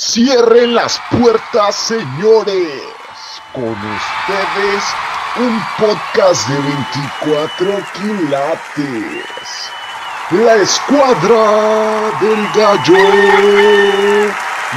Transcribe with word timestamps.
Cierren 0.00 0.76
las 0.76 1.00
puertas, 1.10 1.74
señores. 1.74 2.84
Con 3.52 3.64
ustedes, 3.64 4.84
un 5.36 5.60
podcast 5.76 6.48
de 6.48 6.54
24 6.54 7.82
quilates. 7.94 9.26
La 10.30 10.54
escuadra 10.54 12.12
del 12.20 12.46
gallo 12.54 13.02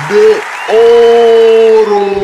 de 0.10 0.42
oro. 1.86 2.22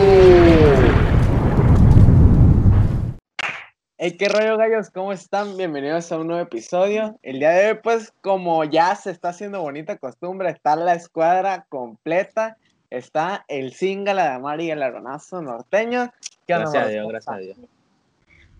Hey, 4.00 4.18
qué 4.18 4.27
rollo 4.27 4.57
gallos, 4.57 4.89
¿cómo 4.89 5.14
están? 5.14 5.55
Bienvenidos 5.55 6.11
a 6.11 6.18
un 6.18 6.25
nuevo 6.25 6.41
episodio. 6.41 7.20
El 7.21 7.38
día 7.38 7.52
de 7.52 7.68
hoy, 7.68 7.79
pues, 7.84 8.11
como 8.21 8.64
ya 8.64 8.95
se 8.95 9.11
está 9.11 9.29
haciendo 9.29 9.61
bonita 9.61 9.98
costumbre, 10.00 10.50
está 10.50 10.75
la 10.75 10.95
escuadra 10.95 11.68
completa. 11.70 12.57
Está 12.89 13.43
el 13.47 13.73
Zingala 13.73 14.23
de 14.23 14.29
Amari 14.29 14.65
y 14.67 14.71
el 14.71 14.81
Aronazo 14.81 15.41
norteño. 15.41 16.12
¿Qué 16.45 16.53
onda, 16.53 16.70
Gracias 16.71 16.85
a? 16.85 16.88
Dios, 16.89 17.02
¿Cómo 17.02 17.12
gracias 17.12 17.35
a? 17.35 17.39
Dios. 17.39 17.57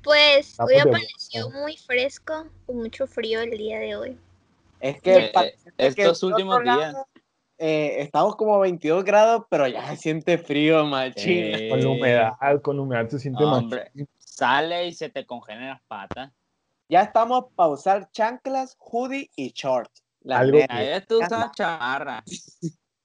Pues 0.04 0.60
Ah, 0.60 0.66
hoy 0.66 0.76
amaneció 0.76 1.50
muy 1.50 1.78
fresco, 1.78 2.48
con 2.66 2.78
mucho 2.78 3.08
frío 3.08 3.42
el 3.42 3.52
día 3.52 3.80
de 3.80 3.96
hoy. 3.96 4.18
Es 4.80 5.02
que 5.02 5.16
Eh, 5.18 5.32
eh, 5.34 5.56
que 5.96 6.02
estos 6.04 6.22
del 6.22 6.32
últimos 6.32 6.64
días. 6.64 6.78
lado, 6.78 7.08
eh, 7.58 7.96
estamos 8.02 8.36
como 8.36 8.56
a 8.56 8.60
22 8.60 9.04
grados, 9.04 9.46
pero 9.50 9.68
ya 9.68 9.88
se 9.90 9.98
siente 9.98 10.38
frío, 10.38 10.86
machín. 10.86 11.56
Eh, 11.56 11.70
Con 11.70 11.82
la 11.82 11.90
humedad, 11.90 12.62
con 12.62 12.76
la 12.76 12.82
humedad 12.84 13.10
se 13.10 13.20
siente 13.20 13.44
más. 13.46 13.64
sale 14.18 14.88
y 14.88 14.94
se 14.94 15.10
te 15.10 15.26
congelan 15.26 15.70
las 15.70 15.82
patas. 15.84 16.32
Ya 16.90 17.02
estamos 17.02 17.46
para 17.56 17.70
usar 17.70 18.10
chanclas, 18.12 18.78
hoodie 18.80 19.30
y 19.36 19.52
short. 19.52 19.90
La 20.22 20.40
Algo 20.40 20.60
Ahí 20.70 21.02
tú 21.08 21.18
usas 21.24 21.52
chamarra. 21.54 22.24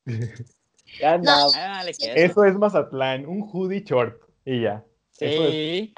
ya 1.01 1.19
No. 1.19 1.51
que 1.52 1.91
eso. 1.91 2.12
Eso 2.14 2.45
es 2.45 2.55
Mazatlán, 2.55 3.27
un 3.27 3.42
hoodie 3.42 3.83
short 3.84 4.20
y 4.45 4.62
ya. 4.62 4.84
Sí, 5.11 5.94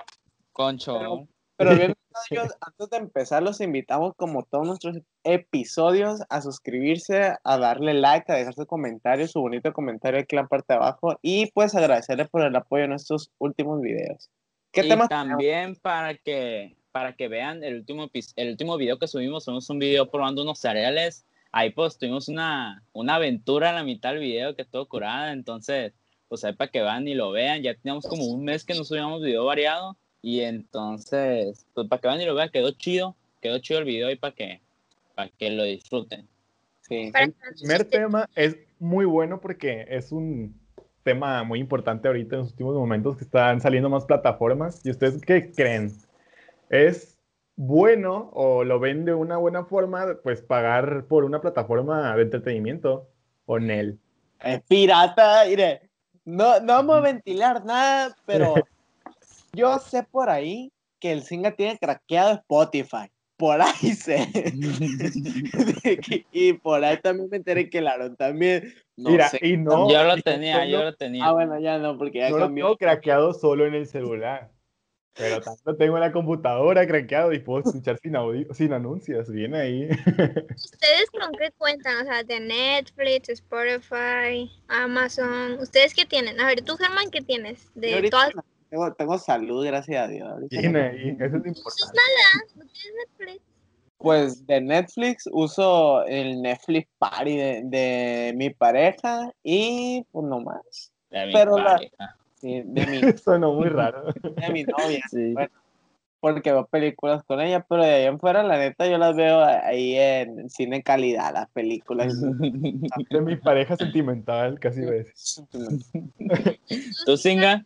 concho. 0.53 1.27
Pero 1.57 1.77
bien, 1.77 1.95
muchachos, 2.31 2.57
antes 2.61 2.91
de 2.91 2.97
empezar, 2.97 3.43
los 3.43 3.61
invitamos, 3.61 4.13
como 4.17 4.43
todos 4.43 4.67
nuestros 4.67 4.99
episodios, 5.23 6.21
a 6.29 6.41
suscribirse, 6.41 7.35
a 7.45 7.59
darle 7.59 7.95
like, 7.95 8.31
a 8.33 8.35
dejar 8.35 8.55
su 8.55 8.67
comentario, 8.67 9.29
su 9.29 9.41
bonito 9.41 9.73
comentario 9.73 10.21
aquí 10.21 10.35
en 10.35 10.43
la 10.43 10.49
parte 10.49 10.73
de 10.73 10.75
abajo 10.77 11.17
y 11.23 11.51
pues 11.53 11.75
agradecerles 11.75 12.29
por 12.29 12.43
el 12.43 12.57
apoyo 12.57 12.85
en 12.85 12.93
estos 12.93 13.31
últimos 13.39 13.81
videos. 13.81 14.31
¿Qué 14.73 14.85
y 14.85 14.89
temas 14.89 15.09
tenemos? 15.09 15.31
también 15.31 15.77
para 15.77 16.15
que 16.17 16.77
para 16.91 17.15
que 17.15 17.29
vean 17.29 17.65
el 17.65 17.77
último 17.77 18.09
el 18.37 18.51
último 18.51 18.77
video 18.77 18.99
que 18.99 19.09
subimos, 19.09 19.45
subimos 19.45 19.69
un 19.71 19.79
video 19.79 20.11
probando 20.11 20.43
unos 20.43 20.59
cereales. 20.59 21.25
Ahí 21.57 21.71
pues 21.71 21.97
tuvimos 21.97 22.27
una, 22.27 22.83
una 22.93 23.15
aventura 23.15 23.69
en 23.69 23.77
la 23.77 23.85
mitad 23.85 24.11
del 24.11 24.19
video 24.19 24.57
que 24.57 24.63
estuvo 24.63 24.87
curada, 24.87 25.33
entonces 25.33 25.93
pues 26.27 26.43
ahí 26.43 26.53
para 26.53 26.69
que 26.69 26.83
vean 26.83 27.07
y 27.07 27.15
lo 27.15 27.31
vean, 27.31 27.63
ya 27.63 27.77
teníamos 27.77 28.07
como 28.09 28.25
un 28.25 28.43
mes 28.43 28.65
que 28.65 28.75
no 28.75 28.83
subíamos 28.83 29.23
video 29.23 29.45
variado 29.45 29.97
y 30.21 30.41
entonces 30.41 31.65
pues 31.73 31.87
para 31.87 32.01
que 32.01 32.09
vean 32.09 32.21
y 32.21 32.25
lo 32.25 32.35
vean, 32.35 32.51
quedó 32.51 32.73
chido, 32.73 33.15
quedó 33.41 33.61
chido 33.61 33.79
el 33.79 33.85
video 33.85 34.11
y 34.11 34.17
para 34.17 34.35
que 34.35 34.63
para 35.15 35.31
que 35.31 35.51
lo 35.51 35.63
disfruten. 35.63 36.27
Sí. 36.81 37.13
El 37.15 37.33
primer 37.61 37.85
tema 37.85 38.29
es 38.35 38.57
muy 38.81 39.05
bueno 39.05 39.41
porque 39.41 39.87
es 39.89 40.11
un 40.11 40.61
tema 41.05 41.45
muy 41.45 41.61
importante 41.61 42.09
ahorita 42.09 42.35
en 42.35 42.43
los 42.43 42.51
últimos 42.51 42.75
momentos 42.75 43.17
que 43.17 43.23
están 43.23 43.61
saliendo 43.61 43.89
más 43.89 44.07
plataformas. 44.07 44.85
¿Y 44.85 44.91
ustedes 44.91 45.21
qué 45.21 45.53
creen? 45.53 45.93
¿Es 46.69 47.14
bueno 47.57 48.31
o 48.33 48.65
lo 48.65 48.79
ven 48.81 49.05
de 49.05 49.15
una 49.15 49.37
buena 49.37 49.65
forma, 49.65 50.19
pues 50.23 50.43
pagar 50.43 51.07
por 51.07 51.25
una 51.25 51.41
plataforma 51.41 52.15
de 52.17 52.23
entretenimiento 52.23 53.09
o 53.47 53.59
Nel? 53.59 53.99
Es 54.41 54.63
pirata, 54.63 55.45
mire. 55.47 55.89
No, 56.25 56.59
no 56.61 56.75
vamos 56.75 56.97
a 56.97 57.01
ventilar 57.01 57.65
nada, 57.65 58.17
pero 58.27 58.55
yo 59.53 59.79
sé 59.79 60.03
por 60.03 60.31
ahí 60.31 60.73
que 60.99 61.13
el 61.13 61.23
Singa 61.23 61.53
tiene 61.53 61.79
craqueado 61.79 62.33
Spotify. 62.35 63.11
Por 63.37 63.61
ahí 63.61 63.91
sé. 63.95 64.29
y 66.33 66.53
por 66.55 66.85
ahí 66.85 66.97
también 66.99 67.29
me 67.31 67.37
enteré 67.37 67.69
que 67.69 67.79
el 67.79 67.89
Aaron 67.89 68.17
también. 68.17 68.73
No 68.97 69.11
Mira, 69.11 69.29
sé. 69.29 69.41
y 69.43 69.57
no, 69.57 69.91
yo 69.91 70.05
lo 70.05 70.17
tenía, 70.23 70.59
solo- 70.61 70.71
yo 70.71 70.85
lo 70.85 70.95
tenía. 70.95 71.27
Ah, 71.27 71.33
bueno, 71.33 71.59
ya 71.59 71.79
no, 71.79 71.99
porque 71.99 72.19
ya 72.19 72.31
no 72.31 72.39
lo 72.39 72.45
cambió. 72.47 72.65
tengo 72.67 72.77
craqueado 72.79 73.35
solo 73.35 73.67
en 73.67 73.75
el 73.75 73.87
celular. 73.87 74.51
Pero 75.17 75.41
tanto 75.41 75.77
tengo 75.77 75.97
en 75.97 76.01
la 76.01 76.13
computadora 76.13 76.87
craqueado 76.87 77.33
y 77.33 77.39
puedo 77.39 77.61
escuchar 77.61 77.99
sin 77.99 78.17
audio, 78.17 78.53
sin 78.53 78.73
anuncios. 78.73 79.31
Viene 79.31 79.59
ahí. 79.59 79.89
¿Ustedes 80.57 81.11
con 81.11 81.33
qué 81.39 81.53
cuentan? 81.57 82.03
O 82.03 82.05
sea, 82.05 82.25
de 82.25 82.41
Netflix, 82.41 83.29
Spotify, 83.29 84.51
Amazon. 84.67 85.59
¿Ustedes 85.61 85.95
qué 85.95 86.05
tienen? 86.05 86.41
A 86.41 86.47
ver, 86.47 86.63
tú, 86.63 86.77
Germán, 86.77 87.11
¿qué 87.11 87.21
tienes? 87.21 87.71
De 87.75 88.11
todas. 88.11 88.33
tengo, 88.69 88.93
tengo 88.95 89.19
salud, 89.19 89.65
gracias 89.65 90.05
a 90.05 90.09
Dios. 90.09 90.29
no. 90.29 90.79
ahí. 90.81 91.17
Eso 91.21 91.37
es 91.37 91.47
importante. 91.47 91.95
nada. 91.95 92.45
No 92.57 92.65
tienes 92.67 92.93
Netflix. 93.09 93.43
Pues 93.99 94.47
de 94.47 94.61
Netflix 94.61 95.29
uso 95.33 96.05
el 96.07 96.43
Netflix 96.43 96.89
Party 96.99 97.37
de, 97.37 97.63
de 97.67 98.33
mi 98.37 98.51
pareja 98.51 99.33
y 99.45 100.05
pues 100.11 100.27
no 100.27 100.41
más. 100.41 100.93
De 101.11 101.27
mi 101.27 101.33
pero 101.33 101.57
la-. 101.57 101.81
Sí, 102.45 102.63
de 102.63 102.87
mi, 102.87 103.19
Sonó 103.19 103.55
muy 103.55 103.71
raro. 103.71 104.13
de 104.13 104.53
mi 104.53 104.65
novia. 104.65 105.01
Sí. 105.11 105.33
Bueno, 105.33 105.51
porque 106.21 106.53
veo 106.53 106.67
películas 106.67 107.25
con 107.25 107.41
ella, 107.41 107.65
pero 107.67 107.83
de 107.83 107.91
ahí 107.91 108.05
en 108.05 108.21
fuera, 108.21 108.43
la 108.43 108.59
neta, 108.59 108.87
yo 108.87 108.99
las 108.99 109.17
veo 109.17 109.43
ahí 109.43 109.97
en 109.97 110.51
cine 110.51 110.83
calidad, 110.83 111.33
las 111.33 111.49
películas. 111.51 112.15
De 113.11 113.21
mi 113.23 113.37
pareja 113.37 113.77
sentimental, 113.77 114.59
casi 114.61 114.83
veces. 114.83 115.43
¿Tú, 117.07 117.17
Singa? 117.17 117.65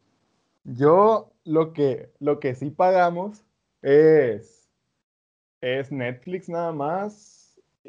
Yo 0.62 1.32
lo 1.44 1.72
que, 1.72 2.10
lo 2.20 2.38
que 2.38 2.54
sí 2.54 2.70
pagamos 2.70 3.44
es, 3.82 4.68
es 5.60 5.90
Netflix 5.90 6.48
nada 6.48 6.72
más. 6.72 7.37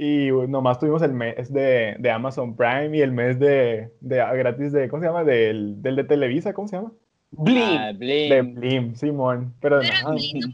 Y 0.01 0.29
nomás 0.47 0.79
tuvimos 0.79 1.01
el 1.01 1.11
mes 1.11 1.51
de, 1.51 1.97
de 1.99 2.09
Amazon 2.11 2.55
Prime 2.55 2.95
y 2.97 3.01
el 3.01 3.11
mes 3.11 3.37
de, 3.37 3.91
de 3.99 4.15
gratis 4.15 4.71
de, 4.71 4.87
¿cómo 4.87 5.01
se 5.01 5.07
llama? 5.09 5.25
Del, 5.25 5.81
del 5.81 5.97
de 5.97 6.05
Televisa, 6.05 6.53
¿cómo 6.53 6.69
se 6.69 6.77
llama? 6.77 6.93
Blim. 7.31 7.77
Ah, 7.77 7.91
De 7.91 8.41
Blim. 8.41 8.55
Blim, 8.55 8.95
Simón. 8.95 9.53
Pero 9.59 9.79
Pero 9.81 9.91
no, 10.09 10.15
Blim 10.15 10.53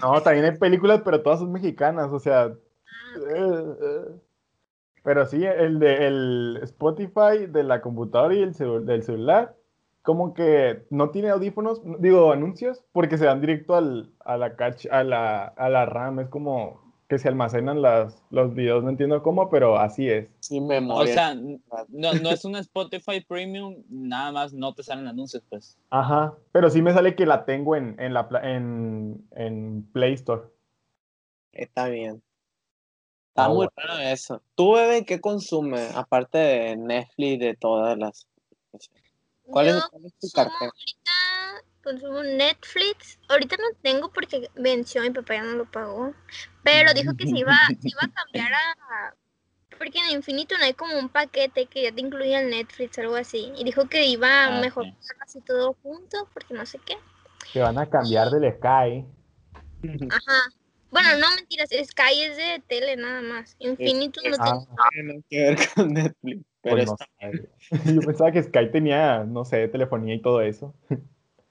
no 0.00 0.22
también 0.22 0.44
hay 0.46 0.56
películas, 0.58 1.02
pero 1.04 1.20
todas 1.20 1.40
son 1.40 1.50
mexicanas, 1.52 2.12
o 2.12 2.18
sea, 2.20 2.44
Ah. 2.44 3.20
Eh, 3.34 3.64
eh. 3.82 4.04
Pero 5.02 5.26
sí, 5.26 5.44
el 5.44 5.78
de 5.78 6.06
el 6.06 6.60
Spotify 6.62 7.46
de 7.48 7.62
la 7.64 7.80
computadora 7.80 8.34
y 8.34 8.42
el 8.42 8.54
celu- 8.54 8.84
del 8.84 9.02
celular, 9.02 9.54
como 10.02 10.32
que 10.34 10.84
no 10.90 11.10
tiene 11.10 11.30
audífonos, 11.30 11.80
digo 12.00 12.30
anuncios, 12.32 12.84
porque 12.92 13.18
se 13.18 13.24
dan 13.24 13.40
directo 13.40 13.74
al, 13.74 14.12
a 14.24 14.36
la 14.36 14.56
cach- 14.56 14.88
a 14.90 15.02
la, 15.04 15.44
a 15.44 15.68
la 15.68 15.86
RAM, 15.86 16.20
es 16.20 16.28
como 16.28 16.87
que 17.08 17.18
se 17.18 17.28
almacenan 17.28 17.80
las, 17.80 18.22
los 18.30 18.54
videos, 18.54 18.84
no 18.84 18.90
entiendo 18.90 19.22
cómo, 19.22 19.48
pero 19.48 19.78
así 19.78 20.08
es. 20.08 20.28
Sin 20.40 20.64
O 20.64 20.68
memoria. 20.68 21.14
sea, 21.14 21.30
n- 21.32 21.58
no, 21.88 22.12
no 22.14 22.30
es 22.30 22.44
un 22.44 22.56
Spotify 22.56 23.22
Premium, 23.26 23.82
nada 23.88 24.30
más 24.30 24.52
no 24.52 24.74
te 24.74 24.82
salen 24.82 25.06
anuncios, 25.06 25.42
pues. 25.48 25.78
Ajá, 25.88 26.34
pero 26.52 26.68
sí 26.68 26.82
me 26.82 26.92
sale 26.92 27.16
que 27.16 27.24
la 27.24 27.46
tengo 27.46 27.76
en, 27.76 27.96
en, 27.98 28.12
la, 28.12 28.28
pla- 28.28 28.42
en, 28.54 29.26
en 29.32 29.88
Play 29.92 30.12
Store. 30.14 30.42
Está 31.52 31.88
bien. 31.88 32.22
Está 33.30 33.44
Ah, 33.44 33.48
muy 33.48 33.56
bueno. 33.56 33.70
raro 33.76 33.98
eso. 34.00 34.42
¿Tú, 34.54 34.74
bebé, 34.74 35.06
qué 35.06 35.20
consumes? 35.20 35.94
Aparte 35.96 36.36
de 36.36 36.76
Netflix, 36.76 37.40
de 37.40 37.56
todas 37.56 37.96
las. 37.96 38.26
¿Cuál, 39.44 39.68
es, 39.68 39.86
cuál 39.90 40.04
es 40.04 40.14
tu 40.18 40.26
ahorita, 40.38 40.72
consumo 41.90 42.22
Netflix. 42.22 43.18
Ahorita 43.28 43.56
no 43.56 43.76
tengo 43.82 44.10
porque 44.12 44.48
venció, 44.56 45.02
mi 45.02 45.10
papá 45.10 45.34
ya 45.34 45.42
no 45.42 45.52
lo 45.56 45.64
pagó. 45.70 46.14
Pero 46.62 46.92
dijo 46.92 47.14
que 47.16 47.26
se 47.26 47.38
iba, 47.38 47.56
se 47.80 47.88
iba 47.88 48.00
a 48.02 48.08
cambiar 48.12 48.52
a... 48.52 49.14
Porque 49.78 49.98
en 49.98 50.10
Infinito 50.16 50.56
no 50.58 50.64
hay 50.64 50.74
como 50.74 50.98
un 50.98 51.08
paquete 51.08 51.66
que 51.66 51.82
ya 51.84 51.92
te 51.92 52.00
incluía 52.00 52.40
el 52.40 52.50
Netflix, 52.50 52.98
algo 52.98 53.16
así. 53.16 53.52
Y 53.56 53.64
dijo 53.64 53.88
que 53.88 54.06
iba 54.06 54.46
a 54.46 54.48
Ah, 54.58 54.60
mejor 54.60 54.86
ok. 54.86 54.94
así 55.20 55.40
todo 55.40 55.76
junto, 55.82 56.28
porque 56.34 56.54
no 56.54 56.66
sé 56.66 56.78
qué. 56.84 56.96
Que 57.52 57.60
van 57.60 57.78
a 57.78 57.88
cambiar 57.88 58.28
del 58.30 58.52
Sky. 58.54 59.04
Ajá. 60.10 60.42
Bueno, 60.90 61.10
no 61.20 61.34
mentiras, 61.36 61.68
Sky 61.70 62.22
es 62.22 62.36
de 62.36 62.62
tele 62.66 62.96
nada 62.96 63.20
más. 63.22 63.54
Infinito 63.58 64.20
no 64.28 64.36
Ah, 64.40 64.58
tiene. 64.90 65.22
Tiene 65.22 65.22
que 65.28 65.38
ver 65.38 65.58
con 65.74 65.92
Netflix. 65.94 66.44
Pero 66.62 66.76
pues 66.76 66.86
no 66.86 66.92
está- 66.94 67.06
sé. 67.20 67.94
Yo 67.94 68.00
pensaba 68.02 68.32
que 68.32 68.42
Sky 68.42 68.70
tenía, 68.72 69.24
no 69.24 69.44
sé, 69.44 69.68
telefonía 69.68 70.14
y 70.14 70.22
todo 70.22 70.40
eso. 70.40 70.74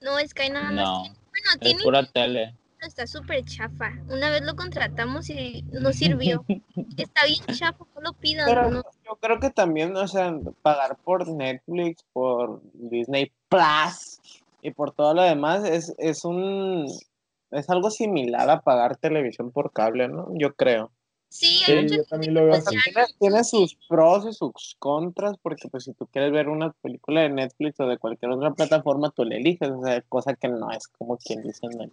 No, 0.00 0.18
Sky 0.26 0.50
nada 0.50 0.70
más. 0.70 0.74
No, 0.74 1.02
tiene- 1.02 1.16
Bueno, 1.30 1.48
es 1.52 1.58
tiene 1.60 1.82
pura 1.82 2.02
tele. 2.06 2.54
está 2.80 3.06
súper 3.06 3.44
chafa. 3.44 3.90
Una 4.08 4.30
vez 4.30 4.42
lo 4.42 4.54
contratamos 4.56 5.28
y 5.30 5.62
no 5.72 5.92
sirvió. 6.38 6.44
Está 6.96 7.26
bien 7.26 7.44
chafa, 7.56 7.84
no 7.94 8.00
lo 8.00 8.12
pidan. 8.12 8.46
Pero 8.46 8.70
no. 8.70 8.82
yo 9.04 9.16
creo 9.20 9.40
que 9.40 9.50
también, 9.50 9.96
o 9.96 10.06
sea, 10.08 10.32
pagar 10.62 10.96
por 11.04 11.26
Netflix, 11.28 12.04
por 12.12 12.60
Disney 12.74 13.32
Plus 13.48 14.20
y 14.62 14.70
por 14.72 14.92
todo 14.92 15.14
lo 15.14 15.22
demás 15.22 15.64
es, 15.64 15.94
es 15.98 16.24
un 16.24 16.86
es 17.50 17.70
algo 17.70 17.90
similar 17.90 18.50
a 18.50 18.60
pagar 18.60 18.96
televisión 18.98 19.50
por 19.52 19.72
cable, 19.72 20.06
¿no? 20.08 20.28
Yo 20.34 20.54
creo. 20.54 20.92
Sí, 21.30 21.62
yo 21.90 22.04
también 22.04 22.34
lo 22.34 22.46
veo 22.46 22.58
Tiene, 22.64 23.06
tiene 23.18 23.44
sus 23.44 23.76
pros 23.88 24.26
y 24.26 24.32
sus 24.32 24.76
contras, 24.78 25.36
porque 25.42 25.68
pues 25.68 25.84
si 25.84 25.92
tú 25.92 26.06
quieres 26.06 26.32
ver 26.32 26.48
una 26.48 26.72
película 26.80 27.20
de 27.22 27.28
Netflix 27.28 27.78
o 27.80 27.86
de 27.86 27.98
cualquier 27.98 28.32
otra 28.32 28.52
plataforma, 28.52 29.10
tú 29.10 29.24
le 29.24 29.36
eliges, 29.36 29.68
o 29.70 29.82
sea, 29.84 30.00
cosa 30.02 30.34
que 30.34 30.48
no 30.48 30.70
es 30.72 30.88
como 30.88 31.16
quien 31.18 31.42
dice 31.42 31.66
en, 31.66 31.72
el- 31.80 31.80
en 31.82 31.92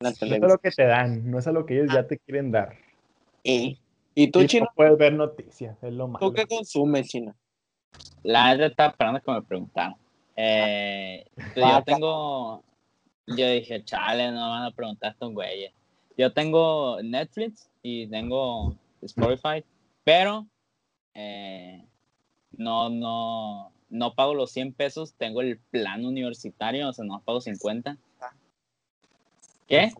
la 0.00 0.08
No 0.08 0.08
es 0.10 0.16
a 0.16 0.20
televisión. 0.20 0.50
lo 0.50 0.58
que 0.58 0.70
te 0.70 0.84
dan, 0.86 1.30
no 1.30 1.38
es 1.38 1.46
a 1.46 1.52
lo 1.52 1.66
que 1.66 1.74
ellos 1.80 1.92
ya 1.92 2.06
te 2.06 2.18
quieren 2.18 2.52
dar. 2.52 2.76
¿Y, 3.42 3.78
y 4.14 4.28
tú, 4.30 4.42
Y 4.42 4.46
Chino? 4.46 4.66
no 4.66 4.72
puedes 4.76 4.96
ver 4.98 5.12
noticias, 5.14 5.76
es 5.82 5.92
lo 5.92 6.06
malo. 6.08 6.26
¿Tú 6.26 6.32
qué 6.32 6.46
consumes, 6.46 7.08
Chino? 7.08 7.34
La 8.22 8.52
neta 8.52 8.66
estaba 8.66 8.90
esperando 8.90 9.20
que 9.20 9.32
me 9.32 9.42
preguntaran. 9.42 9.94
Eh, 10.36 11.24
yo 11.56 11.82
tengo. 11.84 12.62
Yo 13.26 13.48
dije, 13.48 13.82
chale, 13.84 14.26
no 14.30 14.44
me 14.44 14.50
van 14.50 14.62
a 14.64 14.70
preguntar 14.72 15.12
estos 15.12 15.32
güeyes. 15.32 15.72
Yo 16.16 16.32
tengo 16.32 17.00
Netflix 17.02 17.69
y 17.82 18.06
tengo 18.08 18.74
Spotify, 19.02 19.64
pero 20.04 20.46
eh, 21.14 21.84
no, 22.52 22.90
no, 22.90 23.72
no 23.88 24.14
pago 24.14 24.34
los 24.34 24.50
100 24.52 24.72
pesos. 24.74 25.14
Tengo 25.14 25.40
el 25.40 25.58
plan 25.58 26.04
universitario, 26.04 26.88
o 26.88 26.92
sea, 26.92 27.04
no 27.04 27.20
pago 27.20 27.40
50. 27.40 27.96
¿Qué? 29.66 29.92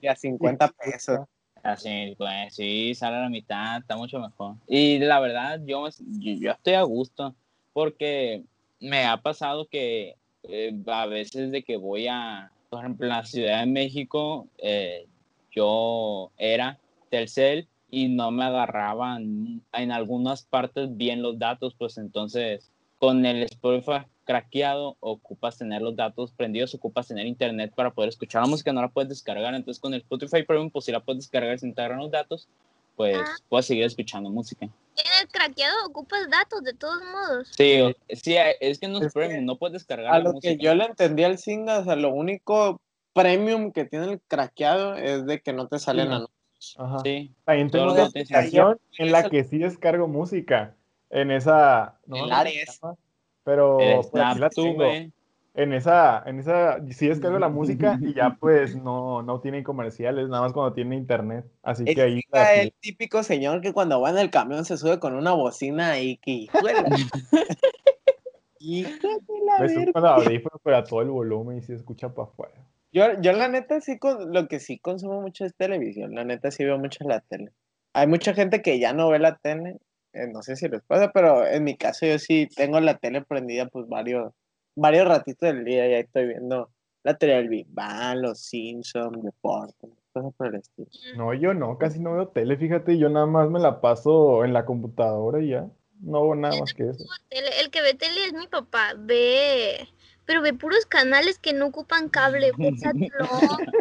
Ya 0.00 0.14
50 0.14 0.68
pesos. 0.68 1.20
Así, 1.62 2.14
pues 2.16 2.54
sí, 2.54 2.94
sale 2.94 3.16
a 3.16 3.20
la 3.22 3.28
mitad, 3.28 3.78
está 3.78 3.96
mucho 3.96 4.20
mejor. 4.20 4.54
Y 4.68 4.98
la 4.98 5.18
verdad, 5.18 5.60
yo, 5.64 5.88
yo 6.20 6.52
estoy 6.52 6.74
a 6.74 6.82
gusto 6.82 7.34
porque 7.72 8.44
me 8.78 9.04
ha 9.04 9.16
pasado 9.16 9.66
que 9.66 10.16
eh, 10.44 10.80
a 10.86 11.06
veces 11.06 11.50
de 11.50 11.64
que 11.64 11.76
voy 11.76 12.06
a, 12.06 12.52
por 12.70 12.80
ejemplo, 12.80 13.06
en 13.06 13.12
la 13.12 13.24
Ciudad 13.24 13.60
de 13.60 13.66
México, 13.66 14.46
eh, 14.58 15.06
yo 15.50 16.30
era 16.36 16.78
Telcel 17.10 17.68
y 17.90 18.08
no 18.08 18.30
me 18.30 18.44
agarraban 18.44 19.62
en 19.72 19.92
algunas 19.92 20.42
partes 20.44 20.96
bien 20.96 21.22
los 21.22 21.38
datos, 21.38 21.74
pues 21.78 21.98
entonces 21.98 22.70
con 22.98 23.24
el 23.26 23.42
Spotify 23.44 24.06
craqueado 24.24 24.96
ocupas 25.00 25.56
tener 25.58 25.82
los 25.82 25.94
datos 25.94 26.32
prendidos, 26.32 26.74
ocupas 26.74 27.06
tener 27.06 27.26
internet 27.26 27.72
para 27.74 27.90
poder 27.92 28.08
escuchar 28.08 28.42
la 28.42 28.48
música, 28.48 28.72
no 28.72 28.80
la 28.82 28.88
puedes 28.88 29.08
descargar, 29.08 29.54
entonces 29.54 29.80
con 29.80 29.94
el 29.94 30.00
Spotify 30.00 30.42
Premium 30.42 30.70
pues 30.70 30.84
si 30.86 30.92
la 30.92 31.00
puedes 31.00 31.22
descargar 31.22 31.58
sin 31.58 31.68
integrar 31.68 31.98
los 31.98 32.10
datos, 32.10 32.48
pues 32.96 33.16
Ah. 33.18 33.36
puedes 33.48 33.66
seguir 33.66 33.84
escuchando 33.84 34.30
música. 34.30 34.64
En 34.64 35.12
el 35.22 35.28
craqueado 35.28 35.76
ocupas 35.86 36.28
datos 36.30 36.64
de 36.64 36.72
todos 36.72 37.02
modos. 37.12 37.48
Sí, 37.56 37.80
o- 37.82 37.92
sí, 38.16 38.34
es 38.60 38.78
que 38.80 38.88
no 38.88 38.98
es, 38.98 39.04
Es 39.06 39.12
que 39.12 39.20
Premium, 39.20 39.44
no 39.44 39.56
puedes 39.58 39.74
descargar 39.74 40.12
A 40.14 40.18
la 40.18 40.24
lo 40.24 40.32
música. 40.32 40.54
que 40.56 40.64
yo 40.64 40.74
le 40.74 40.86
entendí 40.86 41.22
al 41.22 41.38
Singa, 41.38 41.80
o 41.80 41.84
sea, 41.84 41.94
lo 41.94 42.12
único 42.12 42.80
premium 43.12 43.70
que 43.72 43.84
tiene 43.84 44.06
el 44.12 44.20
craqueado 44.26 44.94
es 44.96 45.24
de 45.26 45.40
que 45.40 45.52
no 45.52 45.68
te 45.68 45.78
salen 45.78 46.06
Sí. 46.08 46.12
anuncios. 46.14 46.35
Ajá. 46.78 47.00
Sí, 47.04 47.34
También 47.44 47.70
tengo 47.70 47.92
una 47.92 48.04
aplicación 48.04 48.78
en 48.98 49.12
la 49.12 49.28
que 49.28 49.44
sí 49.44 49.58
descargo 49.58 50.08
música. 50.08 50.74
En 51.10 51.30
esa. 51.30 51.98
No, 52.06 52.24
Ares. 52.30 52.80
Pero 53.44 53.78
el 53.78 54.00
pues, 54.10 54.24
aquí 54.24 54.40
la 54.40 54.50
tengo. 54.50 54.84
En 55.54 55.72
esa, 55.72 56.22
en 56.26 56.38
esa, 56.38 56.84
sí 56.90 57.08
descargo 57.08 57.38
la 57.38 57.48
música 57.48 57.98
y 58.02 58.12
ya 58.12 58.36
pues 58.38 58.76
no, 58.76 59.22
no 59.22 59.40
tienen 59.40 59.64
comerciales, 59.64 60.28
nada 60.28 60.42
más 60.42 60.52
cuando 60.52 60.74
tiene 60.74 60.96
internet. 60.96 61.46
Así 61.62 61.84
Es 61.86 61.94
que 61.94 62.02
ahí 62.02 62.20
Singa, 62.20 62.54
el 62.56 62.74
típico 62.78 63.22
señor 63.22 63.62
que 63.62 63.72
cuando 63.72 63.98
va 63.98 64.10
en 64.10 64.18
el 64.18 64.30
camión 64.30 64.66
se 64.66 64.76
sube 64.76 65.00
con 65.00 65.14
una 65.14 65.32
bocina 65.32 65.98
y 65.98 66.18
que. 66.18 66.46
Hijo 66.50 66.60
de 66.60 66.74
la 69.46 69.58
me 69.60 69.68
subo 69.68 69.78
verga. 69.78 69.92
con 69.94 70.04
el 70.04 70.10
audífono, 70.10 70.60
pero 70.62 70.76
a 70.76 70.84
todo 70.84 71.00
el 71.00 71.08
volumen 71.08 71.56
y 71.56 71.62
se 71.62 71.74
escucha 71.74 72.12
para 72.12 72.28
afuera. 72.28 72.66
Yo, 72.96 73.20
yo 73.20 73.32
la 73.34 73.46
neta 73.48 73.78
sí, 73.82 73.98
con, 73.98 74.32
lo 74.32 74.48
que 74.48 74.58
sí 74.58 74.78
consumo 74.78 75.20
mucho 75.20 75.44
es 75.44 75.54
televisión, 75.54 76.14
la 76.14 76.24
neta 76.24 76.50
sí 76.50 76.64
veo 76.64 76.78
mucho 76.78 77.04
la 77.04 77.20
tele. 77.20 77.52
Hay 77.92 78.06
mucha 78.06 78.32
gente 78.32 78.62
que 78.62 78.78
ya 78.78 78.94
no 78.94 79.10
ve 79.10 79.18
la 79.18 79.36
tele, 79.36 79.76
eh, 80.14 80.26
no 80.32 80.40
sé 80.40 80.56
si 80.56 80.66
les 80.66 80.80
pasa, 80.82 81.10
pero 81.12 81.46
en 81.46 81.62
mi 81.62 81.76
caso 81.76 82.06
yo 82.06 82.18
sí 82.18 82.48
tengo 82.56 82.80
la 82.80 82.96
tele 82.96 83.20
prendida 83.20 83.66
pues 83.66 83.86
varios, 83.86 84.32
varios 84.74 85.06
ratitos 85.06 85.46
del 85.46 85.66
día 85.66 85.86
y 85.86 85.92
ahí 85.92 86.00
estoy 86.04 86.28
viendo 86.28 86.70
la 87.02 87.18
tele 87.18 87.34
del 87.34 87.50
Big 87.50 87.66
Bang, 87.68 88.20
los 88.22 88.40
Simpsons, 88.40 89.22
deportes, 89.22 89.90
cosas 90.14 90.32
por 90.34 90.46
el 90.46 90.54
estilo. 90.54 90.88
No, 91.16 91.34
yo 91.34 91.52
no, 91.52 91.76
casi 91.76 92.00
no 92.00 92.14
veo 92.14 92.28
tele, 92.28 92.56
fíjate, 92.56 92.96
yo 92.96 93.10
nada 93.10 93.26
más 93.26 93.50
me 93.50 93.60
la 93.60 93.82
paso 93.82 94.42
en 94.42 94.54
la 94.54 94.64
computadora 94.64 95.42
y 95.42 95.48
ya. 95.50 95.68
No 96.00 96.16
hago 96.18 96.34
nada 96.34 96.56
más 96.60 96.72
que 96.72 96.88
eso. 96.88 97.04
Tele- 97.28 97.60
El 97.60 97.70
que 97.70 97.82
ve 97.82 97.92
tele 97.92 98.24
es 98.24 98.32
mi 98.32 98.46
papá, 98.46 98.94
ve, 98.96 99.86
pero 100.26 100.42
ve 100.42 100.52
puros 100.52 100.84
canales 100.86 101.38
que 101.38 101.52
no 101.52 101.66
ocupan 101.66 102.08
cable. 102.08 102.52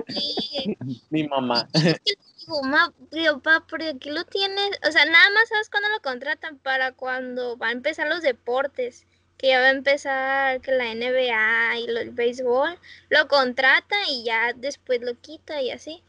Mi 1.09 1.27
mamá. 1.27 1.68
Digo, 1.74 2.62
ma, 2.63 2.94
papá, 3.33 3.65
porque 3.68 3.89
aquí 3.89 4.12
lo 4.12 4.24
tienes, 4.24 4.69
o 4.88 4.92
sea, 4.92 5.06
nada 5.06 5.30
más 5.31 5.50
sabes 5.50 5.69
cuándo 5.69 5.89
lo 5.89 6.00
contratan 6.01 6.57
para 6.59 6.92
cuando 6.92 7.57
va 7.57 7.69
a 7.69 7.71
empezar 7.71 8.07
los 8.07 8.21
deportes, 8.21 9.06
que 9.38 9.47
ya 9.50 9.59
va 9.59 9.68
a 9.68 9.71
empezar 9.71 10.62
que 10.62 10.71
la 10.71 10.92
NBA 10.92 11.80
y 11.80 11.88
lo- 11.88 12.00
el 12.00 12.12
béisbol, 12.12 12.77
lo 13.09 13.27
contrata 13.27 13.95
y 14.09 14.24
ya 14.24 14.53
después 14.56 15.01
lo 15.01 15.15
quita 15.19 15.62
y 15.62 15.71
así. 15.71 16.03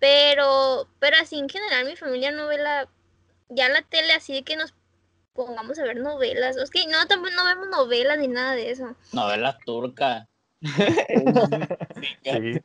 Pero, 0.00 0.88
pero 0.98 1.16
así 1.18 1.38
en 1.38 1.48
general 1.48 1.84
mi 1.84 1.96
familia 1.96 2.30
no 2.30 2.46
ve 2.48 2.58
la, 2.58 2.88
ya 3.48 3.68
la 3.68 3.82
tele 3.82 4.12
así 4.12 4.32
de 4.32 4.42
que 4.42 4.56
nos 4.56 4.74
pongamos 5.34 5.78
a 5.78 5.82
ver 5.84 5.96
novelas. 5.98 6.56
Es 6.56 6.70
que 6.70 6.86
no, 6.86 7.04
tampoco 7.06 7.32
no 7.34 7.44
vemos 7.44 7.68
novelas 7.68 8.18
ni 8.18 8.28
nada 8.28 8.52
de 8.52 8.70
eso. 8.70 8.94
novelas 9.12 9.56
turcas. 9.66 10.26
Sí. 12.22 12.60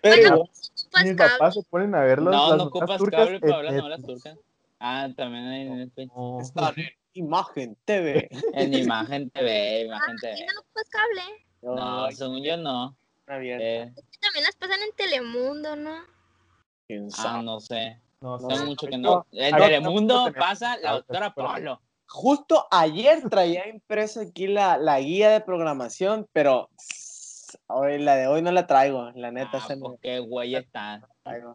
Pero 0.00 0.40
Ocupas 0.42 1.04
Mis 1.04 1.14
cable. 1.16 1.32
papás 1.38 1.54
se 1.54 1.62
ponen 1.64 1.94
a 1.94 2.00
ver 2.00 2.20
las, 2.20 2.34
No, 2.34 2.48
las 2.48 2.58
no 2.58 2.64
novelas 2.64 2.66
ocupas 2.66 2.98
turcas 2.98 3.20
cable 3.24 3.40
para 3.40 3.62
las 3.62 3.74
novelas 3.74 4.02
turcas. 4.02 4.38
Ah, 4.80 5.08
también 5.16 5.44
hay 5.46 5.62
en 5.62 5.78
Netflix. 5.78 6.12
No. 6.14 6.40
están 6.40 6.74
en 6.76 6.88
Imagen 7.14 7.76
TV. 7.84 8.28
En 8.52 8.74
Imagen 8.74 9.30
TV, 9.30 9.82
Imagen 9.86 10.14
¿Y 10.16 10.20
TV. 10.20 10.46
no 10.54 10.60
ocupas 10.60 10.88
cable? 10.90 11.22
No, 11.62 12.10
según 12.12 12.42
yo 12.44 12.56
no. 12.58 12.96
Eh, 13.28 13.90
También 14.20 14.44
las 14.44 14.54
pasan 14.56 14.82
en 14.82 14.94
Telemundo, 14.96 15.74
¿no? 15.76 15.96
¿Quién 16.86 17.08
ah, 17.16 17.40
no 17.42 17.58
sé. 17.60 17.98
No 18.20 18.38
sé. 18.38 18.46
Tengo 18.48 18.66
mucho 18.66 18.86
que 18.86 18.92
Yo- 18.92 18.98
no. 18.98 19.26
En 19.32 19.56
Telemundo 19.56 20.30
pasa 20.38 20.76
la 20.76 20.92
doctora 20.92 21.32
Polo. 21.32 21.80
Justo 22.06 22.66
ayer 22.70 23.28
traía 23.28 23.68
impreso 23.68 24.20
aquí 24.20 24.46
la, 24.46 24.76
la 24.78 25.00
guía 25.00 25.30
de 25.30 25.40
programación, 25.40 26.26
pero 26.32 26.68
hoy, 27.66 27.98
la 27.98 28.16
de 28.16 28.26
hoy 28.26 28.42
no 28.42 28.52
la 28.52 28.66
traigo, 28.66 29.10
la 29.14 29.30
neta. 29.30 29.50
Ah, 29.58 29.66
se 29.66 29.76
me 29.76 29.82
pues 29.82 30.00
qué 30.00 30.18
güey 30.20 30.54
está. 30.54 31.00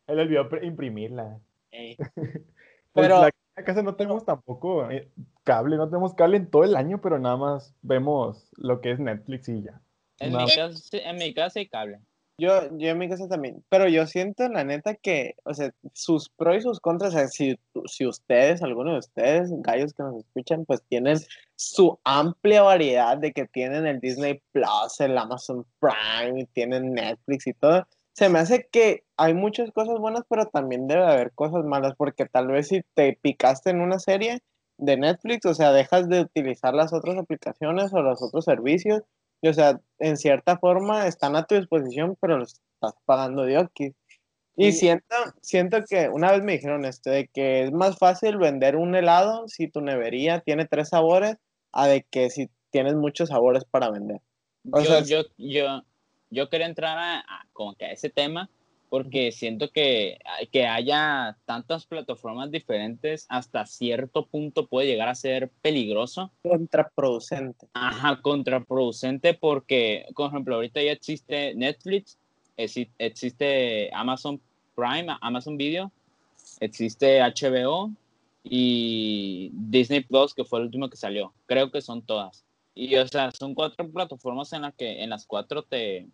Él 0.07 0.19
olvidó 0.19 0.47
imprimirla. 0.61 1.39
Ey. 1.71 1.97
Pues 2.91 3.05
Pero- 3.05 3.21
la- 3.21 3.27
en 3.27 3.33
la 3.55 3.63
casa 3.63 3.83
no 3.83 3.93
tenemos 3.95 4.25
tampoco 4.25 4.89
eh, 4.89 5.11
cable, 5.43 5.77
no 5.77 5.87
tenemos 5.89 6.15
cable 6.15 6.37
en 6.37 6.49
todo 6.49 6.63
el 6.63 6.75
año, 6.75 6.99
pero 7.01 7.19
nada 7.19 7.37
más 7.37 7.75
vemos 7.83 8.49
lo 8.57 8.81
que 8.81 8.91
es 8.91 8.99
Netflix 8.99 9.47
y 9.47 9.61
ya. 9.61 9.79
En 10.19 10.31
No. 10.33 10.39
mi 10.39 10.45
casa, 10.47 10.71
sí- 10.73 10.99
en 11.03 11.17
mi 11.17 11.33
casa 11.35 11.59
hay 11.59 11.67
cable. 11.67 11.99
Yo, 12.39 12.69
yo 12.77 12.89
en 12.89 12.97
mi 12.97 13.09
casa 13.09 13.27
también, 13.27 13.63
pero 13.69 13.87
yo 13.87 14.07
siento 14.07 14.47
la 14.47 14.63
neta 14.63 14.95
que, 14.95 15.35
o 15.43 15.53
sea, 15.53 15.71
sus 15.93 16.29
pros 16.29 16.57
y 16.57 16.61
sus 16.61 16.79
contras, 16.79 17.13
o 17.13 17.17
sea, 17.17 17.27
si, 17.27 17.59
si 17.85 18.05
ustedes, 18.05 18.63
alguno 18.63 18.93
de 18.93 18.99
ustedes, 18.99 19.51
gallos 19.61 19.93
que 19.93 20.03
nos 20.03 20.15
escuchan, 20.17 20.65
pues 20.65 20.81
tienen 20.87 21.17
su 21.55 21.99
amplia 22.03 22.61
variedad 22.61 23.17
de 23.17 23.33
que 23.33 23.45
tienen 23.45 23.85
el 23.85 23.99
Disney 23.99 24.41
Plus, 24.51 24.99
el 24.99 25.17
Amazon 25.17 25.65
Prime, 25.79 26.47
tienen 26.53 26.93
Netflix 26.93 27.47
y 27.47 27.53
todo, 27.53 27.85
se 28.13 28.29
me 28.29 28.39
hace 28.39 28.67
que 28.71 29.03
hay 29.17 29.33
muchas 29.33 29.71
cosas 29.71 29.97
buenas, 29.99 30.23
pero 30.29 30.45
también 30.45 30.87
debe 30.87 31.05
haber 31.05 31.31
cosas 31.33 31.63
malas, 31.63 31.93
porque 31.97 32.25
tal 32.25 32.47
vez 32.47 32.67
si 32.67 32.81
te 32.93 33.17
picaste 33.21 33.69
en 33.69 33.81
una 33.81 33.99
serie 33.99 34.41
de 34.77 34.97
Netflix, 34.97 35.45
o 35.45 35.53
sea, 35.53 35.71
dejas 35.71 36.09
de 36.09 36.21
utilizar 36.21 36.73
las 36.73 36.93
otras 36.93 37.17
aplicaciones 37.17 37.93
o 37.93 38.01
los 38.01 38.21
otros 38.21 38.45
servicios, 38.45 39.03
y, 39.41 39.47
o 39.47 39.53
sea, 39.53 39.79
en 39.99 40.17
cierta 40.17 40.57
forma 40.57 41.07
están 41.07 41.35
a 41.35 41.45
tu 41.45 41.55
disposición, 41.55 42.17
pero 42.19 42.37
los 42.37 42.61
estás 42.75 42.93
pagando 43.05 43.43
de 43.43 43.57
Oki. 43.57 43.93
Y 44.55 44.71
Sí. 44.71 44.79
siento, 44.79 45.15
siento 45.41 45.83
que 45.87 46.09
una 46.09 46.31
vez 46.31 46.43
me 46.43 46.53
dijeron 46.53 46.83
esto, 46.83 47.09
de 47.09 47.27
que 47.27 47.63
es 47.63 47.71
más 47.71 47.97
fácil 47.97 48.37
vender 48.37 48.75
un 48.75 48.93
helado 48.95 49.47
si 49.47 49.69
tu 49.69 49.79
nevería 49.81 50.41
tiene 50.41 50.65
tres 50.65 50.89
sabores, 50.89 51.37
a 51.71 51.87
de 51.87 52.03
que 52.03 52.29
si 52.29 52.49
tienes 52.69 52.95
muchos 52.95 53.29
sabores 53.29 53.63
para 53.63 53.89
vender. 53.89 54.21
O 54.71 54.81
yo, 54.81 54.85
sea, 54.85 55.01
yo, 55.03 55.23
yo, 55.37 55.83
yo 56.29 56.49
quería 56.49 56.67
entrar 56.67 56.97
a, 56.97 57.19
a 57.19 57.47
como 57.53 57.75
que 57.75 57.85
a 57.85 57.91
ese 57.91 58.09
tema 58.09 58.49
porque 58.89 59.31
siento 59.31 59.69
que, 59.71 60.19
que 60.51 60.65
haya 60.65 61.37
tantas 61.45 61.85
plataformas 61.85 62.49
diferentes 62.51 63.25
hasta 63.29 63.65
cierto 63.65 64.25
punto 64.25 64.65
puede 64.67 64.87
llegar 64.87 65.07
a 65.09 65.15
ser 65.15 65.49
peligroso. 65.61 66.31
Contraproducente. 66.41 67.67
Ajá, 67.73 68.19
contraproducente 68.21 69.33
porque, 69.35 70.05
por 70.15 70.29
ejemplo, 70.29 70.55
ahorita 70.55 70.81
ya 70.81 70.91
existe 70.91 71.53
Netflix, 71.55 72.17
exi- 72.57 72.89
existe 72.97 73.89
Amazon 73.93 74.41
Prime, 74.75 75.07
Amazon 75.21 75.55
Video, 75.57 75.91
existe 76.59 77.21
HBO 77.21 77.91
y 78.43 79.51
Disney 79.53 80.01
Plus, 80.01 80.33
que 80.33 80.43
fue 80.45 80.59
el 80.59 80.65
último 80.65 80.89
que 80.89 80.97
salió. 80.97 81.33
Creo 81.45 81.71
que 81.71 81.81
son 81.81 82.01
todas. 82.01 82.43
Y, 82.73 82.95
o 82.95 83.07
sea, 83.07 83.31
son 83.31 83.53
cuatro 83.53 83.89
plataformas 83.89 84.53
en 84.53 84.61
las 84.63 84.73
que 84.73 85.03
en 85.03 85.09
las 85.09 85.25
cuatro 85.25 85.63
te, 85.63 86.07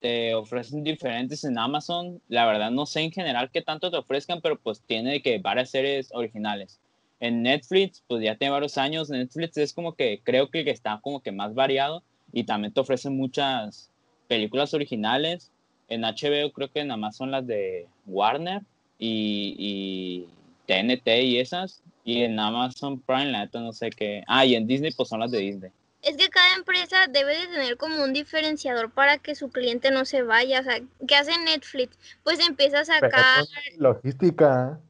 te 0.00 0.34
ofrecen 0.34 0.84
diferentes 0.84 1.44
en 1.44 1.58
Amazon. 1.58 2.20
La 2.28 2.46
verdad 2.46 2.70
no 2.70 2.86
sé 2.86 3.00
en 3.00 3.12
general 3.12 3.50
qué 3.52 3.62
tanto 3.62 3.90
te 3.90 3.96
ofrezcan, 3.96 4.40
pero 4.40 4.58
pues 4.58 4.80
tiene 4.82 5.22
que 5.22 5.38
varias 5.38 5.70
series 5.70 6.10
originales. 6.12 6.80
En 7.20 7.42
Netflix, 7.42 8.02
pues 8.06 8.22
ya 8.22 8.36
tiene 8.36 8.52
varios 8.52 8.78
años. 8.78 9.10
Netflix 9.10 9.56
es 9.56 9.72
como 9.72 9.94
que 9.94 10.20
creo 10.22 10.50
que 10.50 10.60
está 10.70 11.00
como 11.02 11.20
que 11.20 11.32
más 11.32 11.54
variado 11.54 12.02
y 12.32 12.44
también 12.44 12.72
te 12.72 12.80
ofrecen 12.80 13.16
muchas 13.16 13.90
películas 14.28 14.74
originales. 14.74 15.50
En 15.88 16.02
HBO 16.02 16.52
creo 16.52 16.70
que 16.70 16.84
nada 16.84 16.98
más 16.98 17.16
son 17.16 17.30
las 17.30 17.46
de 17.46 17.86
Warner 18.06 18.62
y, 18.98 20.26
TNT 20.66 21.08
y 21.24 21.38
esas. 21.38 21.82
Y 22.04 22.22
en 22.22 22.38
Amazon 22.38 23.00
Prime, 23.00 23.32
la 23.32 23.40
neta 23.40 23.60
no 23.60 23.72
sé 23.72 23.90
qué. 23.90 24.22
Ah, 24.26 24.44
y 24.44 24.54
en 24.54 24.66
Disney 24.66 24.92
pues 24.92 25.08
son 25.08 25.20
las 25.20 25.30
de 25.30 25.38
Disney. 25.38 25.70
Es 26.02 26.16
que 26.16 26.28
cada 26.28 26.54
empresa 26.54 27.06
debe 27.08 27.36
de 27.36 27.46
tener 27.48 27.76
como 27.76 28.02
un 28.02 28.12
diferenciador 28.12 28.90
para 28.90 29.18
que 29.18 29.34
su 29.34 29.50
cliente 29.50 29.90
no 29.90 30.04
se 30.04 30.22
vaya. 30.22 30.60
O 30.60 30.62
sea, 30.62 30.80
¿qué 31.06 31.16
hace 31.16 31.36
Netflix? 31.38 31.98
Pues 32.22 32.38
empieza 32.40 32.80
a 32.80 32.84
sacar... 32.84 33.44
Logística. 33.76 34.80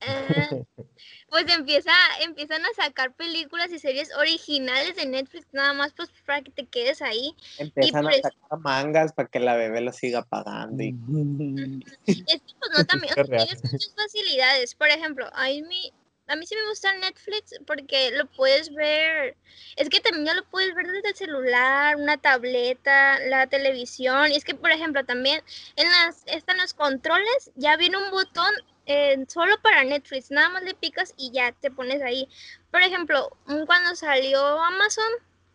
eh, 0.00 0.64
pues 1.34 1.46
empieza, 1.48 1.92
empiezan 2.20 2.62
a 2.64 2.72
sacar 2.76 3.12
películas 3.14 3.72
y 3.72 3.78
series 3.78 4.14
originales 4.14 4.94
de 4.94 5.06
Netflix, 5.06 5.46
nada 5.52 5.72
más 5.72 5.92
pues 5.92 6.08
para 6.24 6.42
que 6.42 6.52
te 6.52 6.66
quedes 6.66 7.02
ahí. 7.02 7.34
Empiezan 7.58 8.04
pues- 8.04 8.24
a 8.24 8.28
sacar 8.28 8.58
mangas 8.60 9.12
para 9.12 9.28
que 9.28 9.40
la 9.40 9.56
bebé 9.56 9.80
lo 9.80 9.92
siga 9.92 10.22
pagando. 10.22 10.82
Y... 10.82 10.94
Es 12.06 12.22
que 12.22 12.54
pues 12.60 12.70
no 12.76 12.84
también, 12.84 13.12
o 13.12 13.14
sea, 13.14 13.24
tienes 13.24 13.64
muchas 13.64 13.94
facilidades. 13.96 14.74
Por 14.74 14.88
ejemplo, 14.88 15.26
a 15.32 15.46
mí, 15.46 15.92
a 16.26 16.36
mí 16.36 16.46
sí 16.46 16.54
me 16.54 16.68
gusta 16.68 16.92
Netflix 16.94 17.54
porque 17.66 18.10
lo 18.12 18.26
puedes 18.26 18.72
ver, 18.74 19.36
es 19.76 19.88
que 19.88 20.00
también 20.00 20.26
ya 20.26 20.34
lo 20.34 20.44
puedes 20.46 20.74
ver 20.74 20.86
desde 20.86 21.08
el 21.10 21.14
celular, 21.14 21.96
una 21.96 22.16
tableta, 22.16 23.18
la 23.28 23.46
televisión. 23.46 24.30
Y 24.32 24.36
es 24.36 24.44
que, 24.44 24.54
por 24.54 24.70
ejemplo, 24.70 25.04
también 25.04 25.42
en 25.76 25.90
las, 25.90 26.22
están 26.26 26.58
los 26.58 26.72
controles, 26.74 27.50
ya 27.56 27.76
viene 27.76 27.98
un 27.98 28.10
botón 28.10 28.52
eh, 28.86 29.24
solo 29.28 29.56
para 29.62 29.84
Netflix, 29.84 30.30
nada 30.30 30.48
más 30.48 30.62
le 30.62 30.74
picas 30.74 31.14
y 31.16 31.30
ya 31.30 31.52
te 31.52 31.70
pones 31.70 32.02
ahí. 32.02 32.28
Por 32.70 32.82
ejemplo, 32.82 33.30
cuando 33.66 33.94
salió 33.94 34.40
Amazon, 34.62 35.10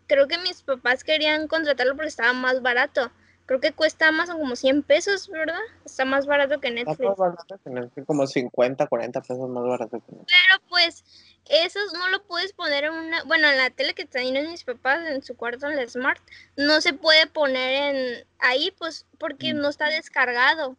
creo 0.07 0.27
que 0.27 0.37
mis 0.37 0.61
papás 0.63 1.03
querían 1.03 1.47
contratarlo 1.47 1.95
porque 1.95 2.09
estaba 2.09 2.33
más 2.33 2.61
barato. 2.61 3.11
Creo 3.49 3.59
que 3.59 3.71
cuesta 3.71 4.09
Amazon 4.09 4.37
como 4.37 4.55
100 4.55 4.83
pesos, 4.83 5.27
¿verdad? 5.27 5.57
Está 5.83 6.05
más 6.05 6.27
barato 6.27 6.59
que 6.59 6.67
Está 6.67 6.83
Netflix. 6.91 7.09
más 7.09 7.17
barato 7.17 7.59
que 7.63 7.69
Netflix, 7.71 8.05
como 8.05 8.27
50, 8.27 8.85
40 8.85 9.21
pesos 9.21 9.49
más 9.49 9.63
barato 9.63 9.99
que 9.99 10.11
Netflix. 10.11 10.33
Pues, 10.79 11.03
esos 11.45 11.93
no 11.93 12.09
lo 12.09 12.23
puedes 12.23 12.53
poner 12.53 12.85
en 12.85 12.93
una. 12.93 13.23
Bueno, 13.23 13.47
en 13.49 13.57
la 13.57 13.69
tele 13.69 13.93
que 13.93 14.05
tienen 14.05 14.51
mis 14.51 14.63
papás 14.63 14.99
en 15.09 15.23
su 15.23 15.35
cuarto 15.35 15.67
en 15.67 15.75
la 15.75 15.87
Smart, 15.87 16.21
no 16.55 16.79
se 16.79 16.93
puede 16.93 17.27
poner 17.27 17.95
en 17.95 18.27
ahí, 18.39 18.71
pues, 18.77 19.05
porque 19.17 19.53
Mm. 19.53 19.57
no 19.61 19.69
está 19.69 19.87
descargado. 19.89 20.77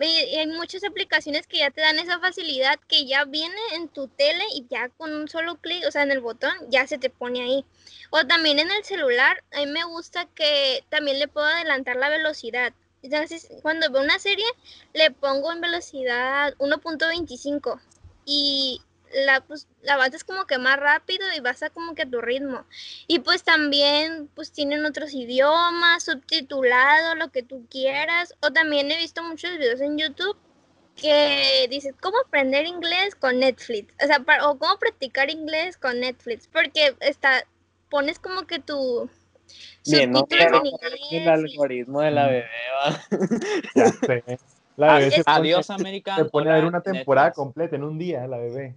Y, 0.00 0.06
y 0.06 0.36
hay 0.36 0.46
muchas 0.46 0.84
aplicaciones 0.84 1.46
que 1.46 1.58
ya 1.58 1.70
te 1.70 1.80
dan 1.80 1.98
esa 1.98 2.20
facilidad 2.20 2.78
que 2.86 3.04
ya 3.06 3.24
viene 3.24 3.56
en 3.74 3.88
tu 3.88 4.06
tele 4.08 4.44
y 4.54 4.66
ya 4.70 4.90
con 4.90 5.12
un 5.12 5.28
solo 5.28 5.56
clic, 5.56 5.84
o 5.86 5.90
sea, 5.90 6.02
en 6.02 6.12
el 6.12 6.20
botón, 6.20 6.52
ya 6.68 6.86
se 6.86 6.98
te 6.98 7.10
pone 7.10 7.42
ahí. 7.42 7.64
O 8.10 8.24
también 8.26 8.58
en 8.60 8.70
el 8.70 8.84
celular, 8.84 9.42
a 9.52 9.58
mí 9.60 9.66
me 9.66 9.84
gusta 9.84 10.26
que 10.34 10.84
también 10.88 11.18
le 11.18 11.26
puedo 11.28 11.46
adelantar 11.46 11.96
la 11.96 12.08
velocidad. 12.10 12.72
Entonces, 13.02 13.48
cuando 13.62 13.90
veo 13.90 14.02
una 14.02 14.18
serie, 14.18 14.46
le 14.94 15.10
pongo 15.10 15.52
en 15.52 15.60
velocidad 15.60 16.54
1.25 16.58 17.80
y 18.24 18.80
la, 19.24 19.40
pues, 19.42 19.68
la 19.82 19.94
avanzas 19.94 20.24
como 20.24 20.46
que 20.46 20.58
más 20.58 20.78
rápido 20.78 21.24
y 21.36 21.40
vas 21.40 21.62
a 21.62 21.70
como 21.70 21.94
que 21.94 22.02
a 22.02 22.10
tu 22.10 22.20
ritmo. 22.20 22.64
Y 23.06 23.20
pues 23.20 23.42
también 23.42 24.28
pues 24.34 24.52
tienen 24.52 24.84
otros 24.84 25.14
idiomas, 25.14 26.04
subtitulado, 26.04 27.14
lo 27.14 27.30
que 27.30 27.42
tú 27.42 27.66
quieras. 27.70 28.34
O 28.40 28.50
también 28.52 28.90
he 28.90 28.96
visto 28.98 29.22
muchos 29.22 29.50
videos 29.58 29.80
en 29.80 29.98
YouTube 29.98 30.36
que 30.96 31.66
dices, 31.70 31.94
¿cómo 32.00 32.16
aprender 32.26 32.66
inglés 32.66 33.14
con 33.14 33.38
Netflix? 33.38 33.94
O 34.02 34.06
sea, 34.06 34.20
para- 34.20 34.48
o 34.48 34.58
cómo 34.58 34.78
practicar 34.78 35.30
inglés 35.30 35.76
con 35.76 36.00
Netflix. 36.00 36.48
Porque 36.48 36.96
está, 37.00 37.44
pones 37.88 38.18
como 38.18 38.46
que 38.46 38.58
tu 38.58 39.08
Bien, 39.86 40.10
¿no? 40.10 40.18
subtítulos 40.20 40.62
en 41.10 41.18
El 41.20 41.24
y- 41.24 41.28
algoritmo 41.28 42.00
de 42.00 42.10
la 42.10 42.26
bebé 42.26 42.48
va. 42.84 43.00
Ya 43.74 43.86
sé. 43.88 44.24
La 44.76 44.94
bebé 44.98 45.10
se 45.10 45.24
pone, 45.24 45.36
Adiós, 45.38 45.70
América. 45.70 46.16
se 46.16 46.24
pone 46.26 46.50
a 46.50 46.54
ver 46.54 46.64
una 46.64 46.80
temporada 46.82 47.32
completa 47.32 47.74
en 47.76 47.82
un 47.84 47.98
día, 47.98 48.26
la 48.28 48.36
bebé. 48.38 48.76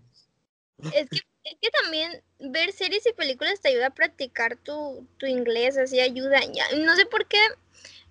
Es 0.94 1.10
que, 1.10 1.20
es 1.44 1.58
que 1.62 1.70
también 1.82 2.22
ver 2.40 2.72
series 2.72 3.06
y 3.06 3.14
películas 3.14 3.62
te 3.62 3.70
ayuda 3.70 3.88
a 3.88 3.94
practicar 3.94 4.58
tu, 4.58 5.08
tu 5.18 5.26
inglés, 5.26 5.78
así 5.78 6.00
ayuda. 6.00 6.40
Ya, 6.52 6.66
no 6.78 6.96
sé 6.96 7.06
por 7.06 7.28
qué 7.28 7.40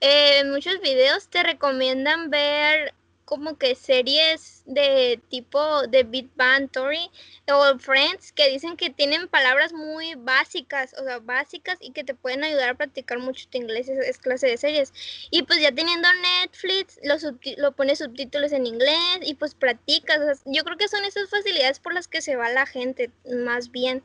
eh, 0.01 0.39
en 0.41 0.51
muchos 0.51 0.81
videos 0.81 1.29
te 1.29 1.43
recomiendan 1.43 2.31
ver 2.31 2.95
como 3.31 3.57
que 3.57 3.77
series 3.77 4.65
de 4.67 5.21
tipo 5.29 5.87
de 5.87 6.03
Big 6.03 6.29
Bang 6.35 6.69
Theory 6.69 7.09
o 7.47 7.79
Friends 7.79 8.33
que 8.33 8.51
dicen 8.51 8.77
que 8.77 8.91
tienen 8.91 9.29
palabras 9.29 9.73
muy 9.73 10.17
básicas, 10.17 10.97
o 10.99 11.05
sea, 11.05 11.21
básicas 11.21 11.79
y 11.81 11.93
que 11.93 12.03
te 12.03 12.17
pueden 12.17 12.43
ayudar 12.43 12.71
a 12.71 12.75
practicar 12.75 13.21
mucho 13.21 13.47
tu 13.49 13.57
inglés, 13.57 13.89
es, 13.89 14.05
es 14.05 14.19
clase 14.19 14.49
de 14.49 14.57
series. 14.57 14.93
Y 15.31 15.45
pues 15.45 15.61
ya 15.61 15.71
teniendo 15.71 16.09
Netflix, 16.41 16.99
lo, 17.05 17.15
lo 17.59 17.71
pones 17.71 18.01
subtítulos 18.01 18.51
en 18.51 18.67
inglés 18.67 19.21
y 19.23 19.35
pues 19.35 19.55
practicas. 19.55 20.19
o 20.19 20.25
sea, 20.25 20.35
yo 20.47 20.65
creo 20.65 20.77
que 20.77 20.89
son 20.89 21.05
esas 21.05 21.31
facilidades 21.31 21.79
por 21.79 21.95
las 21.95 22.09
que 22.09 22.23
se 22.23 22.35
va 22.35 22.51
la 22.51 22.67
gente, 22.67 23.13
más 23.45 23.71
bien. 23.71 24.03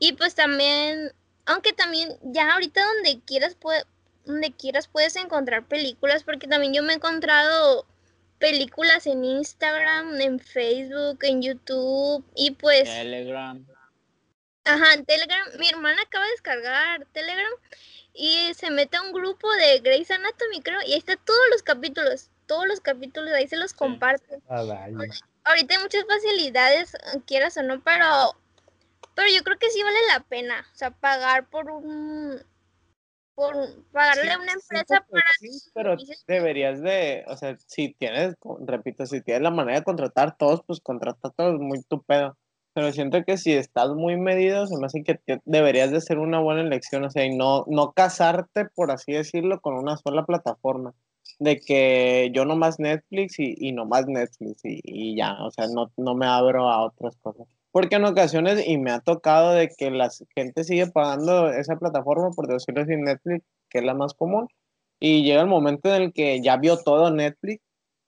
Y 0.00 0.14
pues 0.14 0.34
también, 0.34 1.12
aunque 1.44 1.72
también 1.72 2.18
ya 2.24 2.52
ahorita 2.52 2.84
donde 2.84 3.20
quieras, 3.24 3.54
puede, 3.54 3.84
donde 4.24 4.50
quieras 4.50 4.88
puedes 4.88 5.14
encontrar 5.14 5.68
películas, 5.68 6.24
porque 6.24 6.48
también 6.48 6.74
yo 6.74 6.82
me 6.82 6.94
he 6.94 6.96
encontrado 6.96 7.86
películas 8.38 9.06
en 9.06 9.24
Instagram, 9.24 10.20
en 10.20 10.38
Facebook, 10.38 11.18
en 11.22 11.42
YouTube 11.42 12.24
y 12.34 12.52
pues... 12.52 12.84
Telegram. 12.84 13.66
Ajá, 14.64 14.94
en 14.94 15.04
Telegram. 15.04 15.46
Mi 15.58 15.68
hermana 15.68 16.02
acaba 16.02 16.24
de 16.24 16.32
descargar 16.32 17.06
Telegram 17.12 17.52
y 18.12 18.52
se 18.54 18.70
mete 18.70 18.96
a 18.96 19.02
un 19.02 19.12
grupo 19.12 19.50
de 19.54 19.80
Grey's 19.80 20.10
Anatomy, 20.10 20.60
creo, 20.62 20.80
y 20.82 20.92
ahí 20.92 20.98
está 20.98 21.16
todos 21.16 21.44
los 21.50 21.62
capítulos. 21.62 22.30
Todos 22.46 22.66
los 22.66 22.80
capítulos, 22.80 23.32
ahí 23.32 23.48
se 23.48 23.56
los 23.56 23.74
comparte. 23.74 24.40
Ay, 24.48 24.94
Ahorita 25.44 25.74
hay 25.74 25.82
muchas 25.82 26.04
facilidades, 26.06 26.96
quieras 27.26 27.56
o 27.56 27.62
no, 27.62 27.82
pero, 27.82 28.36
pero 29.14 29.28
yo 29.30 29.42
creo 29.42 29.58
que 29.58 29.70
sí 29.70 29.82
vale 29.82 29.98
la 30.08 30.20
pena. 30.20 30.66
O 30.72 30.76
sea, 30.76 30.90
pagar 30.90 31.48
por 31.48 31.70
un. 31.70 32.42
Por 33.36 33.54
pagarle 33.92 34.32
a 34.32 34.38
una 34.38 34.52
empresa 34.52 35.06
para. 35.10 35.22
sí, 35.38 35.50
pero 35.74 35.96
deberías 36.26 36.80
de, 36.80 37.22
o 37.28 37.36
sea, 37.36 37.56
si 37.66 37.94
tienes, 37.94 38.34
repito, 38.60 39.06
si 39.06 39.20
tienes 39.20 39.42
la 39.42 39.50
manera 39.50 39.78
de 39.78 39.84
contratar 39.84 40.36
todos, 40.38 40.62
pues 40.66 40.80
contrata 40.80 41.30
todos, 41.30 41.60
muy 41.60 41.82
tu 41.82 42.02
pedo. 42.02 42.36
Pero 42.72 42.92
siento 42.92 43.22
que 43.24 43.36
si 43.38 43.52
estás 43.52 43.90
muy 43.90 44.16
medido, 44.16 44.66
se 44.66 44.76
me 44.78 44.86
hace 44.86 45.02
que 45.02 45.20
deberías 45.44 45.90
de 45.90 45.98
hacer 45.98 46.18
una 46.18 46.40
buena 46.40 46.62
elección, 46.62 47.04
o 47.04 47.10
sea, 47.10 47.24
y 47.24 47.36
no, 47.36 47.64
no 47.68 47.92
casarte, 47.92 48.66
por 48.74 48.90
así 48.90 49.12
decirlo, 49.12 49.60
con 49.60 49.74
una 49.74 49.96
sola 49.98 50.24
plataforma. 50.24 50.94
De 51.38 51.60
que 51.60 52.30
yo 52.34 52.46
nomás 52.46 52.78
Netflix 52.78 53.38
y, 53.38 53.54
y 53.58 53.72
nomás 53.72 54.06
Netflix 54.06 54.64
y, 54.64 54.80
y 54.82 55.16
ya, 55.16 55.44
o 55.44 55.50
sea, 55.50 55.66
no, 55.68 55.92
no 55.98 56.14
me 56.14 56.26
abro 56.26 56.70
a 56.70 56.86
otras 56.86 57.16
cosas. 57.18 57.46
Porque 57.76 57.96
en 57.96 58.06
ocasiones, 58.06 58.66
y 58.66 58.78
me 58.78 58.90
ha 58.90 59.00
tocado 59.00 59.52
de 59.52 59.68
que 59.68 59.90
la 59.90 60.08
gente 60.34 60.64
sigue 60.64 60.86
pagando 60.86 61.50
esa 61.50 61.76
plataforma, 61.76 62.30
por 62.30 62.46
decirlo 62.48 62.80
así, 62.80 62.96
Netflix, 62.96 63.44
que 63.68 63.80
es 63.80 63.84
la 63.84 63.92
más 63.92 64.14
común, 64.14 64.48
y 64.98 65.24
llega 65.24 65.42
el 65.42 65.46
momento 65.46 65.94
en 65.94 66.04
el 66.04 66.12
que 66.14 66.40
ya 66.40 66.56
vio 66.56 66.78
todo 66.78 67.10
Netflix, 67.10 67.62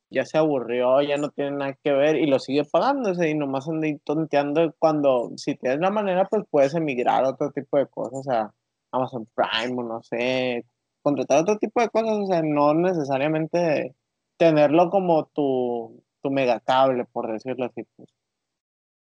ya 0.09 0.25
se 0.25 0.39
aburrió, 0.39 1.03
ya 1.03 1.19
no 1.19 1.29
tiene 1.29 1.51
nada 1.51 1.75
que 1.85 1.93
ver 1.93 2.17
y 2.17 2.27
lo 2.27 2.39
sigue 2.39 2.65
sea, 2.65 3.29
y 3.29 3.35
nomás 3.35 3.69
anda 3.69 3.89
tonteando 4.05 4.75
cuando, 4.79 5.33
si 5.37 5.55
tienes 5.57 5.81
la 5.81 5.91
manera, 5.91 6.25
pues 6.31 6.45
puedes 6.51 6.75
emigrar 6.75 7.25
a 7.27 7.29
otro 7.29 7.51
tipo 7.51 7.77
de 7.77 7.87
cosas, 7.89 8.27
a 8.29 8.55
Amazon 8.91 9.29
Prime 9.35 9.79
o 9.83 9.85
no 9.85 10.03
sé, 10.03 10.65
contratar 11.03 11.43
otro 11.43 11.59
tipo 11.59 11.83
de 11.83 11.91
cosas, 11.91 12.17
o 12.17 12.27
sea, 12.27 12.41
no 12.41 12.73
necesariamente 12.73 13.95
tenerlo 14.39 14.89
como 14.89 15.27
tu, 15.27 16.03
tu 16.23 16.31
megacable, 16.31 17.05
por 17.05 17.31
decirlo 17.31 17.67
así. 17.67 17.85
pues. 17.97 18.18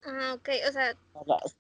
Ah, 0.07 0.35
ok, 0.35 0.49
o 0.69 0.73
sea, 0.73 0.95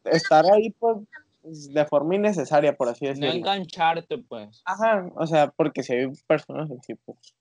Estar 0.04 0.44
ahí, 0.52 0.70
pues, 0.70 0.98
de 1.42 1.84
forma 1.86 2.14
innecesaria, 2.14 2.76
por 2.76 2.88
así 2.88 3.04
No 3.04 3.10
decirlo. 3.10 3.32
engancharte, 3.32 4.18
pues. 4.18 4.62
Ajá, 4.64 5.10
o 5.14 5.26
sea, 5.26 5.50
porque 5.50 5.82
si 5.82 5.92
hay 5.94 6.06
personas 6.26 6.70
así, 6.70 6.94
pues. 6.94 7.34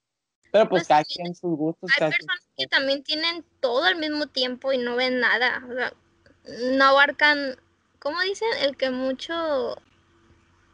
Pero 0.51 0.69
pues 0.69 0.81
Pues 0.81 0.87
cada 0.87 1.03
sí, 1.03 1.15
quien 1.15 1.33
sus 1.33 1.57
gustos, 1.57 1.89
hay 1.91 1.97
quien 1.97 2.11
personas 2.11 2.47
que 2.55 2.67
también 2.67 3.03
tienen 3.03 3.43
todo 3.59 3.85
al 3.85 3.95
mismo 3.95 4.27
tiempo 4.27 4.71
y 4.71 4.77
no 4.77 4.95
ven 4.95 5.19
nada. 5.19 5.63
O 5.67 5.73
sea, 5.73 5.93
no 6.77 6.83
abarcan. 6.85 7.55
¿Cómo 7.99 8.21
dicen? 8.21 8.49
El 8.61 8.77
que 8.77 8.91
mucho. 8.91 9.33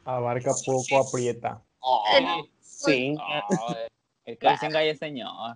abarca 0.04 0.52
poco, 0.66 0.98
aprieta. 0.98 1.64
Ay, 2.12 2.52
sí, 2.60 3.16
Ay, 3.20 3.76
el 4.26 4.38
que 4.38 4.50
dicen 4.50 4.98
señor. 4.98 5.56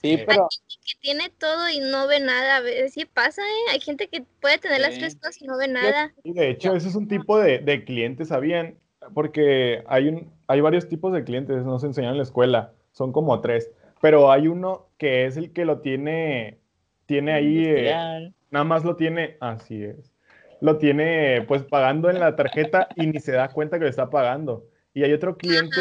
Sí, 0.00 0.18
pero 0.26 0.48
que 0.68 0.98
tiene 1.00 1.30
todo 1.38 1.68
y 1.68 1.80
no 1.80 2.06
ve 2.06 2.20
nada. 2.20 2.56
A 2.56 2.60
veces 2.60 2.94
sí 2.94 3.04
pasa, 3.04 3.42
¿eh? 3.42 3.72
Hay 3.72 3.80
gente 3.80 4.08
que 4.08 4.24
puede 4.40 4.58
tener 4.58 4.80
las 4.80 4.98
tres 4.98 5.16
cosas 5.16 5.40
y 5.40 5.46
no 5.46 5.56
ve 5.56 5.68
nada. 5.68 6.12
Y 6.24 6.32
de 6.32 6.50
hecho, 6.50 6.74
ese 6.74 6.88
es 6.88 6.94
un 6.94 7.08
tipo 7.08 7.38
de, 7.38 7.58
de 7.58 7.84
cliente, 7.84 8.24
¿sabían? 8.24 8.78
porque 9.14 9.84
hay, 9.86 10.08
un, 10.08 10.32
hay 10.46 10.60
varios 10.60 10.88
tipos 10.88 11.12
de 11.12 11.24
clientes, 11.24 11.64
nos 11.64 11.84
enseñan 11.84 12.12
en 12.12 12.18
la 12.18 12.22
escuela, 12.22 12.72
son 12.92 13.12
como 13.12 13.40
tres, 13.40 13.70
pero 14.00 14.30
hay 14.30 14.48
uno 14.48 14.88
que 14.98 15.26
es 15.26 15.36
el 15.36 15.52
que 15.52 15.64
lo 15.64 15.80
tiene, 15.80 16.58
tiene 17.06 17.32
ahí, 17.32 17.64
eh, 17.66 18.32
nada 18.50 18.64
más 18.64 18.84
lo 18.84 18.96
tiene, 18.96 19.36
así 19.40 19.82
es, 19.82 20.12
lo 20.60 20.78
tiene 20.78 21.44
pues 21.46 21.62
pagando 21.64 22.10
en 22.10 22.20
la 22.20 22.36
tarjeta 22.36 22.88
y 22.96 23.06
ni 23.06 23.20
se 23.20 23.32
da 23.32 23.48
cuenta 23.48 23.78
que 23.78 23.84
lo 23.84 23.90
está 23.90 24.10
pagando. 24.10 24.66
Y 24.94 25.04
hay 25.04 25.12
otro 25.12 25.36
cliente, 25.36 25.76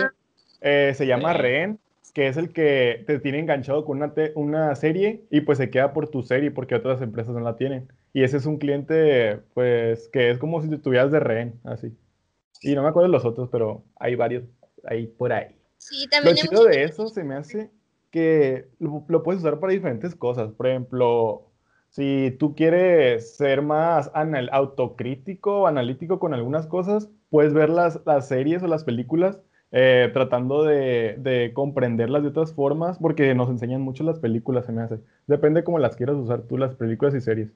eh, 0.60 0.94
se 0.94 1.08
llama. 1.08 1.32
Rehén, 1.32 1.80
que 2.16 2.30
es 2.30 2.38
el 2.38 2.54
que 2.54 3.04
te 3.06 3.20
tiene 3.20 3.40
enganchado 3.40 3.84
con 3.84 3.98
una, 3.98 4.14
una 4.36 4.74
serie 4.76 5.26
y 5.30 5.42
pues 5.42 5.58
se 5.58 5.70
queda 5.70 5.92
por 5.92 6.08
tu 6.08 6.24
serie 6.24 6.50
porque 6.50 6.74
otras 6.74 7.02
empresas 7.02 7.36
no 7.36 7.42
la 7.42 7.58
tienen. 7.58 7.92
Y 8.14 8.24
ese 8.24 8.38
es 8.38 8.46
un 8.46 8.58
cliente, 8.58 9.42
pues, 9.54 10.08
que 10.08 10.32
es 10.32 10.38
como 10.38 10.62
si 10.62 10.70
te 10.70 10.78
tuvieras 10.78 11.12
de 11.12 11.20
rehén, 11.20 11.60
así. 11.66 11.94
Y 12.62 12.74
no 12.74 12.84
me 12.84 12.88
acuerdo 12.88 13.10
de 13.10 13.12
los 13.12 13.26
otros, 13.26 13.50
pero 13.52 13.84
hay 14.00 14.16
varios 14.16 14.46
ahí 14.86 15.08
por 15.08 15.34
ahí. 15.34 15.58
Sí, 15.78 16.06
Lo 16.06 16.10
también 16.10 16.38
hay 16.38 16.44
chido 16.44 16.64
de 16.64 16.84
eso 16.86 17.10
se 17.10 17.26
me 17.26 17.36
hace 17.36 17.70
que 18.12 18.70
lo, 18.80 19.04
lo 19.10 19.22
puedes 19.22 19.42
usar 19.42 19.60
para 19.60 19.74
diferentes 19.74 20.16
cosas. 20.16 20.54
Por 20.54 20.68
ejemplo, 20.68 21.50
si 21.90 22.34
tú 22.40 22.56
quieres 22.56 23.36
ser 23.36 23.62
más 23.62 24.10
autocrítico, 24.54 25.68
analítico 25.68 26.18
con 26.18 26.34
algunas 26.34 26.66
cosas, 26.66 27.10
puedes 27.30 27.54
ver 27.54 27.70
las, 27.70 28.00
las 28.06 28.30
series 28.30 28.64
o 28.64 28.68
las 28.68 28.86
películas 28.86 29.42
eh, 29.78 30.10
tratando 30.14 30.64
de, 30.64 31.16
de 31.18 31.52
comprenderlas 31.54 32.24
de 32.24 32.30
otras 32.30 32.54
formas, 32.54 32.98
porque 32.98 33.36
nos 33.36 33.50
enseñan 33.50 33.82
mucho 33.82 34.06
las 34.06 34.20
películas, 34.20 34.66
se 34.66 34.72
me 34.72 34.82
hace. 34.82 35.00
Depende 35.28 35.66
cómo 35.66 35.80
las 35.80 35.98
quieras 35.98 36.16
usar 36.16 36.44
tú, 36.44 36.58
las 36.58 36.76
películas 36.76 37.14
y 37.14 37.20
series. 37.20 37.50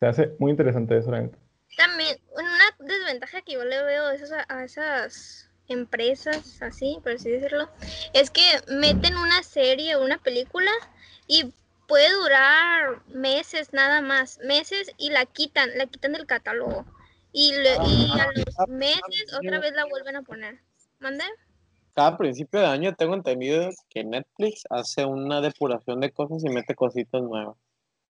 Se 0.00 0.06
hace 0.06 0.34
muy 0.40 0.50
interesante 0.50 0.98
eso, 0.98 1.12
neta. 1.12 1.38
También 1.76 2.16
una 2.32 2.88
desventaja 2.92 3.40
que 3.42 3.52
yo 3.52 3.64
le 3.64 3.84
veo 3.84 4.06
a 4.06 4.14
esas, 4.14 4.32
a 4.48 4.64
esas 4.64 5.48
empresas, 5.68 6.60
así, 6.60 6.98
por 7.04 7.12
así 7.12 7.30
decirlo, 7.30 7.68
es 8.14 8.32
que 8.32 8.42
meten 8.68 9.16
una 9.16 9.44
serie 9.44 9.94
o 9.94 10.04
una 10.04 10.18
película 10.18 10.72
y 11.28 11.54
puede 11.86 12.12
durar 12.14 13.00
meses 13.14 13.72
nada 13.72 14.02
más, 14.02 14.40
meses 14.44 14.92
y 14.98 15.10
la 15.10 15.24
quitan, 15.24 15.70
la 15.76 15.86
quitan 15.86 16.14
del 16.14 16.26
catálogo. 16.26 16.84
Y 17.32 17.52
a 17.52 18.26
los 18.34 18.68
meses 18.68 19.32
otra 19.38 19.60
vez 19.60 19.72
la 19.74 19.84
vuelven 19.84 20.16
a 20.16 20.22
poner. 20.22 20.58
¿Mande? 21.00 21.24
Cada 21.94 22.16
principio 22.16 22.60
de 22.60 22.66
año 22.66 22.94
tengo 22.94 23.14
entendido 23.14 23.70
que 23.88 24.04
Netflix 24.04 24.62
hace 24.70 25.04
una 25.04 25.40
depuración 25.40 26.00
de 26.00 26.12
cosas 26.12 26.44
y 26.44 26.48
mete 26.48 26.74
cositas 26.74 27.22
nuevas. 27.22 27.56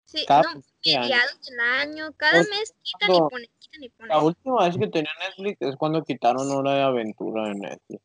Sí, 0.04 0.24
Cada 0.26 0.54
no, 0.54 0.62
mediados 0.84 1.40
del 1.46 1.60
año, 1.60 2.12
cada 2.16 2.40
Es 2.40 2.48
mes 2.48 2.74
quitan 2.82 3.14
y 3.14 3.18
ponen, 3.18 3.50
quitan 3.58 3.82
y 3.82 3.88
ponen. 3.90 4.08
La 4.08 4.22
última 4.22 4.64
vez 4.64 4.78
que 4.78 4.88
tenía 4.88 5.10
Netflix 5.20 5.60
es 5.60 5.76
cuando 5.76 6.02
quitaron 6.02 6.50
Hora 6.50 6.74
de 6.74 6.82
Aventura 6.82 7.48
de 7.48 7.54
Netflix. 7.56 8.02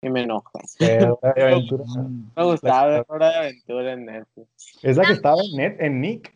Y 0.00 0.10
me 0.10 0.22
enoja. 0.22 0.50
Pero, 0.78 1.18
de 1.34 1.42
aventura. 1.42 1.84
Me 2.36 2.44
gustaba 2.44 2.86
ver 2.86 3.04
Hora 3.08 3.28
de 3.28 3.36
Aventura 3.36 3.92
en 3.92 4.06
Netflix. 4.06 4.48
Es 4.82 4.96
la 4.96 5.04
que 5.04 5.12
estaba 5.12 5.42
en, 5.42 5.56
Net, 5.56 5.80
en 5.80 6.00
Nick. 6.00 6.34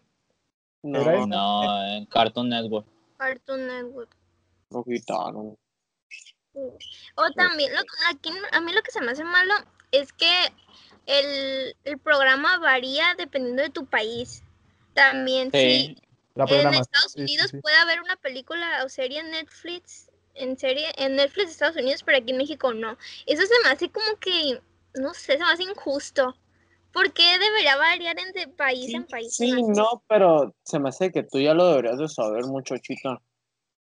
No. 0.82 1.26
No, 1.26 1.86
en 1.86 2.06
Cartoon 2.06 2.48
Network. 2.50 2.86
Cartoon 3.16 3.66
Network. 3.66 4.14
lo 4.70 4.84
quitaron. 4.84 5.58
O 7.16 7.30
también, 7.32 7.72
lo, 7.72 7.80
aquí, 8.10 8.30
a 8.52 8.60
mí 8.60 8.72
lo 8.72 8.82
que 8.82 8.90
se 8.90 9.00
me 9.00 9.12
hace 9.12 9.24
malo 9.24 9.54
es 9.92 10.12
que 10.12 10.30
el, 11.06 11.76
el 11.84 11.98
programa 11.98 12.58
varía 12.58 13.14
dependiendo 13.16 13.62
de 13.62 13.70
tu 13.70 13.86
país. 13.86 14.44
También, 14.94 15.50
Sí. 15.52 15.96
si 15.96 15.96
La 16.34 16.44
en. 16.44 16.74
Estados 16.74 17.12
sí, 17.12 17.18
sí, 17.18 17.20
Unidos 17.22 17.50
sí. 17.50 17.60
puede 17.60 17.76
haber 17.76 18.00
una 18.00 18.16
película 18.16 18.84
o 18.84 18.88
serie 18.88 19.20
en 19.20 19.30
Netflix, 19.30 20.10
en 20.34 20.58
serie, 20.58 20.92
en 20.96 21.16
Netflix 21.16 21.46
de 21.46 21.52
Estados 21.52 21.76
Unidos, 21.76 22.02
pero 22.04 22.18
aquí 22.18 22.32
en 22.32 22.38
México 22.38 22.74
no. 22.74 22.96
Eso 23.26 23.42
se 23.42 23.54
me 23.64 23.70
hace 23.70 23.90
como 23.90 24.16
que, 24.18 24.60
no 24.94 25.14
sé, 25.14 25.32
se 25.32 25.38
me 25.38 25.44
hace 25.52 25.62
injusto. 25.64 26.36
¿Por 26.92 27.12
qué 27.12 27.38
debería 27.38 27.76
variar 27.76 28.18
entre 28.18 28.48
país 28.48 28.92
en 28.92 29.06
país? 29.06 29.34
Sí, 29.34 29.52
no, 29.62 30.02
pero 30.08 30.54
se 30.64 30.78
me 30.78 30.88
hace 30.88 31.12
que 31.12 31.22
tú 31.22 31.38
ya 31.38 31.54
lo 31.54 31.68
deberías 31.68 31.98
de 31.98 32.08
saber 32.08 32.44
mucho, 32.44 32.76
Chita. 32.78 33.20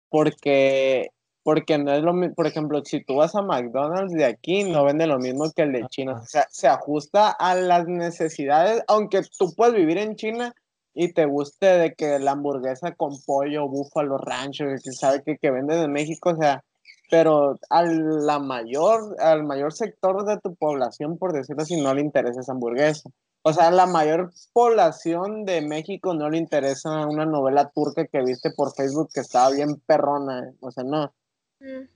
Porque, 0.09 1.09
porque 1.47 1.79
no 1.79 1.93
es 1.93 2.03
lo 2.03 2.13
mismo, 2.13 2.35
por 2.35 2.49
ejemplo, 2.49 2.85
si 2.85 3.05
tú 3.05 3.15
vas 3.15 3.37
a 3.37 3.41
McDonald's 3.41 4.13
de 4.13 4.25
aquí, 4.25 4.65
no 4.65 4.85
vende 4.85 5.07
lo 5.07 5.21
mismo 5.21 5.49
que 5.55 5.63
el 5.63 5.71
de 5.71 5.87
China. 5.87 6.19
O 6.21 6.27
sea, 6.27 6.45
se 6.51 6.67
ajusta 6.67 7.31
a 7.31 7.55
las 7.55 7.87
necesidades, 7.87 8.83
aunque 8.89 9.23
tú 9.39 9.55
puedes 9.55 9.77
vivir 9.77 9.97
en 9.99 10.17
China 10.17 10.53
y 10.93 11.13
te 11.13 11.25
guste 11.25 11.67
de 11.67 11.95
que 11.95 12.19
la 12.19 12.33
hamburguesa 12.33 12.97
con 12.97 13.13
pollo, 13.25 13.69
búfalo, 13.69 14.19
rancho, 14.19 14.65
que 14.83 14.91
sabe 14.91 15.23
que, 15.23 15.39
que 15.39 15.53
venden 15.53 15.85
en 15.85 15.93
México, 15.93 16.31
o 16.31 16.37
sea, 16.37 16.65
pero 17.13 17.57
a 17.71 17.85
la 17.85 18.41
mayor, 18.41 19.15
al 19.21 19.45
mayor 19.45 19.73
sector 19.73 20.27
de 20.27 20.41
tu 20.41 20.57
población, 20.57 21.17
por 21.17 21.33
decirlo 21.33 21.63
así, 21.63 21.81
no 21.81 21.95
le 21.95 22.01
interesa 22.01 22.41
esa 22.41 22.51
hamburguesa. 22.51 23.09
O 23.43 23.53
sea, 23.53 23.71
la 23.71 23.87
mayor 23.87 24.33
población 24.53 25.45
de 25.45 25.61
México 25.61 26.13
no 26.13 26.29
le 26.29 26.39
interesa 26.39 27.07
una 27.07 27.25
novela 27.25 27.71
turca 27.73 28.05
que 28.09 28.25
viste 28.25 28.51
por 28.51 28.75
Facebook 28.75 29.11
que 29.15 29.21
estaba 29.21 29.51
bien 29.51 29.81
perrona. 29.87 30.53
O 30.59 30.73
sea, 30.73 30.83
no. 30.83 31.13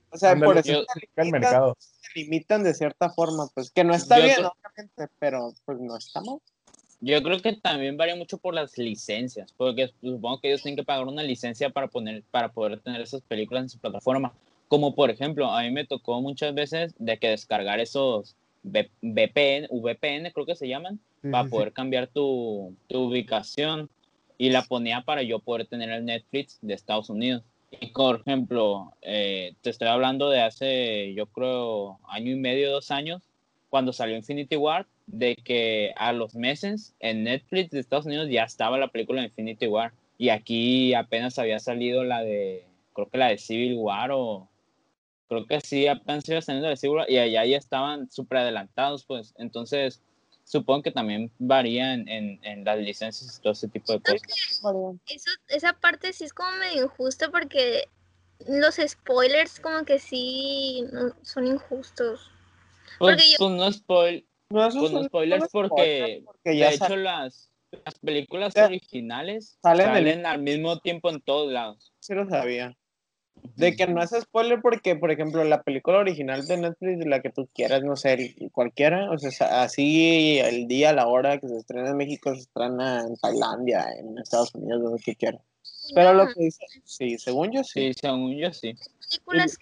O 0.09 0.17
sea, 0.17 0.35
por 0.35 0.57
eso 0.57 0.71
yo- 0.73 0.83
se 0.93 0.99
el 0.99 1.25
limitan, 1.25 1.31
mercado. 1.41 1.77
se 1.79 2.19
limitan 2.19 2.63
de 2.63 2.73
cierta 2.73 3.09
forma, 3.11 3.47
pues 3.53 3.71
que 3.71 3.83
no 3.83 3.93
está 3.93 4.17
Yo 4.17 4.23
bien, 4.23 4.35
creo- 4.37 4.51
obviamente, 4.61 5.07
pero 5.19 5.53
pues 5.65 5.79
no 5.79 5.95
está 5.97 6.21
mal. 6.21 6.39
Yo 6.99 7.23
creo 7.23 7.41
que 7.41 7.53
también 7.53 7.97
varía 7.97 8.15
mucho 8.15 8.37
por 8.37 8.53
las 8.53 8.77
licencias, 8.77 9.51
porque 9.57 9.89
supongo 10.01 10.39
que 10.39 10.49
ellos 10.49 10.61
tienen 10.61 10.75
que 10.77 10.83
pagar 10.83 11.07
una 11.07 11.23
licencia 11.23 11.69
para 11.71 11.87
poner, 11.87 12.23
para 12.29 12.49
poder 12.49 12.79
tener 12.79 13.01
esas 13.01 13.21
películas 13.21 13.63
en 13.63 13.69
su 13.69 13.79
plataforma. 13.79 14.33
Como 14.67 14.93
por 14.93 15.09
ejemplo, 15.09 15.51
a 15.51 15.63
mí 15.63 15.71
me 15.71 15.85
tocó 15.85 16.21
muchas 16.21 16.53
veces 16.53 16.93
de 16.99 17.17
que 17.17 17.29
descargar 17.29 17.79
esos 17.79 18.35
V- 18.63 18.91
VPN, 19.01 19.67
VPN 19.71 20.31
creo 20.31 20.45
que 20.45 20.55
se 20.55 20.67
llaman, 20.67 20.99
Sí, 21.23 21.29
para 21.31 21.43
sí, 21.43 21.49
sí. 21.49 21.51
poder 21.55 21.73
cambiar 21.73 22.07
tu, 22.07 22.75
tu 22.87 22.99
ubicación 23.07 23.89
y 24.37 24.49
la 24.51 24.61
ponía 24.63 25.01
para 25.01 25.23
yo 25.23 25.39
poder 25.39 25.65
tener 25.67 25.89
el 25.89 26.05
Netflix 26.05 26.59
de 26.61 26.73
Estados 26.75 27.09
Unidos. 27.09 27.43
Y 27.79 27.87
por 27.87 28.21
ejemplo, 28.21 28.93
eh, 29.01 29.53
te 29.61 29.69
estoy 29.69 29.87
hablando 29.87 30.29
de 30.29 30.41
hace, 30.41 31.13
yo 31.13 31.25
creo, 31.27 31.99
año 32.07 32.31
y 32.31 32.35
medio, 32.35 32.71
dos 32.71 32.91
años, 32.91 33.23
cuando 33.69 33.93
salió 33.93 34.17
Infinity 34.17 34.57
War, 34.57 34.85
de 35.07 35.35
que 35.35 35.93
a 35.95 36.11
los 36.11 36.35
meses 36.35 36.93
en 36.99 37.23
Netflix 37.23 37.71
de 37.71 37.79
Estados 37.79 38.05
Unidos 38.05 38.27
ya 38.29 38.43
estaba 38.43 38.77
la 38.77 38.89
película 38.89 39.21
de 39.21 39.27
Infinity 39.27 39.67
War. 39.67 39.93
Y 40.17 40.29
aquí 40.29 40.93
apenas 40.93 41.39
había 41.39 41.59
salido 41.59 42.03
la 42.03 42.21
de, 42.21 42.65
creo 42.93 43.09
que 43.09 43.17
la 43.17 43.29
de 43.29 43.37
Civil 43.37 43.75
War 43.77 44.11
o... 44.11 44.47
Creo 45.29 45.45
que 45.45 45.61
sí, 45.61 45.87
apenas 45.87 46.27
iba 46.27 46.41
saliendo 46.41 46.67
la 46.67 46.71
de 46.71 46.77
Civil 46.77 46.97
War 46.97 47.09
y 47.09 47.17
allá 47.17 47.45
ya 47.45 47.55
estaban 47.55 48.11
súper 48.11 48.39
adelantados, 48.39 49.05
pues. 49.05 49.33
Entonces, 49.37 50.01
supongo 50.51 50.83
que 50.83 50.91
también 50.91 51.31
varía 51.39 51.93
en, 51.93 52.07
en, 52.09 52.39
en 52.43 52.65
las 52.65 52.77
licencias 52.77 53.37
y 53.37 53.41
todo 53.41 53.53
ese 53.53 53.69
tipo 53.69 53.93
de 53.93 54.01
cosas. 54.01 54.61
Eso, 55.07 55.31
esa 55.47 55.73
parte 55.73 56.11
sí 56.11 56.25
es 56.25 56.33
como 56.33 56.51
medio 56.57 56.83
injusto 56.83 57.31
porque 57.31 57.87
los 58.47 58.75
spoilers 58.75 59.59
como 59.61 59.85
que 59.85 59.99
sí 59.99 60.83
no- 60.91 61.15
son 61.21 61.47
injustos. 61.47 62.29
Pues, 62.99 63.15
Porque 63.15 63.31
yo- 63.31 63.37
pues 63.39 63.51
no 63.51 63.71
spoil, 63.71 64.27
No, 64.49 64.67
eso 64.67 64.79
pues 64.79 64.89
es 64.89 64.93
no 64.93 64.99
un- 64.99 65.05
spoilers 65.05 65.47
porque, 65.51 65.69
spoiler, 65.69 66.23
porque 66.25 66.49
de 66.49 66.57
ya 66.57 66.71
hecho 66.73 66.95
las, 66.97 67.49
las 67.85 67.99
películas 67.99 68.53
Ya. 68.53 68.65
originales 68.65 69.57
Salen 69.61 69.85
salen, 69.85 70.19
el- 70.19 70.25
al 70.25 70.41
mismo 70.41 70.79
tiempo 70.79 71.09
en 71.09 71.21
todos 71.21 71.49
lados. 71.49 71.93
sí 72.01 72.13
lo 72.13 72.27
sabía. 72.29 72.77
De 73.55 73.75
que 73.75 73.87
no 73.87 74.01
es 74.01 74.11
spoiler 74.11 74.61
porque, 74.61 74.95
por 74.95 75.11
ejemplo, 75.11 75.43
la 75.43 75.61
película 75.61 75.99
original 75.99 76.45
de 76.47 76.57
Netflix, 76.57 77.05
la 77.05 77.21
que 77.21 77.29
tú 77.29 77.47
quieras, 77.53 77.83
no 77.83 77.95
sé, 77.95 78.35
cualquiera, 78.51 79.11
o 79.11 79.17
sea, 79.17 79.63
así 79.63 80.39
el 80.39 80.67
día, 80.67 80.93
la 80.93 81.07
hora 81.07 81.37
que 81.39 81.47
se 81.47 81.57
estrena 81.57 81.89
en 81.89 81.97
México, 81.97 82.33
se 82.33 82.41
estrena 82.41 83.01
en 83.01 83.15
Tailandia, 83.17 83.85
en 83.97 84.17
Estados 84.17 84.53
Unidos, 84.55 84.81
donde 84.83 85.01
tú 85.03 85.11
quieras. 85.17 85.41
Pero 85.93 86.13
lo 86.13 86.27
que 86.27 86.43
dice, 86.45 86.65
sí, 86.83 87.17
según 87.17 87.51
yo 87.51 87.63
sí. 87.63 87.93
Sí, 87.93 87.99
según 87.99 88.35
yo 88.37 88.51
sí. 88.53 88.75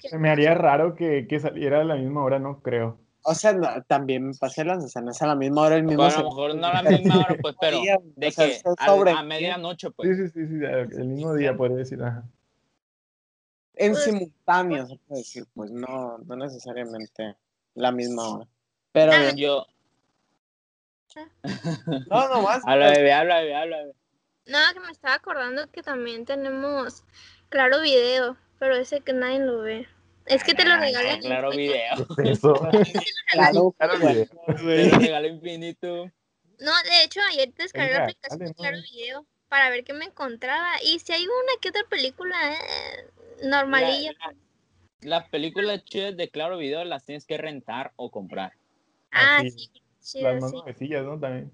que 0.02 0.10
Se 0.10 0.18
me 0.18 0.30
haría 0.30 0.54
raro 0.54 0.96
que, 0.96 1.28
que 1.28 1.40
saliera 1.40 1.82
a 1.82 1.84
la 1.84 1.96
misma 1.96 2.24
hora, 2.24 2.40
no 2.40 2.62
creo. 2.62 3.00
O 3.24 3.34
sea, 3.36 3.54
no, 3.54 3.68
también 3.84 4.28
me 4.28 4.34
pasé 4.34 4.64
las 4.64 4.84
escenas 4.84 5.22
a 5.22 5.28
la 5.28 5.36
misma 5.36 5.64
hora, 5.64 5.76
el 5.76 5.84
mismo 5.84 6.04
Bueno, 6.04 6.16
a 6.18 6.22
lo 6.22 6.30
mejor 6.30 6.56
no 6.56 6.68
a 6.68 6.82
la 6.82 6.90
misma 6.90 7.20
hora, 7.20 7.36
pues, 7.42 7.56
pero 7.62 7.82
de 8.16 8.28
o 8.28 8.32
sea, 8.32 8.48
que 8.48 8.62
sobre- 8.86 9.12
a 9.12 9.24
medianoche, 9.24 9.88
Sí, 9.88 9.94
pues. 9.96 10.18
sí, 10.18 10.28
sí, 10.30 10.48
sí, 10.48 10.66
el 10.98 11.06
mismo 11.08 11.34
día 11.34 11.56
podría 11.56 11.78
decir. 11.78 12.02
Ajá. 12.02 12.24
En 13.80 13.94
Pues- 13.94 14.04
simultáneo, 14.04 14.86
se 14.86 14.98
puede 14.98 15.22
decir, 15.22 15.46
pues 15.56 15.72
no, 15.72 16.18
no 16.20 16.36
necesariamente 16.36 17.36
la 17.76 17.92
misma 17.92 18.28
hora. 18.30 18.48
Pero 18.92 19.12
Ah, 19.14 19.20
bien. 19.20 19.38
Yo, 19.38 19.66
no, 22.10 22.28
nomás. 22.30 22.62
habla 22.66 22.92
bebé, 22.98 23.14
habla 23.14 23.40
bebé, 23.40 23.56
habla 23.56 23.78
bebé. 23.78 23.94
Nada, 24.46 24.74
que 24.74 24.80
me 24.80 24.92
estaba 24.92 25.16
acordando 25.16 25.70
que 25.72 25.82
también 25.84 26.26
tenemos 26.26 27.04
Claro 27.50 27.82
Video, 27.82 28.36
pero 28.60 28.76
ese 28.76 29.02
que 29.02 29.14
nadie 29.14 29.40
lo 29.40 29.60
ve. 29.62 29.88
Es 30.26 30.44
que 30.44 30.54
te 30.54 30.66
lo 30.66 30.74
Ah, 30.74 30.80
regalan. 30.80 31.20
Claro 31.22 31.50
video. 31.52 31.96
Eso. 32.24 32.54
Claro, 33.32 33.72
Claro, 33.78 33.98
video. 33.98 34.26
Te 34.46 34.90
lo 34.92 35.00
regalo 35.00 35.28
infinito. 35.28 36.12
No, 36.60 36.72
de 36.84 37.04
hecho, 37.04 37.22
ayer 37.30 37.54
descargué 37.54 37.94
la 37.94 38.04
aplicación 38.04 38.40
dale, 38.40 38.50
de 38.50 38.56
Claro 38.56 38.78
no. 38.78 38.84
Video 38.84 39.26
para 39.48 39.70
ver 39.70 39.84
qué 39.84 39.94
me 39.94 40.06
encontraba. 40.06 40.70
Y 40.84 41.00
si 41.00 41.14
hay 41.14 41.24
una 41.26 41.54
que 41.62 41.70
otra 41.70 41.84
película 41.90 42.36
eh, 42.54 43.10
normalilla. 43.44 44.12
La, 44.20 44.36
las 45.02 45.30
películas 45.30 45.84
chidas 45.86 46.16
de 46.18 46.30
Claro 46.30 46.58
Video 46.58 46.84
las 46.84 47.06
tienes 47.06 47.26
que 47.26 47.38
rentar 47.38 47.94
o 47.96 48.12
comprar. 48.12 48.54
Ah, 49.12 49.38
Así, 49.40 49.50
sí, 49.52 49.72
sí, 50.00 50.22
Las 50.22 50.42
más 50.42 50.52
sí. 50.52 50.58
nuevecillas, 50.58 51.06
¿no? 51.06 51.20
También. 51.20 51.52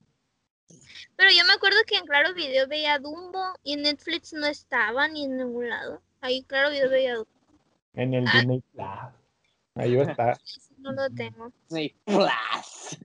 Pero 1.15 1.30
yo 1.32 1.45
me 1.45 1.54
acuerdo 1.54 1.78
que 1.88 1.95
en 1.95 2.06
Claro 2.06 2.34
Video 2.34 2.67
veía 2.67 3.00
Dumbo 3.00 3.43
y 3.63 3.74
en 3.74 3.84
Netflix 3.84 4.34
no 4.34 4.45
estaba 4.48 5.08
ni 5.08 5.26
en 5.26 5.38
ningún 5.38 5.69
lado. 5.69 6.02
Ahí 6.21 6.43
Claro 6.43 6.71
Video 6.71 6.89
veía 6.89 7.15
Dumbo. 7.15 7.30
En 7.93 8.13
el 8.13 8.26
Ah. 8.28 8.32
Disney 8.34 8.62
Plus. 8.74 8.88
Ahí 9.76 9.95
va 9.95 10.04
a 10.04 10.06
estar. 10.12 10.38
Ese 10.43 10.74
No 10.80 10.91
lo 10.91 11.10
tengo. 11.12 11.52
Sí, 11.69 11.95
plus. 12.06 12.98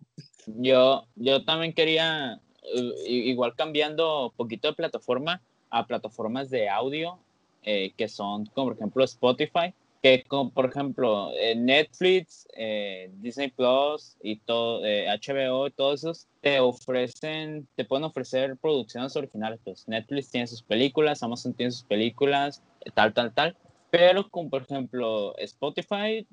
Yo, 0.46 1.06
yo 1.14 1.44
también 1.44 1.72
quería, 1.74 2.40
eh, 2.62 2.92
igual 3.06 3.54
cambiando 3.54 4.26
un 4.26 4.32
poquito 4.32 4.68
de 4.68 4.74
plataforma 4.74 5.40
a 5.70 5.86
plataformas 5.86 6.50
de 6.50 6.68
audio, 6.68 7.20
eh, 7.62 7.92
que 7.96 8.08
son 8.08 8.46
como 8.46 8.68
por 8.68 8.76
ejemplo 8.76 9.04
Spotify, 9.04 9.74
que 10.02 10.24
como 10.24 10.50
por 10.50 10.66
ejemplo 10.66 11.30
eh, 11.34 11.54
Netflix, 11.54 12.48
eh, 12.56 13.10
Disney 13.16 13.50
Plus 13.50 14.16
y 14.22 14.36
todo, 14.36 14.80
HBO 14.80 15.70
todos 15.70 16.00
esos 16.00 16.26
te 16.40 16.58
ofrecen, 16.58 17.68
te 17.76 17.84
pueden 17.84 18.04
ofrecer 18.04 18.56
producciones 18.56 19.14
originales. 19.16 19.60
Pues 19.62 19.86
Netflix 19.88 20.30
tiene 20.30 20.46
sus 20.46 20.62
películas, 20.62 21.22
Amazon 21.22 21.52
tiene 21.52 21.72
sus 21.72 21.84
películas, 21.84 22.62
tal, 22.94 23.12
tal, 23.12 23.34
tal. 23.34 23.56
Pero 23.90 24.28
como 24.30 24.48
por 24.48 24.62
ejemplo 24.62 25.36
Spotify, 25.38 26.26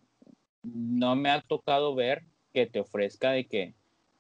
no 0.64 1.16
me 1.16 1.30
ha 1.30 1.42
tocado 1.42 1.94
ver 1.96 2.24
que 2.54 2.66
te 2.68 2.80
ofrezca 2.80 3.32
de 3.32 3.46
que 3.46 3.74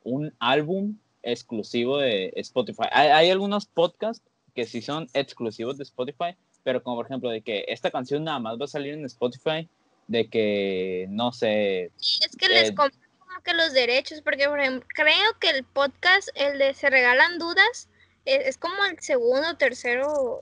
un 0.03 0.33
álbum 0.39 0.97
exclusivo 1.23 1.97
de 1.97 2.33
Spotify. 2.35 2.87
Hay, 2.91 3.09
hay 3.09 3.29
algunos 3.29 3.65
podcasts 3.65 4.25
que 4.53 4.65
sí 4.65 4.81
son 4.81 5.07
exclusivos 5.13 5.77
de 5.77 5.83
Spotify, 5.83 6.35
pero 6.67 6.83
como 6.83 6.97
por 6.97 7.05
ejemplo 7.05 7.29
de 7.29 7.39
que 7.41 7.63
esta 7.69 7.89
canción 7.91 8.25
nada 8.25 8.39
más 8.39 8.59
va 8.59 8.65
a 8.65 8.67
salir 8.67 8.93
en 8.93 9.05
Spotify, 9.05 9.69
de 10.07 10.27
que 10.27 11.05
no 11.09 11.31
sé, 11.31 11.91
Es 11.97 12.35
que 12.37 12.49
les 12.49 12.71
Eh, 12.71 12.75
compran 12.75 13.09
como 13.19 13.41
que 13.41 13.53
los 13.53 13.71
derechos, 13.71 14.19
porque 14.21 14.49
por 14.49 14.59
ejemplo, 14.59 14.85
creo 14.93 15.31
que 15.39 15.49
el 15.51 15.63
podcast, 15.63 16.27
el 16.35 16.57
de 16.59 16.73
Se 16.73 16.89
Regalan 16.89 17.39
Dudas, 17.39 17.87
e- 18.25 18.49
es, 18.49 18.57
como 18.57 18.83
el 18.83 18.99
segundo 18.99 19.51
o 19.51 19.55
tercero 19.55 20.41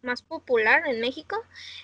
más 0.00 0.22
popular 0.22 0.82
en 0.86 0.98
México. 1.02 1.36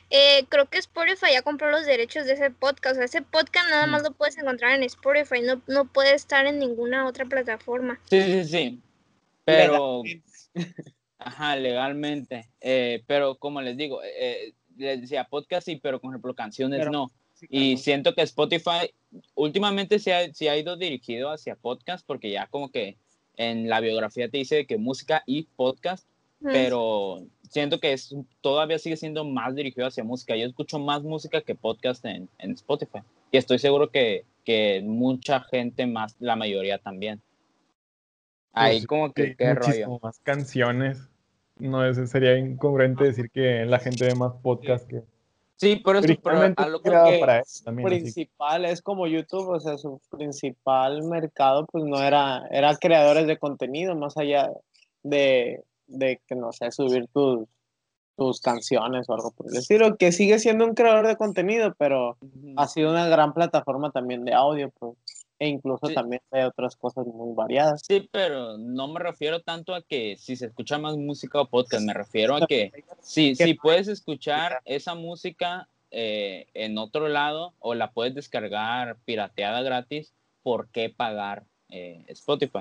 Eh, 0.09 0.47
creo 0.49 0.65
que 0.71 0.79
Spotify 0.79 1.33
ya 1.35 1.43
compró 1.43 1.71
los 1.71 1.85
derechos 1.85 2.25
de 2.25 2.33
ese 2.33 2.51
podcast. 2.51 2.93
O 2.93 2.97
sea, 2.97 3.05
ese 3.05 3.21
podcast 3.21 3.69
nada 3.69 3.87
más 3.87 4.01
Mm. 4.01 4.05
lo 4.07 4.13
puedes 4.13 4.39
encontrar 4.39 4.73
en 4.75 4.85
Spotify, 4.85 5.43
no, 5.43 5.61
no 5.67 5.85
puede 5.85 6.15
estar 6.15 6.47
en 6.47 6.59
ninguna 6.59 7.07
otra 7.07 7.27
plataforma. 7.27 8.01
sí, 8.09 8.23
sí, 8.23 8.45
sí, 8.45 8.81
pero... 9.45 10.03
Legalmente. 11.25 11.37
Ajá, 11.43 11.57
legalmente. 11.57 12.51
Eh, 12.61 13.03
pero 13.07 13.37
como 13.37 13.61
les 13.61 13.77
digo, 13.77 14.01
eh, 14.05 14.53
les 14.77 15.01
decía 15.01 15.25
podcast 15.25 15.65
sí, 15.67 15.77
pero 15.77 16.01
con 16.01 16.11
ejemplo 16.11 16.35
canciones 16.35 16.79
Pero- 16.81 16.91
no. 16.91 17.11
Sí, 17.35 17.47
Y 17.51 17.77
siento 17.77 18.15
que 18.15 18.23
Spotify 18.23 18.93
últimamente 19.35 19.99
se 19.99 20.15
ha, 20.15 20.33
se 20.33 20.49
ha 20.49 20.57
ido 20.57 20.77
dirigido 20.77 21.31
hacia 21.31 21.57
podcast 21.57 22.07
porque 22.07 22.31
ya 22.31 22.47
como 22.47 22.71
que 22.71 22.97
en 23.37 23.69
la 23.69 23.81
biografía 23.81 24.29
te 24.29 24.39
dice 24.39 24.67
que 24.67 24.77
música 24.79 25.23
y 25.27 25.45
podcast, 25.57 26.07
Mm. 26.41 26.49
pero 26.53 27.23
siento 27.51 27.79
que 27.81 27.93
es, 27.93 28.15
todavía 28.41 28.79
sigue 28.79 28.97
siendo 28.97 29.25
más 29.25 29.55
dirigido 29.55 29.87
hacia 29.87 30.03
música. 30.05 30.37
Yo 30.37 30.47
escucho 30.47 30.79
más 30.79 31.03
música 31.03 31.41
que 31.41 31.55
podcast 31.55 32.05
en, 32.05 32.29
en 32.39 32.51
Spotify. 32.53 32.99
Y 33.31 33.37
estoy 33.39 33.59
seguro 33.59 33.91
que, 33.91 34.25
que 34.45 34.83
mucha 34.85 35.41
gente 35.41 35.87
más, 35.87 36.17
la 36.21 36.35
mayoría 36.37 36.79
también. 36.79 37.23
Ahí 38.53 38.79
Pues, 38.79 38.87
como 38.87 39.13
que 39.13 39.35
qué 39.37 39.55
rollo. 39.55 39.99
más 40.03 40.19
canciones. 40.21 40.99
No, 41.69 41.85
es, 41.87 42.11
sería 42.11 42.37
incongruente 42.37 43.05
decir 43.05 43.31
que 43.31 43.65
la 43.65 43.79
gente 43.79 44.05
ve 44.07 44.15
más 44.15 44.33
podcast 44.43 44.89
que. 44.89 45.03
Sí, 45.57 45.81
eso, 45.81 46.21
pero 46.25 46.55
a 46.57 46.67
lo 46.67 46.83
que 46.83 46.91
para 47.21 47.39
eso 47.39 47.65
también. 47.65 47.87
así 47.87 47.97
que- 47.97 48.03
principal 48.03 48.65
es 48.65 48.83
como 48.83 49.07
YouTube, 49.07 49.49
o 49.49 49.61
sea, 49.61 49.79
su 49.79 50.01
principal 50.11 51.05
mercado 51.05 51.67
pues 51.67 51.85
no 51.85 52.03
era, 52.03 52.49
era 52.51 52.77
creadores 52.77 53.29
de 53.29 53.39
contenido, 53.39 53.95
más 53.95 54.17
allá 54.17 54.51
de, 55.05 55.63
de 55.87 56.21
que, 56.27 56.35
no 56.35 56.53
sé, 56.53 56.73
subir 56.73 57.07
tus, 57.15 57.47
tus 58.17 58.41
canciones 58.41 59.09
o 59.09 59.15
algo 59.15 59.31
por 59.31 59.47
el 59.53 59.57
estilo, 59.59 59.97
que 59.97 60.11
sigue 60.11 60.41
siendo 60.41 60.65
un 60.65 60.75
creador 60.75 61.07
de 61.07 61.17
contenido, 61.17 61.75
pero 61.79 62.17
ha 62.57 62.67
sido 62.67 62.91
una 62.91 63.07
gran 63.07 63.33
plataforma 63.33 63.93
también 63.93 64.25
de 64.25 64.35
audio, 64.35 64.73
pues, 64.81 64.95
e 65.43 65.49
incluso 65.49 65.89
Sí. 65.89 65.95
también 65.95 66.23
de 66.31 66.45
otras 66.45 66.77
cosas 66.77 67.05
muy 67.05 67.35
variadas. 67.35 67.83
Sí, 67.85 68.09
pero 68.13 68.57
no 68.59 68.87
me 68.87 69.01
refiero 69.01 69.41
tanto 69.43 69.75
a 69.75 69.83
que 69.83 70.17
si 70.17 70.37
se 70.37 70.47
escucha 70.47 70.79
más 70.79 70.97
música 70.97 71.41
o 71.41 71.47
podcast, 71.47 71.85
me 71.85 71.93
refiero 71.93 72.37
a 72.37 72.47
que 72.47 72.71
si, 73.01 73.35
si 73.35 73.55
puedes 73.55 73.89
escuchar 73.89 74.61
esa 74.65 74.95
música 74.95 75.67
eh, 75.91 76.47
en 76.55 76.79
otro 76.79 77.09
lado 77.09 77.55
o 77.59 77.75
la 77.75 77.91
puedes 77.91 78.15
descargar 78.15 78.97
pirateada 79.05 79.63
gratis, 79.63 80.13
¿por 80.45 80.69
qué 80.69 80.91
pagar 80.91 81.43
eh, 81.71 82.05
Spotify? 82.07 82.61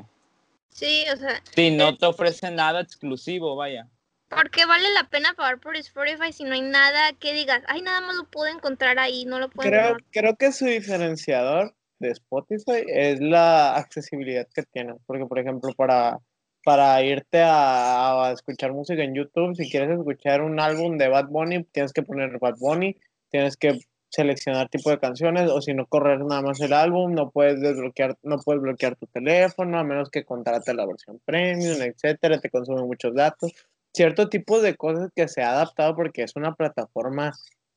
Sí, 0.70 1.04
o 1.14 1.18
sea, 1.18 1.40
Si 1.54 1.70
no 1.70 1.96
te 1.96 2.08
ofrece 2.08 2.50
nada 2.50 2.82
exclusivo, 2.82 3.56
vaya. 3.56 3.88
¿por 4.28 4.50
qué 4.50 4.66
vale 4.66 4.90
la 4.94 5.04
pena 5.10 5.34
pagar 5.36 5.60
por 5.60 5.76
Spotify 5.76 6.32
si 6.34 6.46
no 6.46 6.54
hay 6.54 6.62
nada 6.62 7.14
que 7.20 7.34
digas, 7.34 7.62
ay, 7.68 7.84
nada 7.84 8.02
más 8.02 8.16
lo 8.16 8.24
puedo 8.24 8.52
encontrar 8.52 8.98
ahí, 8.98 9.26
no 9.26 9.38
lo 9.38 9.50
puedo 9.50 9.70
Creo, 9.70 9.82
encontrar? 9.90 10.12
creo 10.12 10.36
que 10.38 10.52
su 10.52 10.66
diferenciador 10.66 11.76
de 12.02 12.12
Spotify 12.12 12.84
es 12.88 13.20
la 13.22 13.76
accesibilidad 13.76 14.48
que 14.54 14.64
tiene. 14.64 14.96
Porque, 15.06 15.26
por 15.26 15.40
ejemplo, 15.40 15.72
para, 15.76 16.20
para 16.64 17.02
irte 17.04 17.42
a, 17.44 18.32
escuchar 18.34 18.74
música 18.74 19.04
en 19.04 19.16
YouTube, 19.16 19.56
si 19.56 19.70
quieres 19.70 19.98
escuchar 19.98 20.42
un 20.42 20.60
álbum 20.60 20.98
de 20.98 21.08
Bad 21.08 21.28
Bunny, 21.30 21.64
tienes 21.66 21.94
que 21.94 22.04
poner 22.04 22.38
Bad 22.40 22.58
Bunny, 22.60 22.98
tienes 23.30 23.56
que 23.56 23.80
seleccionar 24.10 24.68
tipo 24.68 24.90
de 24.90 25.00
canciones, 25.00 25.50
o 25.50 25.62
si 25.62 25.74
no 25.74 25.86
correr 25.86 26.20
nada 26.20 26.42
más 26.42 26.60
el 26.60 26.74
álbum, 26.74 27.14
no 27.14 27.30
puedes 27.32 27.62
desbloquear, 27.62 28.18
no 28.24 28.40
puedes 28.40 28.62
bloquear 28.62 28.98
tu 28.98 29.08
teléfono, 29.08 29.80
a 29.80 29.86
menos 29.86 30.10
que 30.10 30.26
contrates 30.26 30.76
la 30.76 30.86
versión 30.86 31.22
premium, 31.24 31.82
etcétera, 31.82 32.38
te 32.40 32.50
consume 32.50 32.84
muchos 32.84 33.16
datos. 33.16 33.54
Cierto 33.94 34.28
tipo 34.28 34.62
de 34.62 34.76
cosas 34.76 35.10
que 35.16 35.30
se 35.30 35.42
ha 35.42 35.52
adaptado 35.52 35.96
porque 35.96 36.24
es 36.24 36.36
una 36.36 36.54
plataforma 36.54 37.32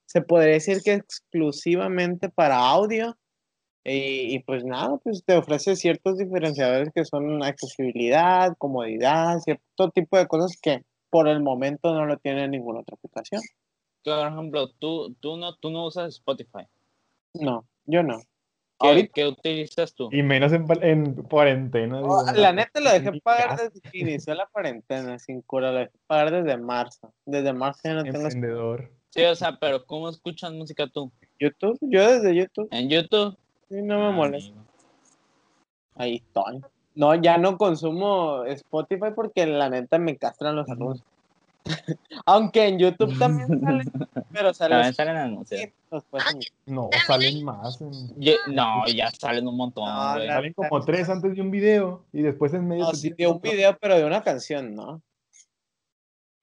se 0.07 0.23
podría 0.23 0.55
decir 0.55 0.81
que 0.83 0.95
exclusivamente 0.95 2.29
para 2.29 2.57
audio. 2.57 3.17
Y, 3.85 4.35
y 4.35 4.39
pues 4.41 4.65
nada, 4.65 4.97
pues 4.97 5.23
te 5.25 5.37
ofrece 5.37 5.77
ciertos 5.77 6.17
diferenciadores 6.17 6.91
que 6.95 7.05
son 7.05 7.43
accesibilidad, 7.43 8.57
comodidad, 8.57 9.39
cierto 9.41 9.91
tipo 9.91 10.17
de 10.17 10.27
cosas 10.27 10.59
que 10.61 10.83
por 11.11 11.29
el 11.29 11.41
momento 11.41 11.95
no 11.95 12.07
lo 12.07 12.17
tiene 12.17 12.49
ninguna 12.49 12.81
otra 12.81 12.97
aplicación. 12.97 13.43
Por 14.03 14.27
ejemplo, 14.27 14.69
tú, 14.79 15.15
tú, 15.21 15.37
no, 15.37 15.55
tú 15.57 15.71
no 15.71 15.87
usas 15.87 16.15
Spotify. 16.15 16.67
No, 17.35 17.67
yo 17.85 18.03
no. 18.03 18.19
¿Qué, 18.81 18.89
Ahorita, 18.89 19.13
qué 19.15 19.27
utilizas 19.27 19.95
tú? 19.95 20.09
Y 20.11 20.23
menos 20.23 20.53
en, 20.53 20.67
en 20.83 21.15
cuarentena. 21.23 22.01
oh, 22.03 22.25
la 22.35 22.53
neta 22.53 22.81
lo 22.81 22.91
dejé 22.91 23.21
pagar 23.21 23.51
casa, 23.51 23.65
desde 23.65 23.81
que 23.81 23.99
inició 23.99 24.35
la 24.35 24.47
cuarentena, 24.47 25.19
sin 25.19 25.43
cura, 25.43 25.71
lo 25.71 25.79
dejé 25.79 25.93
pagar 26.07 26.33
desde 26.33 26.57
marzo. 26.57 27.15
Desde 27.25 27.53
marzo 27.53 27.81
ya 27.85 27.95
no 27.95 28.03
tengo 28.03 28.25
Emprendedor. 28.25 28.91
Sí, 29.11 29.23
o 29.23 29.35
sea, 29.37 29.57
pero 29.61 29.87
¿cómo 29.87 30.09
escuchas 30.09 30.53
música 30.53 30.89
tú? 30.89 31.13
YouTube, 31.39 31.79
yo 31.83 32.11
desde 32.11 32.35
YouTube, 32.35 32.69
¿En 32.73 32.89
YouTube? 32.91 33.37
Sí, 33.69 33.83
no 33.83 33.99
me 33.99 34.07
Ah, 34.09 34.11
molesta. 34.13 34.51
amigo. 34.51 34.65
Ahí 35.97 36.17
estoy. 36.17 36.61
No, 36.97 37.15
ya 37.15 37.39
no 37.39 37.57
consumo 37.57 38.45
Spotify 38.45 39.11
porque 39.15 39.47
la 39.47 39.69
neta 39.69 39.99
me 39.99 40.17
castran 40.17 40.57
los 40.57 40.69
anuncios. 40.69 41.07
Aunque 42.27 42.67
en 42.69 42.79
YouTube 42.79 43.19
también 43.19 43.49
sale, 43.61 43.85
pero 44.33 44.55
sale 44.55 44.75
También 44.75 44.95
salen 44.95 45.17
anuncios. 45.17 45.61
en- 45.63 45.73
No, 46.67 46.91
salen 47.07 47.45
más. 47.45 47.81
en- 47.81 48.15
Ye- 48.21 48.39
no, 48.49 48.87
ya 48.89 49.11
salen 49.11 49.47
un 49.49 49.57
montón, 49.57 49.85
No, 49.87 50.13
güey. 50.15 50.27
la- 50.27 50.35
Salen 50.35 50.53
como 50.53 50.85
tres 50.85 51.09
antes 51.09 51.35
de 51.35 51.41
un 51.41 51.51
video 51.51 52.05
y 52.13 52.23
después 52.23 52.53
en 52.55 52.69
medio. 52.69 52.85
No, 52.85 52.93
sí, 52.93 53.11
de 53.11 53.27
un 53.27 53.41
video, 53.41 53.77
pero 53.81 53.97
de 53.97 54.05
una 54.05 54.23
canción, 54.23 54.75
¿no? 54.75 55.01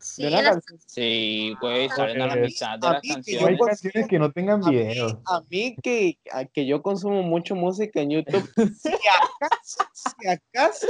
Sí, 0.02 0.24
De 0.24 0.28
una 0.30 0.42
las- 0.42 0.52
canción. 0.56 0.80
Sí, 0.88 1.56
güey, 1.62 1.88
salen 1.90 2.22
a 2.22 2.28
la 2.28 2.36
mitad 2.36 2.80
de 2.80 2.88
a 2.88 2.94
las 2.94 3.04
mí 3.04 3.10
No 3.10 3.16
hay 3.16 3.22
canciones. 3.22 3.60
canciones 3.68 4.08
que 4.10 4.20
no 4.20 4.32
tengan 4.32 4.64
A 4.64 4.68
mí, 4.70 4.76
videos. 4.78 5.18
a 5.26 5.42
mí 5.50 5.76
que, 5.84 6.18
a 6.32 6.46
que 6.46 6.66
yo 6.66 6.82
consumo 6.82 7.22
mucho 7.24 7.56
música 7.56 8.02
en 8.02 8.10
YouTube, 8.12 8.50
si 8.82 8.90
acaso, 8.90 9.84
si 9.94 10.28
acaso 10.28 10.88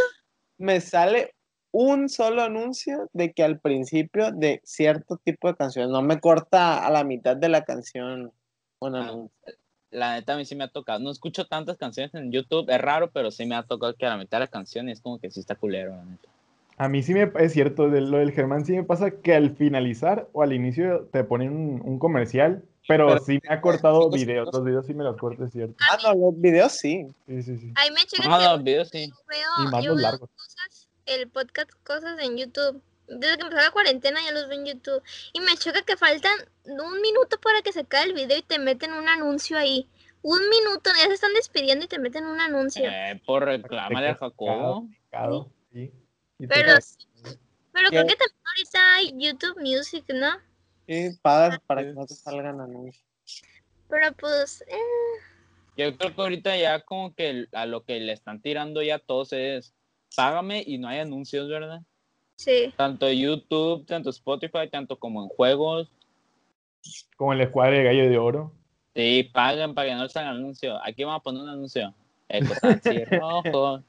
me 0.58 0.80
sale 0.82 1.36
un 1.74 2.10
solo 2.10 2.42
anuncio 2.42 3.10
de 3.14 3.32
que 3.34 3.44
al 3.44 3.60
principio 3.60 4.32
de 4.32 4.62
cierto 4.64 5.18
tipo 5.24 5.48
de 5.48 5.56
canción, 5.56 5.92
no 5.92 6.02
me 6.02 6.20
corta 6.20 6.86
a 6.86 6.90
la 6.92 7.04
mitad 7.04 7.36
de 7.38 7.50
la 7.50 7.64
canción 7.64 8.32
un 8.80 8.96
Ah, 8.96 9.02
anuncio. 9.10 9.32
La 9.92 10.14
neta 10.14 10.34
a 10.34 10.38
mí 10.38 10.46
sí 10.46 10.56
me 10.56 10.64
ha 10.64 10.70
tocado. 10.70 11.00
No 11.00 11.12
escucho 11.12 11.46
tantas 11.48 11.76
canciones 11.78 12.14
en 12.14 12.32
YouTube, 12.32 12.70
es 12.70 12.80
raro, 12.80 13.12
pero 13.12 13.30
sí 13.30 13.46
me 13.46 13.56
ha 13.56 13.64
tocado 13.64 13.94
que 13.96 14.06
a 14.06 14.10
la 14.12 14.18
mitad 14.18 14.38
de 14.38 14.46
la 14.46 14.48
canción 14.48 14.88
es 14.88 15.02
como 15.02 15.20
que 15.20 15.30
sí 15.30 15.42
está 15.42 15.56
culero, 15.56 15.92
la 15.98 16.04
neta. 16.06 16.30
A 16.82 16.90
mí 16.90 17.04
sí 17.04 17.14
me 17.14 17.32
es 17.40 17.54
cierto, 17.54 17.90
de 17.90 18.02
lo 18.02 18.18
del 18.18 18.32
Germán 18.32 18.66
sí 18.66 18.72
me 18.74 18.84
pasa 18.84 19.12
que 19.12 19.36
al 19.36 19.56
finalizar 19.56 20.28
o 20.34 20.42
al 20.42 20.52
inicio 20.52 21.08
te 21.12 21.24
ponen 21.24 21.56
un, 21.56 21.82
un 21.86 22.00
comercial, 22.00 22.64
pero, 22.88 23.08
Pero- 23.08 23.20
sí 23.24 23.40
me 23.48 23.54
ha 23.54 23.62
cortado 23.62 24.02
chicos, 24.06 24.16
videos. 24.20 24.46
chicos. 24.48 24.54
Los 24.60 24.66
videos 24.66 24.86
sí 24.88 24.94
me 24.96 25.04
los 25.04 25.18
corto, 25.18 25.46
es 25.46 25.52
cierto. 25.52 25.76
Ah, 25.92 25.98
no, 26.04 26.16
los 26.32 26.42
videos 26.42 26.72
sí. 26.72 27.06
Sí, 27.28 27.44
sí, 27.44 27.58
sí. 27.60 27.72
Ahí 27.76 27.92
me 27.92 28.02
checa 28.08 28.28
No, 28.28 28.40
que 28.40 28.46
los 28.46 28.64
videos 28.64 28.90
sí. 28.90 29.08
yo 29.10 29.16
veo, 29.30 29.68
Y 29.68 29.72
más 29.72 29.84
yo 29.84 29.90
los 29.92 29.98
veo 29.98 30.10
largos. 30.12 30.30
cosas, 30.36 30.88
el 31.06 31.30
podcast 31.30 31.70
cosas 31.84 32.18
en 32.20 32.38
YouTube 32.38 32.82
Desde 33.08 33.38
que 33.38 33.44
empezó 33.44 33.62
la 33.62 33.70
cuarentena 33.72 34.20
ya 34.26 34.32
los 34.32 34.48
veo 34.50 34.58
en 34.60 34.66
YouTube. 34.66 35.04
Y 35.34 35.40
me 35.42 35.56
choca 35.58 35.84
que 35.84 35.98
faltan 35.98 36.34
un 36.66 37.00
minuto 37.02 37.38
para 37.44 37.62
que 37.62 37.74
se 37.74 37.82
acabe 37.82 38.06
el 38.06 38.14
video 38.16 38.40
y 38.40 38.42
te 38.42 38.58
meten 38.58 38.94
un 38.94 39.08
anuncio 39.08 39.56
ahí. 39.56 39.88
Un 40.24 40.40
minuto, 40.50 40.90
ya 40.98 41.06
se 41.08 41.14
están 41.14 41.34
despidiendo 41.36 41.86
y 41.86 41.88
te 41.88 42.00
meten 42.00 42.26
un 42.26 42.40
anuncio. 42.40 42.86
Eh, 42.90 43.22
por 43.26 43.44
reclama 43.46 44.02
de 44.02 44.16
Jacobo. 44.16 44.88
Pecado, 45.12 45.52
sí. 45.74 45.92
Pero, 46.50 46.74
pero 47.72 47.90
creo 47.90 48.06
¿Qué? 48.06 48.08
que 48.08 48.16
también 48.16 48.44
ahorita 48.46 48.94
hay 48.96 49.14
YouTube 49.18 49.60
Music, 49.62 50.06
¿no? 50.14 50.32
Sí, 50.88 51.18
pagas 51.22 51.60
para 51.68 51.84
que 51.84 51.94
no 51.94 52.06
te 52.06 52.16
salgan 52.16 52.60
anuncios. 52.60 53.04
Pero 53.90 54.12
pues, 54.14 54.62
eh, 54.68 54.78
Yo 55.78 55.98
creo 55.98 56.16
que 56.16 56.22
ahorita 56.22 56.58
ya 56.58 56.82
como 56.82 57.14
que 57.14 57.30
el- 57.30 57.50
a 57.54 57.66
lo 57.66 57.84
que 57.84 58.00
le 58.00 58.12
están 58.14 58.42
tirando 58.42 58.82
ya 58.82 59.00
todos 59.00 59.34
es 59.34 59.74
págame 60.16 60.64
y 60.66 60.78
no 60.78 60.88
hay 60.88 61.00
anuncios, 61.00 61.48
¿verdad? 61.48 61.82
sí. 62.36 62.74
Tanto 62.76 63.10
YouTube, 63.10 63.86
tanto 63.86 64.10
Spotify, 64.10 64.70
tanto 64.70 64.98
como 65.00 65.22
en 65.24 65.30
juegos. 65.30 65.90
Como 67.16 67.34
el 67.34 67.42
escuadra 67.42 67.78
de 67.78 67.84
gallo 67.84 68.10
de 68.10 68.18
oro. 68.18 68.54
Sí, 68.96 69.30
paguen 69.34 69.74
para 69.74 69.88
que 69.90 69.96
no 69.96 70.04
les 70.04 70.18
hagan 70.18 70.36
anuncio. 70.38 70.84
Aquí 70.84 71.04
vamos 71.04 71.20
a 71.20 71.24
poner 71.24 71.44
un 71.44 71.50
anuncio. 71.50 71.94
Ecotaxi 72.28 73.06
rojo. 73.06 73.84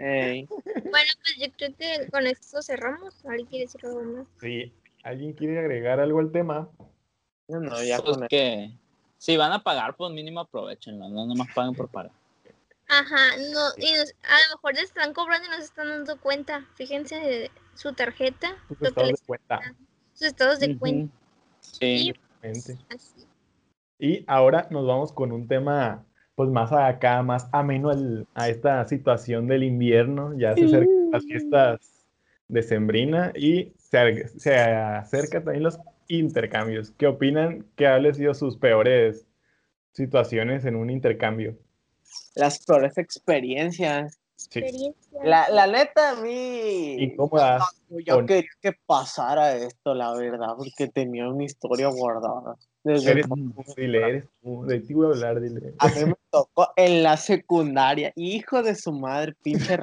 Bueno, 0.00 1.12
pues 1.22 1.36
yo 1.38 1.46
creo 1.56 1.76
que 1.76 2.08
con 2.10 2.26
esto 2.26 2.62
cerramos. 2.62 3.14
¿Alguien 3.26 3.46
quiere 3.46 3.64
decir 3.66 3.80
algo 3.84 4.02
más? 4.02 4.26
Sí. 4.40 4.72
¿Alguien 5.02 5.32
quiere 5.34 5.58
agregar 5.58 6.00
algo 6.00 6.18
al 6.20 6.32
tema? 6.32 6.68
no, 7.48 7.60
no, 7.60 7.82
ya 7.82 7.98
Pues 7.98 8.16
con 8.16 8.28
que 8.28 8.70
si 9.18 9.36
van 9.36 9.52
a 9.52 9.62
pagar, 9.62 9.96
pues 9.96 10.12
mínimo 10.12 10.40
aprovechenlo. 10.40 11.08
No 11.08 11.26
nomás 11.26 11.48
paguen 11.54 11.74
por 11.74 11.88
pagar. 11.88 12.12
Ajá, 12.88 13.36
no, 13.52 13.60
y 13.76 13.92
nos- 13.94 14.14
a 14.24 14.34
lo 14.48 14.56
mejor 14.56 14.74
les 14.74 14.84
están 14.84 15.12
cobrando 15.14 15.46
y 15.46 15.50
no 15.50 15.56
se 15.58 15.64
están 15.64 15.88
dando 15.88 16.18
cuenta. 16.20 16.66
Fíjense 16.74 17.16
de 17.16 17.50
su 17.74 17.92
tarjeta, 17.92 18.56
Sus 18.68 18.70
lo 18.70 18.78
que 18.78 18.88
estados 18.88 19.10
de 19.20 19.26
cuenta. 19.26 19.60
sus 20.12 20.22
estados 20.26 20.60
de 20.60 20.76
cuenta. 20.78 21.14
Sí. 21.60 22.12
Mente. 22.42 22.78
Así. 22.88 23.26
Y 23.98 24.24
ahora 24.26 24.66
nos 24.70 24.86
vamos 24.86 25.12
con 25.12 25.30
un 25.30 25.46
tema 25.46 26.04
pues 26.34 26.48
más 26.50 26.72
acá, 26.72 27.22
más 27.22 27.48
ameno 27.52 27.90
al- 27.90 28.26
a 28.34 28.48
esta 28.48 28.86
situación 28.86 29.46
del 29.46 29.62
invierno. 29.64 30.32
Ya 30.38 30.54
se 30.54 30.64
acercan 30.66 31.10
las 31.12 31.24
fiestas 31.24 32.06
decembrina 32.48 33.32
y 33.34 33.72
se, 33.78 34.28
se 34.38 34.56
acercan 34.56 35.44
también 35.44 35.62
los 35.64 35.78
intercambios. 36.08 36.92
¿Qué 36.92 37.06
opinan 37.06 37.66
que 37.76 37.86
han 37.86 38.14
sido 38.14 38.34
sus 38.34 38.56
peores 38.56 39.26
situaciones 39.92 40.64
en 40.64 40.76
un 40.76 40.90
intercambio? 40.90 41.56
las 42.34 42.64
peores 42.64 42.98
experiencias. 42.98 44.19
Sí. 44.48 44.58
Experiencia. 44.60 45.20
La, 45.22 45.48
la 45.50 45.66
neta, 45.66 46.10
a 46.10 46.16
mí. 46.16 46.94
Incómodas. 47.02 47.62
Yo 47.90 48.16
con- 48.16 48.26
quería 48.26 48.50
que 48.62 48.72
pasara 48.86 49.54
esto, 49.56 49.94
la 49.94 50.12
verdad, 50.14 50.54
porque 50.56 50.88
tenía 50.88 51.28
una 51.28 51.44
historia 51.44 51.88
guardada. 51.88 52.56
Desde 52.82 53.10
Eres 53.10 53.28
tú, 53.28 53.64
dile, 53.76 53.98
eres 53.98 54.24
tú, 54.42 54.64
de 54.64 54.80
ti 54.80 54.94
voy 54.94 55.06
a 55.06 55.10
hablar, 55.10 55.40
dile. 55.40 55.74
A 55.78 55.88
mí 55.88 56.04
me 56.06 56.14
tocó 56.30 56.72
en 56.76 57.02
la 57.02 57.16
secundaria. 57.18 58.12
Hijo 58.16 58.62
de 58.62 58.74
su 58.74 58.92
madre, 58.92 59.34
pinche 59.42 59.76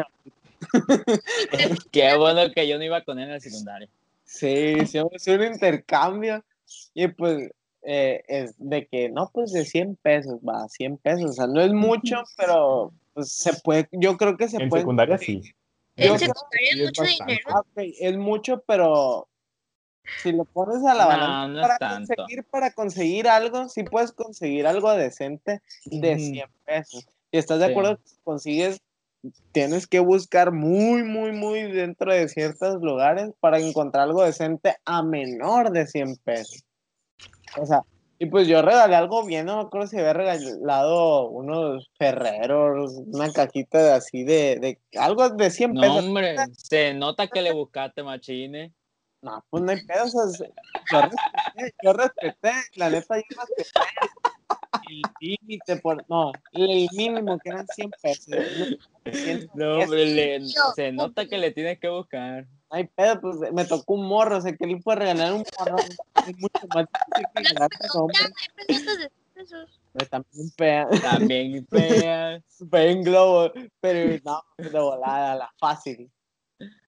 Qué 1.92 2.18
bueno 2.18 2.52
que 2.54 2.68
yo 2.68 2.78
no 2.78 2.84
iba 2.84 3.04
con 3.04 3.20
él 3.20 3.26
en 3.26 3.34
la 3.34 3.40
secundaria. 3.40 3.88
Sí, 4.24 4.76
hicimos 4.82 5.28
un 5.28 5.44
intercambio. 5.44 6.44
Y 6.94 7.08
pues, 7.08 7.52
eh, 7.84 8.24
es 8.28 8.56
de 8.58 8.88
que, 8.88 9.10
no, 9.10 9.30
pues 9.32 9.52
de 9.54 9.64
100 9.64 9.96
pesos, 9.98 10.40
va, 10.40 10.68
100 10.68 10.98
pesos. 10.98 11.30
O 11.30 11.34
sea, 11.34 11.48
no 11.48 11.62
es 11.62 11.72
mucho, 11.72 12.24
pero 12.36 12.92
se 13.24 13.54
puede, 13.64 13.88
yo 13.92 14.18
creo 14.18 14.38
que 14.38 14.48
se 14.48 14.58
En 14.58 14.70
puede. 14.70 14.82
secundaria 14.82 15.18
sí. 15.18 15.42
En 15.96 16.20
secundaria 16.20 16.72
sí 16.72 16.80
es 16.80 16.86
mucho 16.86 17.02
bastante. 17.02 17.32
dinero. 17.34 17.50
Ah, 17.50 17.60
ok, 17.60 17.84
es 18.00 18.18
mucho, 18.18 18.64
pero 18.68 19.28
si 20.16 20.32
lo 20.32 20.46
pones 20.46 20.84
a 20.86 20.94
la 20.94 21.04
No, 21.04 21.10
balanza 21.10 21.48
no 21.48 21.62
para 21.62 21.78
tanto. 21.78 22.16
conseguir 22.16 22.44
para 22.46 22.72
conseguir 22.72 23.28
algo, 23.28 23.70
sí 23.70 23.84
puedes 23.84 24.12
conseguir 24.12 24.68
algo 24.68 24.92
decente 24.92 25.62
de 25.86 26.16
Ujú. 26.16 26.20
100 26.26 26.50
pesos. 26.66 27.08
Y 27.32 27.38
estás 27.38 27.60
de 27.60 27.66
Sí. 27.66 27.72
acuerdo 27.72 27.98
que 27.98 28.08
si 28.10 28.16
consigues 28.24 28.82
tienes 29.52 29.88
que 29.88 30.00
buscar 30.00 30.52
muy 30.52 31.04
muy 31.04 31.32
muy 31.32 31.72
dentro 31.72 32.14
de 32.14 32.30
ciertos 32.30 32.78
lugares 32.82 33.32
para 33.40 33.60
encontrar 33.60 34.04
algo 34.04 34.24
decente 34.24 34.76
a 34.86 35.04
menor 35.04 35.72
de 35.72 35.88
100 35.88 36.16
pesos. 36.18 36.64
O 37.60 37.66
sea, 37.66 37.82
y 38.20 38.26
pues 38.28 38.48
yo 38.48 38.62
regalé 38.62 38.96
algo 38.96 39.26
bien, 39.26 39.46
no 39.46 39.58
me 39.58 39.62
acuerdo 39.64 39.88
si 39.88 39.98
había 39.98 40.14
regalado 40.14 41.28
unos 41.30 41.88
ferreros, 41.98 42.94
una 43.06 43.32
cajita 43.32 43.84
de 43.84 43.92
así 43.94 44.24
de, 44.24 44.58
de 44.60 44.80
algo 45.00 45.30
de 45.30 45.50
100 45.50 45.74
No, 45.74 45.82
pesos. 45.82 45.98
hombre, 46.06 46.36
se 46.54 46.94
nota 46.94 47.28
que 47.28 47.42
le 47.42 47.52
buscaste 47.52 48.04
machine. 48.04 48.74
No, 49.22 49.44
pues 49.50 49.64
no 49.64 49.72
hay 49.72 49.84
pedo. 49.86 50.06
o 50.06 50.08
sea, 50.08 50.28
se- 50.28 50.54
yo 50.92 51.02
respeté, 51.02 51.76
yo 51.84 51.94
respeté, 51.94 52.52
la 52.76 52.90
neta 52.90 53.18
yo 53.18 53.24
respeté 53.40 53.70
el 54.90 55.02
límite 55.20 55.76
por, 55.78 56.06
no, 56.10 56.32
el 56.54 56.88
mínimo 56.94 57.38
que 57.40 57.50
eran 57.50 57.68
100 57.68 57.92
pesos. 58.02 58.28
No, 58.28 59.14
110, 59.14 59.50
No, 59.56 59.80
hombre, 59.84 60.06
le- 60.06 60.40
se 60.76 60.92
nota 60.92 61.26
que 61.28 61.38
le 61.38 61.52
tienes 61.52 61.80
que 61.80 61.90
buscar. 61.90 62.46
No 62.70 62.78
hay 62.78 62.88
pedo, 62.88 63.22
pues 63.22 63.52
me 63.54 63.66
tocó 63.66 63.94
un 63.94 64.08
morro, 64.08 64.38
o 64.38 64.42
sea, 64.42 64.56
que 64.56 64.68
le 64.68 64.82
fue 64.82 64.96
regalar 64.96 65.34
un 65.34 65.44
morro, 65.60 65.78
es 65.78 66.38
mucho 66.38 66.68
más 66.74 66.86
difícil 67.16 67.48
que 69.98 70.06
también 70.06 70.52
pega, 70.56 70.90
También 71.02 71.68
fea. 71.68 72.42
pega 72.70 72.84
en 72.84 73.04
globo, 73.04 73.52
pero 73.80 74.20
no, 74.24 74.44
de 74.58 74.80
volada, 74.80 75.36
la 75.36 75.52
fácil. 75.60 76.12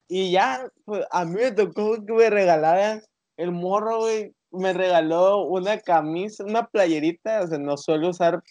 Y 0.08 0.32
ya, 0.32 0.66
pues, 0.84 1.04
a 1.10 1.24
mí 1.24 1.34
me 1.34 1.52
tocó 1.52 2.04
que 2.04 2.12
me 2.12 2.30
regalaran 2.30 3.02
el 3.36 3.52
morro, 3.52 4.00
güey, 4.00 4.34
me 4.50 4.72
regaló 4.72 5.44
una 5.44 5.78
camisa, 5.78 6.44
una 6.44 6.66
playerita, 6.66 7.42
o 7.42 7.46
sea, 7.46 7.58
no 7.58 7.76
suelo 7.76 8.08
usar 8.08 8.42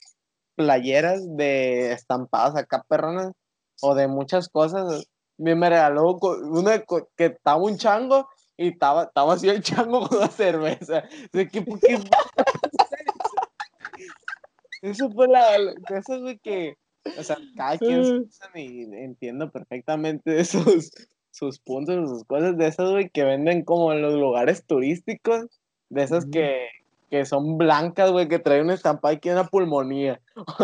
playeras 0.56 1.22
de 1.36 1.92
estampadas 1.92 2.56
acá 2.56 2.84
perronas 2.88 3.34
o 3.82 3.96
de 3.96 4.08
muchas 4.08 4.50
cosas. 4.50 5.08
Me 5.40 5.56
me 5.56 5.70
regaló 5.70 6.20
una 6.44 6.84
que 7.18 7.26
estaba 7.26 7.58
un 7.58 7.78
chango 7.78 8.28
y 8.58 8.68
estaba, 8.68 9.04
estaba 9.06 9.34
así 9.34 9.50
el 9.50 9.64
chango 9.64 10.06
con 10.08 10.20
la 10.20 10.28
cerveza. 10.28 11.04
¿qué- 11.50 11.62
por 11.62 11.80
qué? 11.80 11.98
Eso 14.82 15.10
fue 15.12 15.28
la, 15.28 15.58
esas, 15.90 16.22
güey, 16.22 16.38
que, 16.40 16.78
o 17.18 17.24
sea, 17.24 17.38
cada 17.58 17.78
quien 17.78 18.02
y 18.56 18.84
entiendo 18.84 19.52
perfectamente 19.52 20.40
esos, 20.40 20.92
sus 21.32 21.60
puntos, 21.60 22.10
sus 22.10 22.24
cosas 22.26 22.58
de 22.58 22.68
esas, 22.68 22.90
güey, 22.92 23.10
que 23.10 23.24
venden 23.24 23.64
como 23.64 23.92
en 23.94 24.02
los 24.02 24.14
lugares 24.14 24.66
turísticos, 24.66 25.48
de 25.90 26.04
esas 26.04 26.26
que, 26.26 26.68
que 27.10 27.26
son 27.26 27.58
blancas, 27.58 28.12
güey, 28.12 28.28
que 28.28 28.40
traen 28.40 28.66
una 28.66 28.74
estampada 28.76 29.14
y 29.14 29.20
que 29.20 29.32
una 29.32 29.46
pulmonía. 29.48 30.22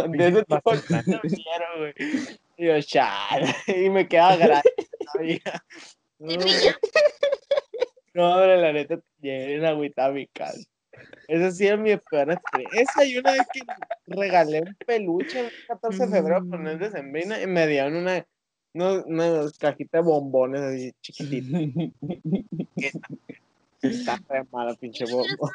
De 0.09 0.27
ese 0.27 0.43
tipo 0.43 0.71
de 0.71 0.81
quiero, 1.21 1.65
güey. 1.79 1.93
Y 2.58 2.65
yo, 2.68 2.82
chale, 2.82 3.54
y 3.68 3.89
me 3.89 4.08
queda 4.08 4.36
gratis 4.36 4.89
todavía. 5.00 5.63
No, 8.13 8.32
hombre, 8.32 8.58
la 8.62 8.72
neta, 8.72 8.98
llegué 9.20 9.56
en 9.56 9.65
agüita 9.65 10.06
a 10.06 10.12
mi 10.12 10.26
casa. 10.28 10.62
Esa 11.28 11.52
sí 11.52 11.68
es 11.68 11.78
mi 11.78 11.98
peor 11.98 12.32
experiencia. 12.32 12.82
Esa 12.82 13.04
y 13.04 13.18
una 13.18 13.34
vez 13.34 13.41
que 13.52 13.62
regalé 14.08 14.62
un 14.62 14.74
peluche 14.88 15.41
el 15.41 15.52
14 15.68 16.06
de 16.06 16.12
febrero 16.12 16.46
por 16.50 16.65
el 16.65 16.80
de 16.80 16.91
Sembrina 16.91 17.41
y 17.41 17.48
me 17.48 17.68
dieron 17.68 17.98
una, 17.98 18.26
no, 18.74 19.04
una 19.04 19.52
cajita 19.60 19.98
de 19.98 20.04
bombones 20.06 20.62
así 20.62 20.94
chiquititas. 21.02 21.91
Está 23.82 24.18
re 24.30 24.46
mala, 24.50 24.76
pinche 24.76 25.04
bombo. 25.12 25.52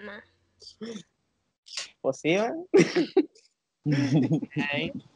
una. 0.00 0.24
Pues 2.00 2.16
sí. 2.18 2.38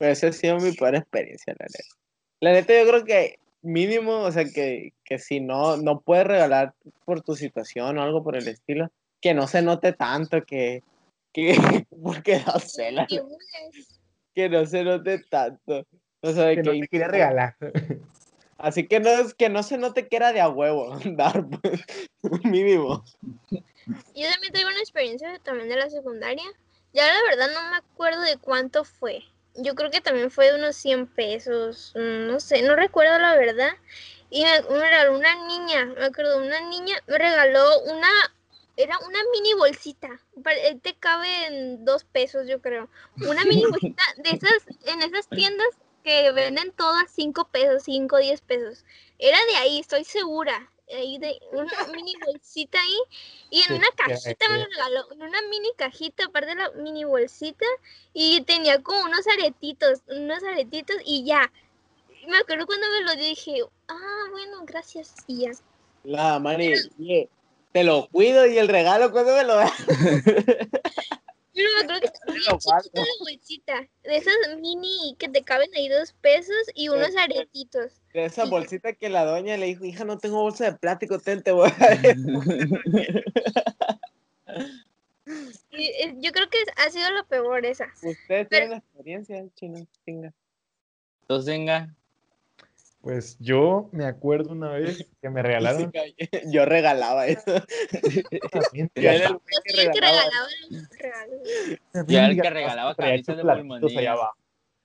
Pero 0.00 0.12
esa 0.12 0.28
ha 0.28 0.32
sido 0.32 0.56
mi 0.56 0.72
peor 0.72 0.94
experiencia, 0.96 1.54
la 1.58 1.66
neta. 1.66 1.94
La 2.40 2.52
neta, 2.52 2.72
yo 2.72 2.88
creo 2.88 3.04
que 3.04 3.38
mínimo, 3.60 4.22
o 4.22 4.32
sea, 4.32 4.46
que, 4.46 4.94
que 5.04 5.18
si 5.18 5.40
no, 5.40 5.76
no 5.76 6.00
puedes 6.00 6.26
regalar 6.26 6.72
por 7.04 7.20
tu 7.20 7.36
situación 7.36 7.98
o 7.98 8.02
algo 8.02 8.24
por 8.24 8.34
el 8.34 8.48
estilo, 8.48 8.90
que 9.20 9.34
no 9.34 9.46
se 9.46 9.60
note 9.60 9.92
tanto 9.92 10.42
que, 10.46 10.82
que 11.34 11.52
porque 12.02 12.42
no 12.46 12.58
sé, 12.60 12.92
la- 12.92 13.06
que 14.34 14.48
no 14.48 14.64
se 14.64 14.84
note 14.84 15.18
tanto. 15.28 15.86
O 16.22 16.32
sea, 16.32 16.48
Que 16.54 16.62
que, 16.62 16.62
no 16.62 16.72
te 16.80 16.88
quería 16.88 17.08
regalar. 17.08 17.56
así 18.56 18.88
que 18.88 19.00
no 19.00 19.10
es 19.10 19.34
que 19.34 19.50
no 19.50 19.62
se 19.62 19.76
note 19.76 20.08
que 20.08 20.16
era 20.16 20.32
de 20.32 20.40
a 20.40 20.48
huevo 20.48 20.98
dar, 21.04 21.44
pues, 21.46 21.84
mínimo. 22.44 23.04
Yo 23.50 24.30
también 24.32 24.52
tengo 24.54 24.68
una 24.68 24.78
experiencia 24.78 25.38
también 25.44 25.68
de 25.68 25.76
la 25.76 25.90
secundaria. 25.90 26.44
Ya 26.94 27.06
la 27.06 27.20
verdad 27.28 27.48
no 27.52 27.70
me 27.70 27.76
acuerdo 27.76 28.22
de 28.22 28.38
cuánto 28.38 28.84
fue. 28.84 29.22
Yo 29.54 29.74
creo 29.74 29.90
que 29.90 30.00
también 30.00 30.30
fue 30.30 30.46
de 30.50 30.58
unos 30.58 30.76
100 30.76 31.06
pesos. 31.06 31.92
mm, 31.96 32.26
No 32.28 32.40
sé, 32.40 32.62
no 32.62 32.76
recuerdo 32.76 33.18
la 33.18 33.36
verdad. 33.36 33.72
Y 34.30 34.44
me, 34.44 34.62
me 34.62 34.80
regaló 34.80 35.16
una 35.18 35.34
niña, 35.46 35.86
me 35.86 36.04
acuerdo, 36.06 36.38
una 36.38 36.60
niña 36.68 36.96
me 37.06 37.18
regaló 37.18 37.80
una, 37.82 38.08
era 38.76 38.98
una 39.00 39.18
mini 39.32 39.54
bolsita. 39.54 40.08
Pare- 40.42 40.76
Te 40.82 40.94
cabe 40.94 41.46
en 41.46 41.84
dos 41.84 42.04
pesos, 42.04 42.46
yo 42.48 42.60
creo. 42.60 42.88
Una 43.20 43.44
mini 43.44 43.66
bolsita 43.70 44.02
de 44.18 44.30
esas, 44.32 44.68
en 44.86 45.02
esas 45.02 45.28
tiendas 45.28 45.68
que 46.04 46.32
venden 46.32 46.72
a 46.78 47.06
5 47.08 47.48
pesos, 47.48 47.82
5, 47.84 48.18
10 48.18 48.40
pesos. 48.40 48.84
Era 49.18 49.38
de 49.46 49.56
ahí, 49.56 49.80
estoy 49.80 50.04
segura. 50.04 50.70
Ahí 50.94 51.18
de 51.18 51.38
una 51.52 51.70
mini 51.94 52.14
bolsita 52.24 52.80
ahí. 52.80 52.98
Y 53.50 53.60
en 53.60 53.68
Sí, 53.68 53.74
una 53.74 53.88
cajita 53.96 54.48
me 54.48 54.58
lo 54.58 54.64
regaló. 54.66 55.12
En 55.12 55.22
una 55.22 55.42
mini 55.50 55.68
cajita, 55.76 56.26
aparte 56.26 56.50
de 56.50 56.56
la 56.56 56.70
mini 56.72 57.04
bolsita. 57.04 57.66
Y 58.12 58.42
tenía 58.42 58.82
como 58.82 59.00
unos 59.02 59.26
aretitos, 59.26 60.00
unos 60.08 60.42
aretitos 60.42 60.96
y 61.04 61.24
ya. 61.24 61.52
Me 62.28 62.38
acuerdo 62.38 62.66
cuando 62.66 62.86
me 62.88 63.02
lo 63.02 63.16
dije, 63.16 63.62
ah, 63.88 64.24
bueno, 64.30 64.64
gracias. 64.66 65.14
Y 65.26 65.42
ya. 65.42 65.50
La 66.04 66.38
Mari, 66.38 66.74
oye, 66.98 67.28
te 67.72 67.84
lo 67.84 68.08
cuido 68.08 68.46
y 68.46 68.58
el 68.58 68.68
regalo, 68.68 69.10
¿cuándo 69.12 69.34
me 69.34 69.44
lo 69.44 69.56
das? 69.56 69.72
Pero 71.60 71.74
me 71.74 71.94
acuerdo 71.94 72.00
que 72.00 72.32
bien 72.32 72.58
chiquita 72.58 73.00
la 73.00 73.06
bolsita. 73.20 73.88
De 74.02 74.16
esas 74.16 74.34
mini 74.60 75.16
que 75.18 75.28
te 75.28 75.42
caben 75.42 75.70
ahí 75.74 75.88
dos 75.88 76.12
pesos 76.14 76.56
y 76.74 76.88
unos 76.88 77.14
aretitos. 77.16 78.00
De 78.12 78.24
esa 78.24 78.44
bolsita 78.44 78.92
que 78.94 79.08
la 79.08 79.24
doña 79.24 79.56
le 79.56 79.66
dijo, 79.66 79.84
hija, 79.84 80.04
no 80.04 80.18
tengo 80.18 80.42
bolsa 80.42 80.70
de 80.70 80.78
plástico, 80.78 81.18
ten, 81.18 81.42
te 81.42 81.52
voy 81.52 81.70
a 81.70 81.76
dar 81.78 82.06
esto". 82.06 82.20
Y, 85.72 85.84
eh, 85.84 86.16
yo 86.18 86.32
creo 86.32 86.50
que 86.50 86.58
ha 86.76 86.90
sido 86.90 87.08
lo 87.12 87.24
peor 87.24 87.64
esa. 87.64 87.86
Ustedes 88.02 88.48
tienen 88.48 88.72
experiencia, 88.72 89.46
chino, 89.54 89.86
chinga. 90.04 90.32
Tú, 91.28 91.40
Zinga. 91.40 91.94
Pues 93.00 93.38
yo 93.38 93.88
me 93.92 94.04
acuerdo 94.04 94.52
una 94.52 94.70
vez 94.70 95.10
que 95.22 95.30
me 95.30 95.42
regalaron 95.42 95.90
Yo 96.52 96.64
regalaba 96.66 97.26
eso. 97.26 97.54
también 98.52 98.90
Yo 98.94 99.10
era 99.10 99.28
el 99.28 99.40
que 99.64 99.70
soy 99.70 99.84
el 99.86 99.92
que 99.92 100.00
regalaba. 100.00 100.30
Yo 102.06 102.18
era 102.18 102.26
el 102.28 102.40
que 102.40 102.50
regalaba 102.50 102.94
camisas 102.94 103.36
de 103.36 103.42
pulmonía. 103.42 103.98
allá 103.98 104.12
abajo. 104.12 104.36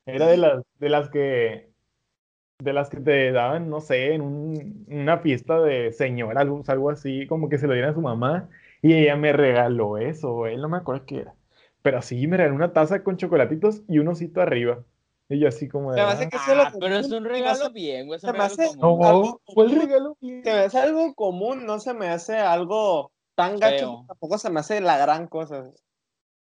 Era 0.06 0.28
de 0.28 0.38
las, 0.38 0.63
de 0.80 0.89
las 0.89 1.10
que 1.10 1.75
de 2.60 2.73
las 2.73 2.89
que 2.89 3.01
te 3.01 3.32
daban, 3.34 3.69
no 3.69 3.82
sé, 3.82 4.13
en 4.13 4.21
un- 4.21 4.86
una 4.89 5.17
fiesta 5.19 5.60
de 5.62 5.91
señora, 5.91 6.41
algo, 6.41 6.63
algo 6.67 6.89
así, 6.89 7.28
como 7.28 7.49
que 7.49 7.58
se 7.58 7.67
lo 7.67 7.73
dieran 7.73 7.91
a 7.91 7.93
su 7.93 8.01
mamá, 8.01 8.49
y 8.82 8.93
ella 8.93 9.17
me 9.17 9.34
regaló 9.34 9.97
eso, 9.97 10.47
él 10.47 10.62
no 10.62 10.69
me 10.69 10.78
acuerdo 10.78 11.06
qué 11.06 11.17
era. 11.19 11.36
Pero 11.82 12.01
sí, 12.01 12.28
me 12.28 12.38
regaló 12.38 12.56
una 12.56 12.71
taza 12.73 13.04
con 13.04 13.17
chocolatitos 13.17 13.84
y 13.89 13.99
un 13.99 14.08
osito 14.08 14.41
arriba. 14.41 14.84
Y 15.30 15.40
yo 15.40 15.48
así 15.48 15.68
como 15.68 15.92
de, 15.92 15.98
Se 15.98 16.02
"Ah, 16.02 16.30
que 16.30 16.38
Ah, 16.38 16.72
pero 16.80 16.98
es 16.98 17.12
un 17.12 17.24
se- 17.24 17.30
regalo 17.30 17.72
bien, 17.72 18.06
güey. 18.08 18.18
Es 18.18 18.22
se 18.22 18.28
un 18.28 18.34
me 18.34 18.40
regalo 18.48 18.54
hace- 18.54 19.08
algo 19.08 19.42
fue 19.54 19.66
el 19.66 19.72
común. 19.72 19.88
regalo 19.88 20.18
Se 20.22 20.28
me 20.44 20.52
hace 20.52 20.80
algo 20.80 21.16
común, 21.16 21.66
no 21.66 21.80
se 21.80 21.94
me 21.94 22.08
hace 22.10 22.38
algo 22.38 23.12
tan 23.36 23.58
gacho, 23.58 24.06
tampoco 24.08 24.38
se 24.38 24.50
me 24.50 24.60
hace 24.60 24.82
la 24.82 24.98
gran 24.98 25.28
cosa. 25.28 25.64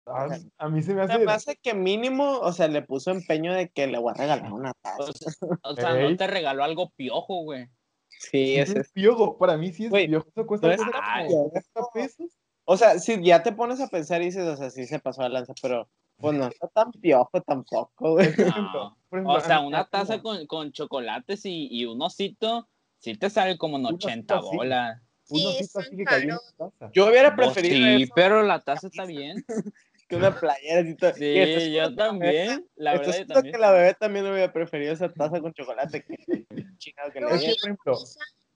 A, 0.07 0.27
a 0.59 0.69
mí 0.69 0.83
se 0.83 0.93
me 0.93 1.07
Se 1.07 1.13
hace, 1.13 1.25
me 1.25 1.31
hace 1.31 1.55
que 1.57 1.73
mínimo, 1.73 2.37
o 2.39 2.53
sea, 2.53 2.67
le 2.67 2.83
puso 2.83 3.09
empeño 3.09 3.53
de 3.53 3.69
que 3.69 3.87
le 3.87 3.97
voy 3.97 4.11
a 4.11 4.19
regalar 4.21 4.53
una 4.53 4.71
taza. 4.83 5.01
O 5.01 5.11
sea, 5.11 5.33
o 5.63 5.75
sea, 5.75 5.99
Ey. 5.99 6.11
no 6.11 6.15
te 6.17 6.27
regaló 6.27 6.63
algo 6.63 6.91
piojo, 6.95 7.41
güey. 7.43 7.65
Sí, 8.07 8.29
sí 8.45 8.55
ese 8.57 8.79
es 8.81 8.91
piojo, 8.91 9.37
para 9.39 9.57
mí 9.57 9.73
sí 9.73 9.85
es 9.85 9.89
Güey, 9.89 10.07
piojo, 10.07 10.27
eso 10.29 10.45
cuesta 10.45 10.67
no 10.67 10.73
es 10.73 10.79
como 10.79 10.91
tan 10.91 11.25
40 11.27 11.61
pesos. 11.91 12.27
O 12.65 12.77
sea, 12.77 12.99
si 12.99 13.21
ya 13.23 13.41
te 13.41 13.51
pones 13.51 13.81
a 13.81 13.87
pensar 13.87 14.21
y 14.21 14.25
dices, 14.25 14.43
o 14.47 14.55
sea, 14.55 14.69
sí 14.69 14.85
se 14.85 14.99
pasó 14.99 15.23
de 15.23 15.29
lanza, 15.29 15.53
pero 15.61 15.89
pues 16.17 16.33
no 16.37 16.47
está 16.47 16.67
tan 16.69 16.91
piojo 16.93 17.41
tampoco, 17.41 18.13
güey. 18.13 18.27
Por 18.35 19.19
ejemplo, 19.19 19.33
O 19.33 19.39
sea, 19.41 19.59
una 19.61 19.85
taza 19.89 20.21
con, 20.21 20.45
con 20.47 20.71
chocolates 20.71 21.45
y, 21.45 21.67
y 21.71 21.85
un 21.85 22.01
osito, 22.01 22.67
sí 22.99 23.15
te 23.15 23.29
sale 23.29 23.57
como 23.57 23.77
en 23.77 23.85
Un 23.85 23.95
80 23.95 24.35
osito, 24.39 24.51
sí. 24.51 24.57
bolas. 24.57 25.01
un 25.29 25.39
Sí, 25.39 25.45
osito 25.45 25.67
son 25.69 25.81
así 25.83 25.97
que 25.97 26.03
cayó 26.03 26.23
en 26.23 26.29
caros. 26.29 26.55
la 26.57 26.69
taza. 26.69 26.91
Yo 26.93 27.07
hubiera 27.07 27.35
Pues 27.35 27.47
preferido 27.51 27.75
sí, 27.97 28.03
eso 28.03 28.13
pero 28.15 28.41
la 28.43 28.59
taza 28.61 28.87
está 28.87 29.05
bien. 29.05 29.43
que 30.07 30.15
una 30.17 30.39
playera. 30.39 30.95
todo. 30.97 31.09
Y 31.11 31.13
Sí, 31.13 31.37
es 31.39 31.71
yo 31.73 31.95
también. 31.95 32.67
La 32.75 32.93
verdad, 32.93 33.09
es 33.09 33.19
yo 33.27 33.33
también. 33.33 33.53
que 33.53 33.59
la 33.59 33.71
bebé 33.71 33.93
también 33.95 34.25
hubiera 34.27 34.53
preferido 34.53 34.93
esa 34.93 35.11
taza 35.11 35.41
con 35.41 35.51
chocolate 35.53 36.03
que 36.03 36.45
chingado 36.77 37.11
que 37.11 37.19
le 37.21 37.25
No, 37.25 37.31
que, 37.31 37.45
por 37.59 37.69
ejemplo, 37.69 37.97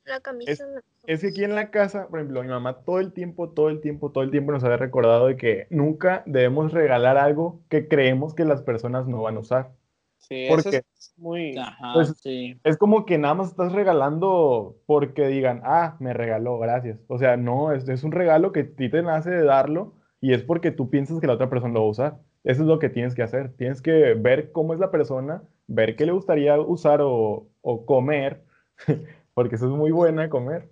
la 0.10 0.20
camisa. 0.20 0.66
Es 1.08 1.22
que 1.22 1.28
aquí 1.28 1.44
en 1.44 1.56
la 1.56 1.72
casa, 1.72 2.08
por 2.08 2.20
ejemplo, 2.20 2.42
mi 2.44 2.50
mamá 2.50 2.82
todo 2.84 3.00
el 3.00 3.14
tiempo, 3.14 3.50
todo 3.50 3.70
el 3.70 3.80
tiempo, 3.82 4.12
todo 4.12 4.24
el 4.24 4.32
tiempo 4.32 4.52
nos 4.52 4.64
había 4.64 4.78
recordado 4.78 5.28
de 5.28 5.38
que 5.38 5.68
nunca 5.70 6.24
debemos 6.26 6.72
regalar 6.74 7.18
algo 7.18 7.62
que 7.70 7.88
creemos 7.88 8.34
que 8.34 8.46
las 8.46 8.62
personas 8.62 9.08
no 9.08 9.22
van 9.22 9.38
a 9.38 9.40
usar. 9.40 9.72
Sí, 10.18 10.48
porque- 10.50 10.70
eso 10.70 10.78
es 10.98 11.14
muy... 11.18 11.58
Ajá, 11.58 11.94
Pues- 11.94 12.14
sí. 12.22 12.60
Es 12.64 12.78
como 12.78 13.06
que 13.06 13.18
nada 13.18 13.34
más 13.36 13.48
estás 13.50 13.72
regalando 13.72 14.76
porque 14.86 15.28
digan, 15.28 15.62
ah, 15.64 15.96
me 16.00 16.14
regaló, 16.14 16.60
gracias. 16.60 17.00
O 17.08 17.18
sea, 17.18 17.38
no, 17.38 17.72
es, 17.72 17.88
es 17.88 18.04
un 18.04 18.12
regalo 18.12 18.52
que 18.52 18.60
a 18.62 18.68
ti 18.76 18.90
te 18.90 19.02
nace 19.02 19.30
de 19.32 19.44
darlo 19.44 19.94
y 20.22 20.34
es 20.34 20.44
porque 20.44 20.72
tú 20.72 20.90
piensas 20.90 21.20
que 21.22 21.28
la 21.28 21.34
otra 21.34 21.50
persona 21.50 21.74
lo 21.74 21.82
va 21.82 21.88
a 21.88 21.92
usar. 21.92 22.18
Eso 22.44 22.62
es 22.62 22.68
lo 22.68 22.80
que 22.80 22.90
tienes 22.90 23.16
que 23.16 23.24
hacer. 23.24 23.54
Tienes 23.58 23.82
que 23.82 24.14
ver 24.14 24.52
cómo 24.52 24.74
es 24.74 24.80
la 24.80 24.92
persona, 24.92 25.42
ver 25.68 25.96
qué 25.96 26.06
le 26.06 26.12
gustaría 26.12 26.60
usar 26.60 27.00
o, 27.02 27.48
o 27.62 27.86
comer, 27.86 28.44
porque 29.40 29.56
eso 29.56 29.68
es 29.68 29.72
muy 29.72 29.92
buena 29.92 30.28
comer. 30.30 30.68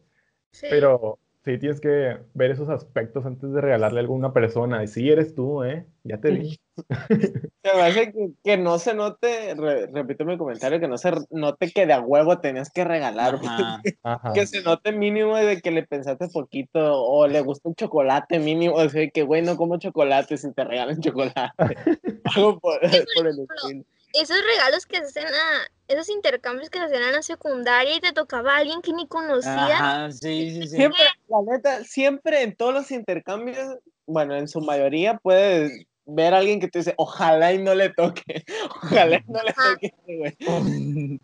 Sí. 0.52 0.68
Pero 0.70 1.20
sí 1.46 1.58
tienes 1.58 1.80
que 1.80 2.18
ver 2.34 2.52
esos 2.52 2.68
aspectos 2.68 3.26
antes 3.26 3.50
de 3.54 3.62
regalarle 3.62 4.00
a 4.00 4.02
alguna 4.02 4.34
persona. 4.34 4.84
Y 4.84 4.88
sí 4.90 5.10
eres 5.10 5.34
tú, 5.34 5.64
¿eh? 5.64 5.86
Ya 6.04 6.18
te 6.20 6.32
vi. 6.32 6.60
Se 7.08 7.74
me 7.74 7.82
hace 7.82 8.12
que, 8.12 8.30
que 8.44 8.58
no 8.58 8.78
se 8.80 8.94
note, 8.94 9.56
re- 9.56 9.88
repito 9.88 10.26
mi 10.26 10.38
comentario, 10.38 10.82
que 10.82 10.90
no 10.90 10.98
se 10.98 11.12
note 11.30 11.72
que 11.72 11.86
de 11.86 11.94
a 11.94 12.02
huevo 12.02 12.40
tenías 12.40 12.70
que 12.70 12.84
regalar, 12.84 13.38
güey. 13.38 13.50
Ajá. 13.50 13.82
Ajá. 14.04 14.34
que 14.34 14.46
se 14.46 14.62
note 14.62 14.92
mínimo 14.92 15.38
de 15.38 15.62
que 15.62 15.72
le 15.72 15.84
pensaste 15.88 16.28
poquito 16.28 17.02
o 17.02 17.26
le 17.28 17.40
gusta 17.40 17.70
un 17.70 17.76
chocolate 17.76 18.40
mínimo, 18.40 18.76
o 18.76 18.90
sea, 18.90 19.10
que 19.10 19.24
güey, 19.24 19.42
no 19.44 19.56
como 19.56 19.78
chocolate 19.80 20.36
si 20.38 20.52
te 20.54 20.66
regalan 20.66 21.00
chocolate. 21.00 21.52
Algo 22.36 22.60
por, 22.60 22.80
por 23.16 23.28
el 23.28 23.40
estilo. 23.40 23.84
Esos 24.14 24.38
regalos 24.44 24.86
que 24.86 24.98
se 24.98 25.20
hacen 25.20 25.34
a. 25.34 25.68
Esos 25.88 26.10
intercambios 26.10 26.70
que 26.70 26.80
se 26.80 26.86
hacían 26.86 27.04
en 27.04 27.14
la 27.14 27.22
secundaria 27.22 27.96
y 27.96 28.02
te 28.02 28.12
tocaba 28.12 28.56
a 28.56 28.58
alguien 28.58 28.82
que 28.82 28.92
ni 28.92 29.08
conocías. 29.08 29.56
Ajá, 29.56 30.12
sí, 30.12 30.52
sí, 30.52 30.62
sí. 30.64 30.76
Siempre, 30.76 31.06
la 31.30 31.38
neta, 31.50 31.84
siempre 31.86 32.42
en 32.42 32.56
todos 32.58 32.74
los 32.74 32.92
intercambios, 32.92 33.78
bueno, 34.06 34.36
en 34.36 34.50
su 34.50 34.60
mayoría 34.60 35.18
puedes 35.18 35.86
ver 36.06 36.34
a 36.34 36.40
alguien 36.40 36.60
que 36.60 36.68
te 36.68 36.80
dice, 36.80 36.94
ojalá 36.98 37.54
y 37.54 37.60
no 37.60 37.74
le 37.74 37.90
toque, 37.90 38.44
ojalá 38.84 39.16
y 39.16 39.32
no 39.32 39.42
le 39.44 39.52
Ajá. 39.52 39.74
toque, 39.74 39.94
güey. 40.08 41.20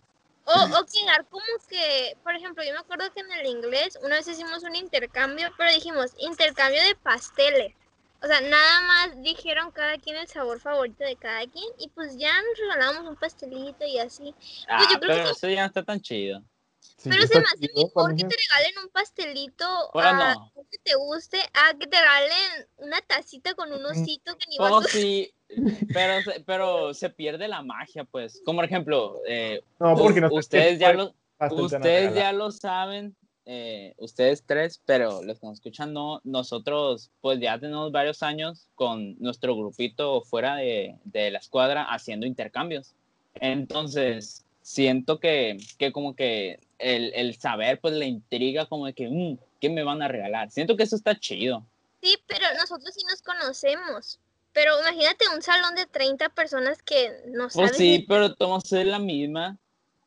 O, 0.46 0.52
o 0.52 0.86
quedar 0.86 1.26
como 1.30 1.44
que, 1.70 2.18
por 2.22 2.36
ejemplo, 2.36 2.64
yo 2.64 2.74
me 2.74 2.80
acuerdo 2.80 3.12
que 3.14 3.22
en 3.22 3.32
el 3.32 3.48
inglés 3.48 3.98
una 4.02 4.18
vez 4.18 4.28
hicimos 4.28 4.64
un 4.64 4.76
intercambio, 4.76 5.50
pero 5.58 5.72
dijimos 5.72 6.14
intercambio 6.18 6.82
de 6.84 6.96
pasteles. 6.96 7.74
O 8.24 8.28
sea, 8.28 8.40
nada 8.40 8.82
más 8.88 9.22
dijeron 9.22 9.70
cada 9.72 9.98
quien 9.98 10.16
el 10.16 10.28
sabor 10.28 10.62
favorito 10.62 11.04
de 11.04 11.18
cada 11.18 11.46
quien 11.46 11.66
y 11.78 11.90
pues 11.90 12.18
ya 12.18 12.34
nos 12.42 12.58
regalábamos 12.58 13.10
un 13.10 13.16
pastelito 13.18 13.86
y 13.86 14.00
así. 14.00 14.34
Ah, 14.70 14.78
Pues 14.78 14.90
yo 14.92 15.00
creo 15.00 15.16
que 15.16 15.22
pero 15.22 15.32
eso 15.32 15.50
ya 15.50 15.62
no 15.62 15.68
está 15.68 15.84
tan 15.84 16.00
chido. 16.00 16.42
Sí, 16.80 17.10
Pero 17.10 17.28
se 17.28 17.38
me 17.38 17.46
hace 17.46 17.70
mejor 17.76 18.16
que 18.16 18.24
te 18.24 18.36
regalen 18.36 18.78
un 18.84 18.90
pastelito 18.90 19.66
a 20.00 20.36
no. 20.36 20.52
que 20.72 20.78
te 20.78 20.96
guste 20.96 21.38
a 21.54 21.74
que 21.78 21.86
te 21.88 21.98
regalen 22.00 22.68
una 22.78 23.02
tacita 23.02 23.54
con 23.56 23.74
un 23.74 23.86
osito 23.86 24.38
que 24.38 24.46
ni 24.50 24.58
vas 24.58 24.72
a 24.72 24.76
Oh, 24.78 24.82
sí, 24.84 25.34
pero, 25.94 26.22
se- 26.22 26.40
pero 26.46 26.94
se 26.94 27.10
pierde 27.10 27.48
la 27.50 27.62
magia, 27.62 28.06
pues. 28.06 28.42
Como 28.46 28.58
por 28.60 28.66
ejemplo, 28.66 29.22
eh, 29.28 29.62
No, 29.80 29.98
porque 29.98 30.22
no 30.22 30.30
ustedes, 30.32 30.80
ya 30.80 30.94
lo, 30.94 31.14
ustedes 31.50 32.16
ya 32.16 32.32
lo 32.32 32.52
saben, 32.52 33.16
eh, 33.46 33.94
ustedes 33.98 34.44
tres, 34.46 34.82
pero 34.86 35.22
los 35.24 35.40
que 35.40 35.48
nos 35.48 35.56
escuchan 35.56 35.94
no, 35.94 36.22
nosotros 36.24 37.12
pues 37.22 37.40
ya 37.40 37.60
tenemos 37.60 37.92
varios 37.92 38.24
años 38.24 38.68
con 38.76 39.16
nuestro 39.20 39.56
grupito 39.56 40.22
fuera 40.22 40.56
de, 40.56 40.96
de 41.04 41.32
la 41.32 41.40
escuadra 41.40 41.84
haciendo 41.84 42.26
intercambios. 42.26 42.94
Entonces, 43.36 44.46
siento 44.62 45.20
que, 45.20 45.58
que 45.78 45.92
como 45.92 46.16
que 46.16 46.60
el, 46.80 47.14
el 47.16 47.36
saber 47.38 47.80
pues 47.80 47.94
le 47.94 48.06
intriga 48.06 48.66
como 48.66 48.86
de 48.86 48.94
que, 48.94 49.10
"Mm, 49.10 49.38
¿qué 49.60 49.70
me 49.70 49.84
van 49.84 50.02
a 50.02 50.08
regalar? 50.08 50.52
Siento 50.52 50.76
que 50.76 50.84
eso 50.84 50.96
está 50.96 51.18
chido. 51.20 51.66
Sí, 52.02 52.18
pero 52.28 52.46
nosotros 52.60 52.94
sí 52.94 53.02
nos 53.10 53.22
conocemos. 53.22 54.20
Pero 54.52 54.80
imagínate 54.82 55.26
un 55.36 55.42
salón 55.42 55.74
de 55.76 55.86
30 55.88 56.30
personas 56.30 56.82
que 56.84 57.10
no 57.28 57.50
saben. 57.50 57.70
Pues 57.70 57.78
sí, 57.78 58.06
pero 58.08 58.36
todos 58.36 58.72
es 58.72 58.86
la 58.86 59.00
misma. 59.00 59.58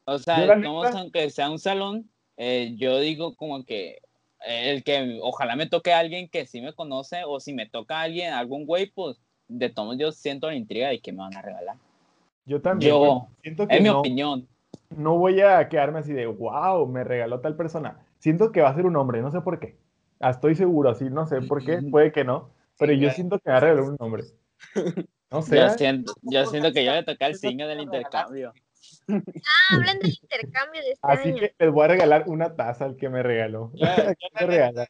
O 0.05 0.19
sea, 0.19 0.47
la 0.47 0.63
todos, 0.63 0.95
aunque 0.95 1.31
sea 1.31 1.51
un 1.51 1.59
salón, 1.59 2.09
eh, 2.37 2.75
yo 2.77 2.99
digo 3.01 3.35
como 3.37 3.65
que 3.65 3.99
el 4.47 4.85
que 4.85 5.19
ojalá 5.23 5.57
me 5.57 5.67
toque 5.67 5.93
a 5.93 5.99
alguien 5.99 6.29
que 6.29 6.47
sí 6.47 6.61
me 6.61 6.73
conoce, 6.75 7.23
o 7.27 7.41
si 7.41 7.53
me 7.55 7.67
toca 7.67 7.99
a 7.99 8.03
alguien, 8.03 8.33
algún 8.33 8.67
güey, 8.67 8.87
pues 8.87 9.19
de 9.49 9.71
todos 9.71 9.97
yo 9.99 10.13
siento 10.13 10.49
la 10.49 10.57
intriga 10.57 10.89
de 10.89 11.01
que 11.01 11.13
me 11.13 11.19
van 11.19 11.37
a 11.37 11.43
regalar. 11.43 11.77
Yo 12.45 12.61
también. 12.61 12.91
Yo, 12.93 13.27
siento 13.43 13.67
que 13.67 13.77
Es 13.77 13.83
mi 13.83 13.89
no, 13.89 14.01
opinión. 14.01 14.47
no 14.91 15.17
voy 15.19 15.41
a 15.41 15.69
quedarme 15.69 15.99
así 16.01 16.13
de, 16.13 16.27
wow, 16.27 16.87
me 16.87 17.03
regaló 17.05 17.41
tal 17.41 17.57
persona. 17.57 17.99
Siento 18.19 18.53
que 18.53 18.61
va 18.61 18.69
a 18.71 18.75
ser 18.75 18.87
un 18.87 18.97
hombre, 18.97 19.21
no 19.21 19.31
sé 19.33 19.41
por 19.41 19.59
qué. 19.59 19.77
Ah, 20.21 20.31
Estoy 20.31 20.55
seguro, 20.55 20.91
así, 20.91 21.05
no 21.11 21.27
sé 21.27 21.43
por 21.43 21.65
qué, 21.65 21.79
puede 21.91 22.13
que 22.13 22.25
no. 22.25 22.51
Pero 22.79 22.93
Sí, 22.93 22.99
yo 23.01 23.09
ya. 23.09 23.15
siento 23.15 23.39
que 23.39 23.51
va 23.51 23.57
a 23.57 23.61
regalar 23.61 23.85
un 23.85 23.97
hombre. 23.99 24.25
No 25.31 25.43
sé. 25.43 25.57
Yo 25.57 25.71
siento, 25.71 26.13
yo 26.23 26.47
siento 26.47 26.73
que 26.73 26.85
yo 26.85 26.93
le 26.93 27.03
toca 27.03 27.27
el 27.27 27.35
signo 27.35 27.67
del 27.67 27.81
intercambio. 27.81 28.53
Ah, 29.09 29.75
hablan 29.77 29.99
del 29.99 30.19
intercambio 30.21 30.83
de 30.83 30.91
este 30.93 31.01
Así 31.03 31.29
año. 31.29 31.39
que 31.39 31.55
les 31.59 31.73
voy 31.73 31.85
a 31.85 31.89
regalar 31.89 32.25
una 32.27 32.55
taza 32.57 32.85
al 32.85 32.97
que 32.97 33.09
me 33.09 33.23
regaló. 33.23 33.71
Yo- 33.75 33.87
yo 33.87 34.15
¿Qué 34.19 34.29
la 34.33 34.41
me 34.41 34.47
regala? 34.47 34.87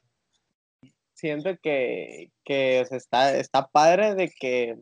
siento 1.14 1.56
que, 1.62 2.30
que 2.44 2.82
o 2.82 2.86
sea, 2.86 2.98
está, 2.98 3.36
está 3.36 3.66
padre 3.68 4.14
de 4.14 4.30
que 4.30 4.76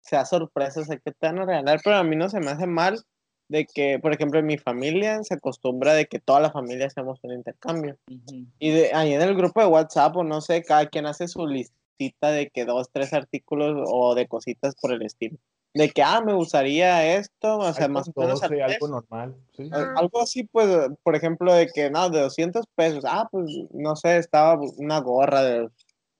sea 0.00 0.24
sorpresa, 0.24 0.80
o 0.80 0.84
sea, 0.84 0.96
que 0.98 1.12
te 1.12 1.26
van 1.26 1.38
a 1.38 1.46
regalar, 1.46 1.80
pero 1.82 1.96
a 1.96 2.04
mí 2.04 2.16
no 2.16 2.28
se 2.28 2.40
me 2.40 2.50
hace 2.50 2.66
mal 2.66 3.00
de 3.48 3.66
que, 3.66 3.98
por 3.98 4.12
ejemplo, 4.12 4.38
en 4.38 4.46
mi 4.46 4.58
familia 4.58 5.22
se 5.22 5.34
acostumbra 5.34 5.94
de 5.94 6.06
que 6.06 6.18
toda 6.18 6.40
la 6.40 6.50
familia 6.50 6.86
hacemos 6.86 7.18
un 7.22 7.32
intercambio. 7.32 7.96
Ujú. 8.10 8.46
Y 8.58 8.70
de, 8.70 8.90
ahí 8.94 9.12
en 9.12 9.22
el 9.22 9.34
grupo 9.34 9.60
de 9.60 9.66
WhatsApp, 9.66 10.16
o 10.16 10.24
no 10.24 10.40
sé, 10.40 10.62
cada 10.62 10.86
quien 10.86 11.06
hace 11.06 11.28
su 11.28 11.46
listita 11.46 12.30
de 12.30 12.48
que 12.50 12.64
dos, 12.64 12.88
tres 12.90 13.12
artículos 13.12 13.86
o 13.90 14.14
de 14.14 14.26
cositas 14.26 14.74
por 14.80 14.92
el 14.92 15.02
estilo. 15.02 15.38
De 15.74 15.88
que, 15.90 16.02
ah, 16.02 16.20
me 16.20 16.34
gustaría 16.34 17.16
esto, 17.16 17.56
o 17.58 17.72
sea, 17.72 17.88
más 17.88 18.06
o 18.14 18.20
menos 18.20 18.42
al 18.42 18.50
12, 18.50 18.62
mes. 18.62 18.74
algo 18.74 18.88
normal. 18.88 19.34
Sí. 19.56 19.70
Al- 19.72 19.96
Algo 19.96 20.20
así, 20.20 20.44
pues, 20.44 20.68
por 21.02 21.16
ejemplo, 21.16 21.54
de 21.54 21.66
que, 21.68 21.88
no, 21.90 22.10
de 22.10 22.20
200 22.20 22.66
pesos. 22.74 23.04
Ah, 23.06 23.26
pues, 23.30 23.50
no 23.72 23.96
sé, 23.96 24.18
estaba 24.18 24.60
una 24.76 25.00
gorra 25.00 25.42
de 25.42 25.68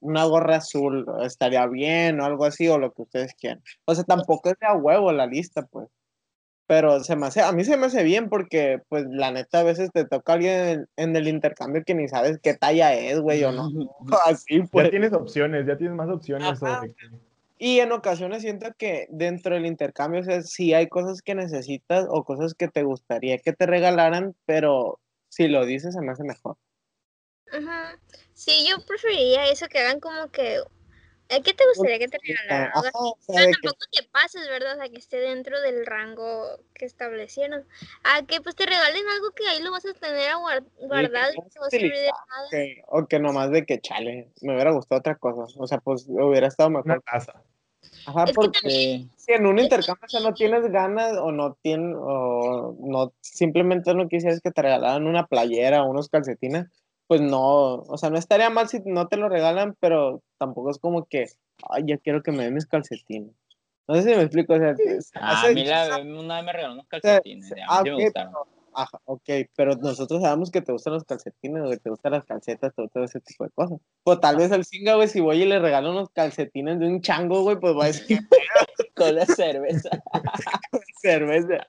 una 0.01 0.25
gorra 0.25 0.57
azul, 0.57 1.07
estaría 1.23 1.65
bien 1.69 2.21
o 2.21 2.25
algo 2.25 2.45
así, 2.45 2.67
o 2.67 2.77
lo 2.77 2.91
que 2.93 3.03
ustedes 3.03 3.35
quieran. 3.35 3.63
O 3.85 3.95
sea, 3.95 4.03
tampoco 4.03 4.49
es 4.51 4.59
de 4.59 4.67
a 4.67 4.75
huevo 4.75 5.13
la 5.13 5.27
lista, 5.27 5.63
pues. 5.67 5.89
Pero 6.67 7.05
se 7.05 7.15
me 7.15 7.27
hace, 7.27 7.43
a 7.43 7.53
mí 7.53 7.65
se 7.65 7.77
me 7.77 7.87
hace 7.87 8.03
bien 8.03 8.29
porque, 8.29 8.81
pues, 8.89 9.05
la 9.11 9.31
neta, 9.31 9.61
a 9.61 9.63
veces 9.65 9.91
te 9.93 10.05
toca 10.05 10.33
alguien 10.33 10.55
en, 10.61 10.89
en 10.97 11.17
el 11.17 11.29
intercambio 11.29 11.85
que 11.85 11.95
ni 11.95 12.09
sabes 12.09 12.41
qué 12.43 12.55
talla 12.55 12.95
es, 12.95 13.21
güey, 13.21 13.45
o 13.45 13.53
no. 13.53 13.69
Así, 14.27 14.59
Ya 14.61 14.65
pues. 14.73 14.91
tienes 14.91 15.13
opciones, 15.13 15.67
ya 15.67 15.77
tienes 15.77 15.95
más 15.97 16.09
opciones. 16.09 16.49
Ajá. 16.49 16.57
sobre 16.81 16.95
Y 17.65 17.79
en 17.79 17.93
ocasiones 17.93 18.43
siento 18.43 18.67
que 18.77 19.07
dentro 19.09 19.55
del 19.55 19.67
intercambio, 19.67 20.21
o 20.21 20.25
sea, 20.25 20.43
sí 20.43 20.75
hay 20.75 20.89
cosas 20.89 21.23
que 21.23 21.37
necesitas 21.37 22.07
o 22.11 22.25
cosas 22.25 22.55
que 22.55 22.67
te 22.67 22.83
gustaría 22.83 23.39
que 23.39 23.53
te 23.53 23.67
regalaran, 23.67 24.35
pero 24.47 24.99
si 25.29 25.47
lo 25.47 25.65
dices 25.65 25.95
se 25.95 26.01
me 26.01 26.11
hace 26.11 26.25
mejor. 26.25 26.57
Ajá. 27.53 28.01
Sí, 28.35 28.67
yo 28.69 28.85
preferiría 28.85 29.47
eso 29.47 29.69
que 29.69 29.79
hagan 29.79 30.01
como 30.01 30.29
que. 30.33 30.57
¿eh, 31.29 31.41
¿Qué 31.45 31.55
te 31.55 31.65
gustaría 31.69 32.01
que 32.01 32.09
te 32.09 32.19
regalaran? 32.19 32.73
Ajá, 32.75 32.81
O 32.81 32.83
sea, 32.83 32.91
o 32.95 33.17
sea, 33.21 33.35
pero 33.37 33.47
de 33.47 33.53
que- 33.53 33.61
tampoco 33.63 33.85
te 33.93 34.03
pases, 34.09 34.49
¿verdad? 34.49 34.73
O 34.73 34.77
sea, 34.81 34.89
que 34.89 34.99
esté 34.99 35.19
dentro 35.19 35.61
del 35.61 35.87
rango 35.87 36.59
que 36.75 36.85
establecieron. 36.85 37.65
A 38.03 38.27
que 38.27 38.41
pues 38.41 38.57
te 38.57 38.67
regalen 38.67 39.05
algo 39.09 39.31
que 39.37 39.47
ahí 39.47 39.63
lo 39.63 39.71
vas 39.71 39.87
a 39.87 39.95
tener 39.95 40.31
a 40.31 40.37
guar- 40.39 40.65
guardado 40.81 41.33
y 41.33 41.37
vas 41.37 41.37
no 41.37 41.43
a 41.47 41.49
te 41.49 41.61
va 41.61 41.67
a 41.69 41.71
servir 41.71 41.93
de 41.95 42.07
nada. 42.07 42.49
que- 42.51 42.83
o 42.89 43.07
que 43.07 43.21
nomás 43.21 43.53
de 43.53 43.65
que 43.65 43.81
chale, 43.81 44.33
me 44.41 44.53
hubiera 44.55 44.73
gustado 44.73 44.99
otra 44.99 45.15
cosa. 45.15 45.45
O 45.61 45.67
sea, 45.69 45.79
pues 45.79 46.07
hubiera 46.09 46.49
estado 46.49 46.69
Una 46.71 46.83
mejor. 46.83 47.03
taza. 47.05 47.41
Ajá, 48.05 48.25
Es 48.25 48.33
porque 48.35 49.07
si 49.17 49.33
en 49.33 49.47
un 49.47 49.59
intercambio 49.59 50.05
o 50.07 50.09
sea, 50.09 50.21
no 50.21 50.35
tienes 50.35 50.71
ganas 50.73 51.17
o 51.19 51.31
no 51.31 51.55
tienes, 51.63 51.97
o 51.99 52.75
no, 52.81 53.13
simplemente 53.21 53.95
no 53.95 54.09
quisieras 54.09 54.41
que 54.41 54.51
te 54.51 54.63
regalaran 54.63 55.07
una 55.07 55.27
playera 55.27 55.83
o 55.85 55.91
unos 55.91 56.09
calcetines, 56.09 56.67
pues 57.07 57.21
no, 57.21 57.75
o 57.75 57.97
sea, 57.99 58.11
no 58.11 58.19
estaría 58.19 58.51
mal 58.51 58.69
si 58.69 58.81
no 58.85 59.07
te 59.09 59.17
lo 59.17 59.29
regalan, 59.29 59.77
pero 59.81 60.23
tampoco 60.39 60.71
es 60.71 60.79
como 60.79 61.05
que, 61.05 61.27
ay, 61.69 61.85
ya 61.87 61.99
quiero 61.99 62.23
que 62.23 62.33
me 62.33 62.45
den 62.45 62.55
mis 62.55 62.67
calcetines. 62.67 63.33
No 63.87 63.95
sé 63.97 64.03
si 64.03 64.09
me 64.17 64.23
explico, 64.23 64.55
o 64.55 64.59
sea, 64.59 64.75
Ah, 65.15 65.33
hace 65.33 65.49
a 65.49 65.55
mí 65.55 65.65
la, 65.65 65.99
una 66.03 66.37
vez 66.37 66.45
me 66.47 66.53
regaló 66.53 66.75
unos 66.75 66.87
o 66.87 66.89
sea, 66.91 67.01
calcetines. 67.01 67.49
se- 67.49 67.59
y 67.59 67.61
a 67.61 67.67
mí 67.67 67.71
ah, 67.71 67.83
me 67.85 67.95
gustaron. 68.05 68.33
pero, 68.33 68.62
ajá, 68.75 69.01
ok, 69.05 69.29
pero 69.57 69.75
nosotros 69.77 70.23
sabemos 70.23 70.51
que 70.51 70.63
te 70.63 70.73
gustan 70.73 70.95
los 70.95 71.05
calcetines, 71.05 71.63
güey, 71.63 71.79
te 71.79 71.91
gustan 71.91 72.13
las 72.13 72.25
calcetas, 72.25 72.75
todo, 72.75 72.89
todo 72.89 73.05
ese 73.05 73.21
tipo 73.21 73.45
de 73.45 73.51
cosas. 73.51 73.79
O 74.05 74.19
tal 74.19 74.37
vez 74.37 74.51
el 74.53 74.65
singa, 74.65 74.95
güey, 74.95 75.09
si 75.09 75.21
voy 75.21 75.43
y 75.43 75.47
le 75.47 75.59
regalo 75.59 75.91
unos 75.91 76.11
calcetines 76.11 76.79
de 76.79 76.87
un 76.87 77.01
chango, 77.01 77.43
güey, 77.43 77.59
pues 77.59 77.77
va 77.77 77.85
a 77.85 77.87
decir, 77.89 78.19
Con 78.95 79.15
la 79.15 79.27
cerveza. 79.27 79.91
cerveza. 81.01 81.67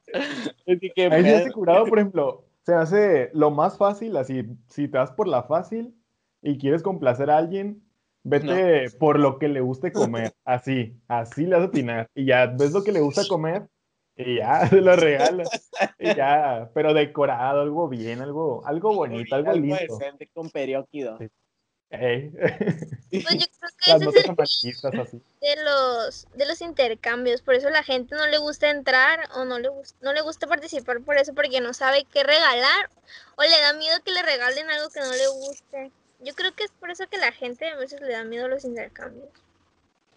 Así 0.67 0.91
que, 0.95 1.05
Ahí 1.05 1.25
hace 1.27 1.51
curado, 1.51 1.85
por 1.85 1.99
ejemplo, 1.99 2.45
se 2.65 2.73
hace 2.73 3.29
lo 3.33 3.51
más 3.51 3.77
fácil, 3.77 4.15
así, 4.17 4.45
si 4.67 4.87
te 4.87 4.97
vas 4.97 5.11
por 5.11 5.27
la 5.27 5.43
fácil 5.43 5.95
y 6.41 6.57
quieres 6.57 6.83
complacer 6.83 7.29
a 7.29 7.37
alguien, 7.37 7.83
vete 8.23 8.89
por 8.99 9.19
lo 9.19 9.37
que 9.37 9.49
le 9.49 9.61
guste 9.61 9.91
comer, 9.91 10.33
así, 10.45 10.97
así 11.07 11.45
le 11.45 11.55
vas 11.55 11.65
a 11.65 11.67
atinar, 11.67 12.09
y 12.15 12.25
ya 12.25 12.47
ves 12.47 12.71
lo 12.71 12.83
que 12.83 12.91
le 12.91 13.01
gusta 13.01 13.27
comer, 13.27 13.67
y 14.15 14.37
ya 14.37 14.67
se 14.69 14.81
lo 14.81 14.95
regalas, 14.95 15.49
y 15.99 16.13
ya, 16.15 16.69
pero 16.73 16.93
decorado, 16.93 17.61
algo 17.61 17.87
bien, 17.89 18.21
algo, 18.21 18.65
algo 18.65 18.93
bonito, 18.93 19.35
algo 19.35 19.53
lindo. 19.53 19.77
con. 20.33 20.49
Sí. 20.49 21.29
Ey. 21.89 22.31
Pues 23.13 23.35
yo 23.35 23.45
creo 23.59 23.69
que 23.77 23.91
ese 23.91 24.69
es 24.69 24.83
el 24.83 24.99
así. 24.99 25.21
de 25.39 25.63
los 25.63 26.27
de 26.33 26.47
los 26.47 26.61
intercambios, 26.61 27.43
por 27.43 27.53
eso 27.53 27.69
la 27.69 27.83
gente 27.83 28.15
no 28.15 28.25
le 28.25 28.39
gusta 28.39 28.71
entrar 28.71 29.29
o 29.35 29.45
no 29.45 29.59
le 29.59 29.69
gusta 29.69 29.95
no 30.01 30.13
le 30.13 30.21
gusta 30.21 30.47
participar 30.47 31.01
por 31.01 31.17
eso 31.17 31.35
porque 31.35 31.61
no 31.61 31.75
sabe 31.75 32.07
qué 32.11 32.23
regalar 32.23 32.89
o 33.37 33.43
le 33.43 33.61
da 33.61 33.73
miedo 33.73 33.95
que 34.03 34.09
le 34.09 34.23
regalen 34.23 34.67
algo 34.71 34.89
que 34.89 34.99
no 35.01 35.11
le 35.11 35.27
guste. 35.27 35.91
Yo 36.21 36.33
creo 36.33 36.55
que 36.55 36.63
es 36.63 36.71
por 36.71 36.89
eso 36.89 37.07
que 37.07 37.19
la 37.19 37.31
gente 37.31 37.69
a 37.69 37.77
veces 37.77 38.01
le 38.01 38.13
da 38.13 38.23
miedo 38.23 38.45
a 38.45 38.49
los 38.49 38.65
intercambios. 38.65 39.29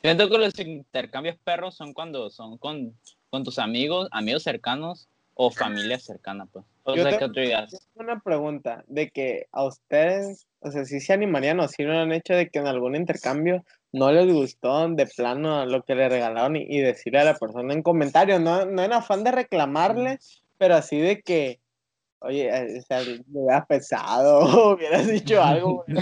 Siento 0.01 0.31
que 0.31 0.39
los 0.39 0.59
intercambios 0.59 1.37
perros 1.45 1.75
son 1.75 1.93
cuando 1.93 2.31
son 2.31 2.57
con, 2.57 2.97
con 3.37 3.45
tus 3.45 3.59
amigos, 3.59 4.09
amigos 4.13 4.43
cercanos 4.43 5.09
o 5.35 5.51
familia 5.51 5.99
cercana, 5.99 6.47
pues. 6.47 6.65
O 6.85 6.95
Yo 6.95 7.03
sea, 7.03 7.19
que 7.19 7.27
tú 7.29 7.41
digas, 7.41 7.77
una 7.95 8.19
pregunta 8.21 8.83
de 8.87 9.11
que 9.11 9.47
a 9.53 9.65
ustedes, 9.65 10.47
o 10.61 10.71
sea, 10.71 10.87
si 10.87 11.01
se 11.01 11.13
animarían 11.13 11.61
o 11.61 11.69
si 11.69 11.85
no 11.85 11.93
han 12.01 12.13
hecho 12.13 12.33
de 12.33 12.49
que 12.49 12.59
en 12.59 12.67
algún 12.67 12.97
intercambio 12.97 13.63
no 13.93 14.11
les 14.11 14.33
gustó 14.33 14.89
de 14.89 15.07
plano 15.07 15.67
lo 15.67 15.83
que 15.83 15.95
le 15.95 16.09
regalaron 16.09 16.57
y, 16.57 16.63
y 16.67 16.81
decirle 16.81 17.19
a 17.19 17.25
la 17.25 17.37
persona 17.37 17.75
en 17.75 17.83
comentarios, 17.83 18.41
no, 18.41 18.65
no 18.65 18.83
en 18.83 18.95
afán 18.95 19.25
de 19.25 19.33
reclamarle, 19.33 20.19
pero 20.57 20.77
así 20.77 20.99
de 20.99 21.21
que, 21.21 21.61
oye, 22.21 22.49
eh, 22.49 22.79
o 22.79 22.83
sea, 22.83 23.01
me 23.29 23.41
hubieras 23.43 23.67
pesado 23.67 24.39
o 24.39 24.73
hubieras 24.75 25.07
dicho 25.07 25.43
algo. 25.43 25.85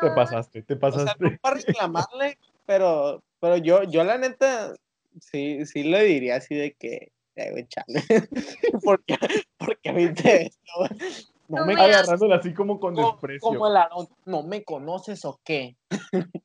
Te 0.00 0.06
No, 0.08 0.14
pasaste, 0.14 0.62
te 0.62 0.74
O 0.74 0.78
sea, 0.78 1.16
pasaste. 1.16 1.24
no 1.24 1.36
para 1.40 1.56
reclamarle, 1.56 2.38
pero, 2.66 3.22
pero 3.40 3.56
yo, 3.56 3.82
yo 3.84 4.04
la 4.04 4.18
neta, 4.18 4.74
sí, 5.20 5.64
sí 5.66 5.82
le 5.82 6.04
diría 6.04 6.36
así 6.36 6.54
de 6.54 6.74
que, 6.74 7.12
eh, 7.36 7.50
güey, 7.50 7.66
chale, 7.68 8.02
¿por 8.84 9.04
qué, 9.04 9.16
por 9.58 9.78
qué 9.80 9.92
viste 9.92 10.46
esto? 10.46 10.72
No 11.48 11.60
No 11.60 11.66
me 11.66 11.74
Agarrándolo 11.74 12.34
así 12.34 12.52
como 12.52 12.80
con 12.80 12.96
como, 12.96 13.12
desprecio. 13.12 13.40
como 13.40 13.68
el 13.68 13.76
Aarón, 13.76 14.08
¿no 14.24 14.42
me 14.42 14.64
conoces 14.64 15.24
o 15.24 15.40
qué? 15.44 15.76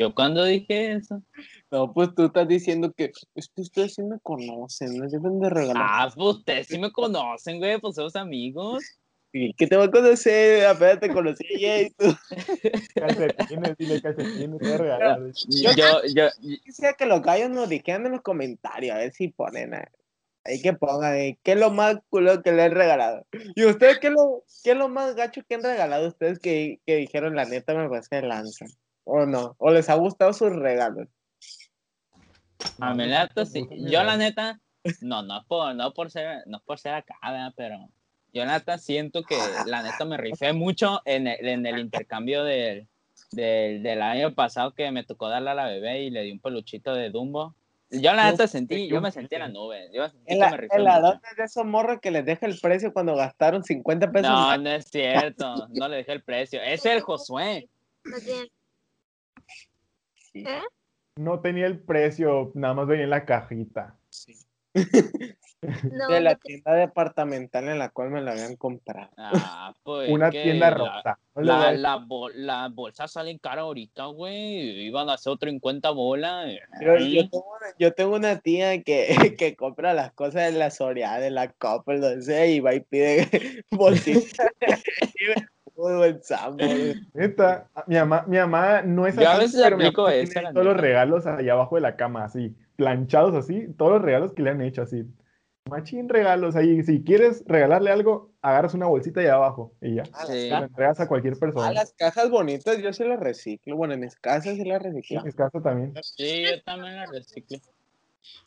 yo 0.00 0.14
cuando 0.14 0.44
dije 0.44 0.92
eso. 0.92 1.22
No, 1.70 1.92
pues 1.92 2.14
tú 2.14 2.24
estás 2.24 2.48
diciendo 2.48 2.92
que 2.92 3.12
es 3.34 3.48
que 3.48 3.60
ustedes 3.60 3.94
sí 3.94 4.02
me 4.02 4.18
conocen, 4.20 4.96
no 4.96 5.06
deben 5.06 5.38
de 5.38 5.50
regalar. 5.50 5.84
Ah, 5.86 6.10
pues 6.14 6.36
ustedes 6.36 6.68
sí 6.68 6.78
me 6.78 6.90
conocen, 6.92 7.58
güey, 7.58 7.78
pues 7.78 7.96
somos 7.96 8.16
amigos. 8.16 8.82
Que 9.56 9.66
te 9.66 9.76
voy 9.76 9.86
a 9.86 9.90
conocer, 9.90 10.66
apenas 10.66 11.00
te 11.00 11.12
conocí 11.12 11.44
y 11.48 11.90
tú. 11.90 12.14
Calcetines, 12.94 13.76
dile 13.76 14.00
calcetines, 14.00 14.58
te 14.58 14.64
voy 14.64 14.74
a 14.74 14.78
regalar. 14.78 15.20
Yo, 15.48 15.72
yo, 15.72 16.00
yo, 16.14 16.28
Quisiera 16.64 16.94
que 16.94 17.06
los 17.06 17.22
gallos 17.22 17.50
nos 17.50 17.68
dijeran 17.68 18.06
en 18.06 18.12
los 18.12 18.22
comentarios, 18.22 18.94
a 18.94 18.98
ver 18.98 19.12
si 19.12 19.28
ponen 19.28 19.74
ahí. 19.74 19.84
Ahí 20.44 20.62
que 20.62 20.72
pongan, 20.72 21.16
eh, 21.16 21.38
¿qué 21.42 21.52
es 21.52 21.58
lo 21.58 21.70
más 21.70 21.96
culo 22.08 22.40
que 22.40 22.52
le 22.52 22.62
han 22.62 22.72
regalado? 22.72 23.26
¿Y 23.56 23.64
ustedes 23.64 23.98
qué 23.98 24.06
es 24.06 24.12
lo, 24.12 24.44
qué 24.62 24.70
es 24.72 24.76
lo 24.76 24.88
más 24.88 25.16
gacho 25.16 25.42
que 25.46 25.56
han 25.56 25.62
regalado 25.64 26.06
ustedes 26.06 26.38
que, 26.38 26.80
que 26.86 26.96
dijeron 26.96 27.34
la 27.34 27.46
neta 27.46 27.74
me 27.74 27.88
parece 27.88 28.22
lanza? 28.22 28.66
¿O 29.02 29.26
no? 29.26 29.56
¿O 29.58 29.72
les 29.72 29.88
ha 29.90 29.94
gustado 29.94 30.32
sus 30.32 30.54
regalos? 30.54 31.08
a 32.78 32.94
mí 32.94 33.06
la 33.06 33.24
neta, 33.24 33.44
sí. 33.44 33.66
Yo 33.70 34.02
la 34.04 34.16
neta, 34.16 34.60
no, 35.00 35.22
no 35.22 35.40
es 35.40 35.46
por, 35.46 35.74
no 35.74 35.92
por 35.92 36.10
ser, 36.10 36.42
no 36.46 36.58
es 36.58 36.62
por 36.62 36.78
ser 36.78 36.94
acá, 36.94 37.16
¿verdad? 37.22 37.52
pero 37.56 37.90
yo 38.32 38.44
neta 38.44 38.78
siento 38.78 39.22
que 39.22 39.36
la 39.66 39.82
neta 39.82 40.04
me 40.04 40.16
rifé 40.16 40.52
mucho 40.52 41.00
en 41.04 41.26
el, 41.26 41.46
en 41.46 41.66
el 41.66 41.78
intercambio 41.78 42.44
del, 42.44 42.86
del, 43.32 43.82
del 43.82 44.02
año 44.02 44.34
pasado 44.34 44.74
que 44.74 44.90
me 44.90 45.04
tocó 45.04 45.28
darle 45.28 45.50
a 45.50 45.54
la 45.54 45.66
bebé 45.66 46.02
y 46.02 46.10
le 46.10 46.22
di 46.22 46.32
un 46.32 46.40
peluchito 46.40 46.94
de 46.94 47.10
Dumbo. 47.10 47.54
Yo 47.90 48.12
la 48.12 48.24
No, 48.24 48.30
neta 48.32 48.48
sentí, 48.48 48.88
yo 48.88 49.00
me 49.00 49.10
sentí 49.12 49.36
en 49.36 49.42
la 49.42 49.48
nube. 49.48 49.88
Yo 49.92 50.08
sentí 50.08 50.26
que 50.26 50.38
me 50.38 50.46
es 51.30 51.36
de 51.36 51.44
esos 51.44 51.64
morros 51.64 52.00
que 52.00 52.10
les 52.10 52.24
deja 52.24 52.46
el 52.46 52.58
precio 52.58 52.92
cuando 52.92 53.14
gastaron 53.14 53.62
50 53.62 54.10
pesos. 54.10 54.30
No, 54.30 54.58
no 54.58 54.70
es 54.70 54.86
cierto. 54.86 55.68
No 55.74 55.88
le 55.88 55.96
dejé 55.98 56.12
el 56.12 56.22
precio. 56.22 56.60
Es 56.62 56.84
el 56.84 57.00
Josué. 57.00 57.68
¿Eh? 60.34 60.60
No 61.16 61.40
tenía 61.40 61.66
el 61.66 61.78
precio, 61.78 62.52
nada 62.54 62.74
más 62.74 62.86
venía 62.86 63.04
en 63.04 63.10
la 63.10 63.24
cajita. 63.24 63.96
Sí. 64.10 64.34
No, 65.90 66.08
de 66.08 66.20
la 66.20 66.32
no 66.32 66.36
te- 66.38 66.42
tienda 66.48 66.74
departamental 66.74 67.66
en 67.68 67.78
la 67.78 67.88
cual 67.88 68.10
me 68.10 68.20
la 68.20 68.32
habían 68.32 68.56
comprado. 68.56 69.10
Ah, 69.16 69.74
pues. 69.82 70.10
Una 70.10 70.30
tienda 70.30 70.70
la- 70.70 70.76
rosa. 70.76 71.18
La, 71.34 71.72
la, 71.72 71.96
bol- 71.96 72.32
las 72.34 72.72
bolsas 72.74 73.10
salen 73.12 73.38
caras 73.38 73.62
ahorita, 73.64 74.06
güey. 74.06 74.86
Iban 74.86 75.08
a 75.10 75.14
hacer 75.14 75.32
otro 75.32 75.50
en 75.50 75.58
cuenta 75.58 75.90
bola. 75.90 76.44
Yo, 76.80 76.96
yo 76.98 77.28
tengo 77.28 77.46
una, 77.56 77.66
yo 77.78 77.92
tengo 77.94 78.14
una 78.16 78.38
tía 78.38 78.82
que, 78.82 79.08
que 79.38 79.56
compra 79.56 79.92
las 79.92 80.12
cosas 80.12 80.52
de 80.52 80.58
la 80.58 80.70
Soriana, 80.70 81.18
de 81.18 81.30
la 81.30 81.48
Coppel, 81.52 82.00
donde 82.00 82.22
sea, 82.22 82.46
y 82.46 82.60
va 82.60 82.74
y 82.74 82.80
pide 82.80 83.28
bolsitas. 83.70 84.48
Neta, 87.14 87.68
mi 87.86 87.96
mamá, 87.96 88.24
mi 88.26 88.38
mamá 88.38 88.82
no 88.82 89.06
es 89.06 89.16
Yo 89.16 89.28
a 89.28 89.32
así, 89.32 89.40
veces 89.40 89.60
pero 89.62 89.76
mi 89.76 89.84
aplico 89.84 90.02
mamá 90.02 90.14
tiene 90.14 90.52
todos 90.52 90.64
los 90.66 90.76
regalos 90.76 91.26
allá 91.26 91.52
abajo 91.52 91.74
de 91.74 91.80
la 91.82 91.96
cama, 91.96 92.24
así, 92.24 92.54
planchados 92.76 93.34
así, 93.34 93.66
todos 93.76 93.92
los 93.92 94.02
regalos 94.02 94.32
que 94.32 94.42
le 94.42 94.50
han 94.50 94.60
hecho 94.62 94.82
así. 94.82 95.04
Machín 95.68 96.08
regalos 96.08 96.54
ahí, 96.54 96.82
si 96.84 97.02
quieres 97.02 97.42
regalarle 97.46 97.90
algo, 97.90 98.30
agarras 98.40 98.74
una 98.74 98.86
bolsita 98.86 99.20
allá 99.20 99.34
abajo 99.34 99.72
y 99.80 99.96
ya. 99.96 100.04
Las 100.12 100.28
Sí. 100.28 100.42
Se 100.42 100.50
la 100.50 100.58
entregas 100.60 101.00
a 101.00 101.08
cualquier 101.08 101.36
persona. 101.36 101.72
las 101.72 101.92
cajas 101.94 102.30
bonitas 102.30 102.78
yo 102.78 102.92
sí 102.92 103.04
las 103.04 103.18
reciclo. 103.18 103.76
Bueno, 103.76 103.94
en 103.94 104.00
mis 104.00 104.14
casas 104.14 104.54
sí 104.56 104.64
las 104.64 104.80
reciclo. 104.82 105.18
en 105.20 105.26
mi 105.26 105.32
caso 105.32 105.60
también. 105.60 105.92
Sí, 106.02 106.44
yo 106.44 106.62
también 106.62 106.94
la 106.96 107.06
reciclo. 107.06 107.58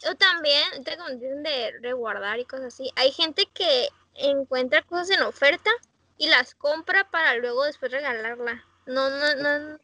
O 0.09 0.15
también, 0.15 0.63
ahorita 0.71 0.97
como 0.97 1.09
dicen 1.09 1.43
de 1.43 1.71
resguardar 1.82 2.39
y 2.39 2.45
cosas 2.45 2.67
así, 2.67 2.89
hay 2.95 3.11
gente 3.11 3.43
que 3.53 3.88
encuentra 4.15 4.82
cosas 4.84 5.11
en 5.17 5.23
oferta 5.23 5.69
y 6.17 6.30
las 6.30 6.55
compra 6.55 7.09
para 7.11 7.36
luego 7.36 7.65
después 7.65 7.91
regalarla. 7.91 8.63
No, 8.86 9.09
no, 9.09 9.36
no. 9.36 9.77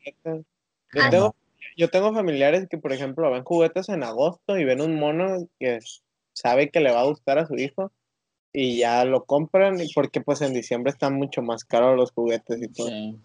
Yo 0.93 1.01
Ah, 1.01 1.09
tengo, 1.09 1.35
yo 1.76 1.89
tengo 1.89 2.13
familiares 2.13 2.67
que, 2.69 2.78
por 2.78 2.93
ejemplo, 2.93 3.32
ven 3.32 3.43
juguetes 3.43 3.89
en 3.89 4.03
agosto 4.03 4.57
y 4.57 4.63
ven 4.63 4.82
un 4.82 4.99
mono 4.99 5.47
que 5.59 5.80
sabe 6.34 6.69
que 6.69 6.80
le 6.80 6.91
va 6.91 7.01
a 7.01 7.05
gustar 7.05 7.38
a 7.38 7.47
su 7.47 7.55
hijo 7.55 7.91
y 8.53 8.80
ya 8.80 9.03
lo 9.05 9.26
compran 9.26 9.80
y 9.82 9.91
porque 9.93 10.21
pues 10.21 10.41
en 10.41 10.53
diciembre 10.53 10.91
están 10.91 11.13
mucho 11.13 11.41
más 11.41 11.63
caros 11.65 11.97
los 11.97 12.11
juguetes 12.11 12.61
y 12.61 12.67
todo. 12.69 12.88
Sí. 12.88 13.19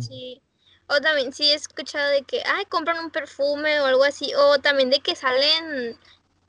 Sí. 0.00 0.42
O 0.88 1.00
también 1.00 1.32
sí 1.32 1.50
he 1.50 1.54
escuchado 1.54 2.10
de 2.10 2.22
que, 2.22 2.42
ay, 2.46 2.64
compran 2.66 3.04
un 3.04 3.10
perfume 3.10 3.80
o 3.80 3.86
algo 3.86 4.04
así. 4.04 4.30
O 4.36 4.58
también 4.60 4.90
de 4.90 5.00
que 5.00 5.16
salen 5.16 5.96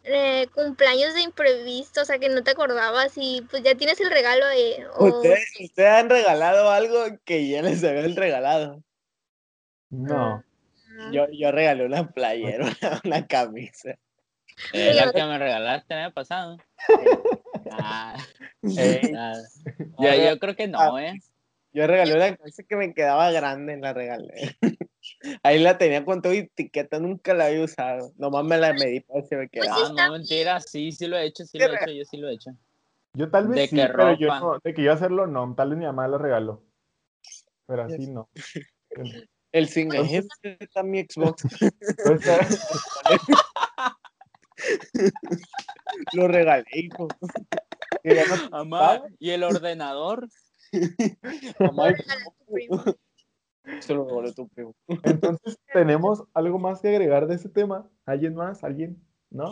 eh, 0.04 0.48
cumpleaños 0.54 1.16
de 1.16 1.22
imprevisto, 1.22 2.02
o 2.02 2.06
sea, 2.06 2.20
que 2.20 2.30
no 2.30 2.44
te 2.44 2.52
acordabas 2.52 3.14
y 3.16 3.42
pues 3.50 3.64
ya 3.64 3.76
tienes 3.76 4.00
el 4.00 4.12
regalo 4.12 4.46
ahí. 4.46 4.76
O... 4.98 5.08
¿Ustedes, 5.08 5.48
ustedes 5.60 5.90
han 5.90 6.10
regalado 6.10 6.70
algo 6.70 7.06
que 7.26 7.48
ya 7.48 7.62
les 7.64 7.84
habían 7.84 8.16
regalado? 8.16 8.84
No. 9.90 10.44
Ah, 11.00 11.12
Yo, 11.14 11.28
yo 11.32 11.52
regalé 11.52 11.86
una 11.86 12.10
playera, 12.10 12.66
una, 12.82 13.02
una 13.04 13.28
camisa. 13.28 13.98
Eh, 14.74 14.94
la 14.94 15.12
que 15.12 15.24
me 15.24 15.38
regalaste 15.38 15.94
el 15.94 16.00
año 16.02 16.14
pasado. 16.14 16.58
Ah, 17.70 18.16
Ey, 18.64 19.12
nada. 19.12 19.44
yo, 20.00 20.14
yo 20.16 20.40
creo 20.40 20.56
que 20.56 20.68
no, 20.70 20.98
¿eh? 20.98 21.20
Yo 21.74 21.86
regalé 21.86 22.16
una 22.16 22.36
camisa 22.38 22.64
que 22.64 22.76
me 22.78 22.94
quedaba 22.94 23.30
grande, 23.32 23.76
la 23.76 23.92
regalé. 23.94 24.56
Ahí 25.44 25.60
la 25.60 25.78
tenía 25.78 26.06
con 26.06 26.22
todo 26.22 26.34
y 26.34 26.38
etiqueta, 26.40 27.00
nunca 27.00 27.34
la 27.34 27.48
había 27.48 27.64
usado. 27.64 28.14
Nomás 28.18 28.46
me 28.46 28.58
la 28.58 28.72
medí 28.74 29.02
para 29.02 29.20
ver 29.20 29.30
si 29.30 29.36
me 29.36 29.50
quedaba. 29.50 29.82
Ah, 29.82 29.88
está 29.90 30.06
no, 30.06 30.12
mentira, 30.14 30.62
sí, 30.62 30.92
sí 30.94 31.08
lo 31.08 31.18
he 31.18 31.26
hecho, 31.26 31.46
sí 31.46 31.60
lo 31.60 31.66
he 31.66 31.76
hecho, 31.76 31.92
yo 31.92 32.06
sí 32.06 32.18
lo 32.18 32.30
he 32.30 32.34
hecho. 32.36 32.52
Yo 33.14 33.30
tal 33.30 33.48
vez 33.48 33.58
¿De 33.58 33.68
sí, 33.68 33.76
qué 33.76 33.88
pero 33.88 34.14
yo 34.18 34.28
ropa? 34.30 34.40
no, 34.40 34.60
de 34.64 34.74
que 34.74 34.84
yo 34.84 34.94
hacerlo 34.94 35.28
no, 35.28 35.54
tal 35.56 35.70
vez 35.72 35.80
mi 35.80 35.86
mamá 35.86 36.08
lo 36.08 36.18
regaló. 36.18 36.64
Pero 37.66 37.84
así 37.84 38.08
no. 38.08 38.30
El 39.58 39.68
single, 39.68 40.02
"Este 40.02 40.58
está 40.60 40.84
mi 40.84 41.02
Xbox. 41.02 41.44
Lo 46.14 46.28
regalé, 46.28 46.66
hijo. 46.74 47.08
¿y 49.20 49.32
el 49.32 49.44
ordenador? 49.44 50.28
mamá, 51.60 51.90
regala 51.90 52.14
a 52.14 52.32
tu 52.38 52.54
primo. 52.54 52.84
se 53.80 53.96
lo 53.96 54.06
regalé 54.06 54.30
a 54.30 54.34
tu 54.34 54.48
primo. 54.50 54.76
Entonces, 55.04 55.58
¿tenemos 55.74 56.24
algo 56.36 56.60
más 56.60 56.82
que 56.82 56.90
agregar 56.90 57.26
de 57.26 57.34
ese 57.36 57.50
tema? 57.50 57.90
¿Alguien 58.06 58.36
más? 58.36 58.64
¿Alguien? 58.64 59.02
¿No? 59.32 59.50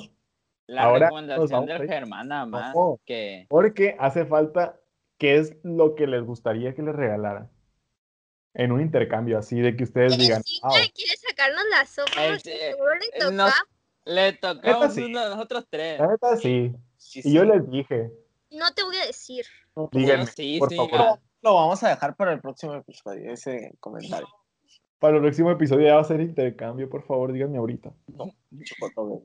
La 0.67 0.83
Ahora 0.83 1.07
recomendación 1.07 1.65
del 1.65 1.87
Germán 1.87 2.27
nada 2.27 2.45
más, 2.45 2.75
que 3.05 3.47
Porque 3.49 3.97
hace 3.99 4.25
falta 4.25 4.79
qué 5.17 5.37
es 5.37 5.57
lo 5.63 5.95
que 5.95 6.05
les 6.05 6.23
gustaría 6.23 6.75
que 6.75 6.83
les 6.83 6.95
regalaran. 6.95 7.49
En 8.55 8.71
un 8.71 8.81
intercambio 8.81 9.37
así, 9.37 9.59
de 9.59 9.75
que 9.75 9.83
ustedes 9.83 10.17
digan, 10.17 10.41
"Wow, 10.63 10.71
quiere 10.93 11.17
sacarnos 11.17 11.63
la 11.69 11.85
sopa 11.85 12.25
El- 12.25 12.31
porque 12.37 12.57
seguro 12.71 12.95
le 12.95 13.05
eh, 13.05 13.19
toca. 13.19 13.31
no- 13.31 13.51
le 14.05 14.33
tocamos 14.33 14.93
sí. 14.93 15.03
uno 15.03 15.23
de 15.23 15.29
nosotros 15.29 15.65
tres. 15.69 15.99
la 15.99 16.07
neta 16.07 16.37
sí. 16.37 16.71
Sí, 16.97 17.21
Y 17.23 17.33
yo 17.33 17.43
les 17.43 17.69
dije, 17.69 18.11
No 18.51 18.71
te 18.73 18.83
voy 18.83 18.95
a 18.97 19.05
decir. 19.05 19.45
díganme, 19.91 20.25
sí, 20.27 20.57
por 20.59 20.69
sí, 20.69 20.75
favor. 20.77 21.19
Lo 21.41 21.53
vamos 21.55 21.83
a 21.83 21.89
dejar 21.89 22.15
para 22.15 22.31
el 22.33 22.39
próximo 22.41 22.73
episodio, 22.75 23.31
ese 23.33 23.73
comentario. 23.79 24.27
Para 24.99 25.17
el 25.17 25.21
próximo 25.21 25.51
episodio 25.51 25.85
ya 25.87 25.95
va 25.95 26.01
a 26.01 26.05
ser 26.05 26.21
intercambio, 26.21 26.89
por 26.89 27.03
favor, 27.05 27.31
díganme 27.33 27.57
ahorita. 27.57 27.91
Chocotobe. 28.63 29.23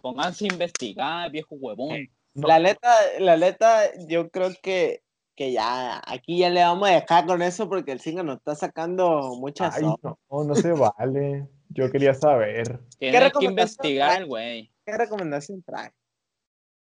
pónganse 0.00 0.44
a 0.44 0.52
investigar, 0.52 1.30
viejo 1.30 1.56
huevón. 1.56 2.08
No. 2.34 2.48
La 2.48 2.58
neta, 2.58 2.94
la 3.18 3.36
neta, 3.36 3.90
yo 4.08 4.28
creo 4.30 4.50
que, 4.62 5.02
que 5.36 5.52
ya, 5.52 6.02
aquí 6.06 6.38
ya 6.38 6.50
le 6.50 6.62
vamos 6.62 6.88
a 6.88 6.92
dejar 6.92 7.26
con 7.26 7.42
eso 7.42 7.68
porque 7.68 7.92
el 7.92 8.00
Singa 8.00 8.22
nos 8.22 8.38
está 8.38 8.54
sacando 8.54 9.36
muchas 9.38 9.76
Ay, 9.76 9.84
no, 10.02 10.18
no 10.30 10.54
se 10.54 10.72
vale. 10.72 11.46
Yo 11.68 11.90
quería 11.90 12.14
saber. 12.14 12.80
Tiene 12.98 13.30
que 13.30 13.44
investigar 13.44 14.24
güey. 14.24 14.72
¿Qué 14.84 14.96
recomendación 14.96 15.62
trae? 15.62 15.92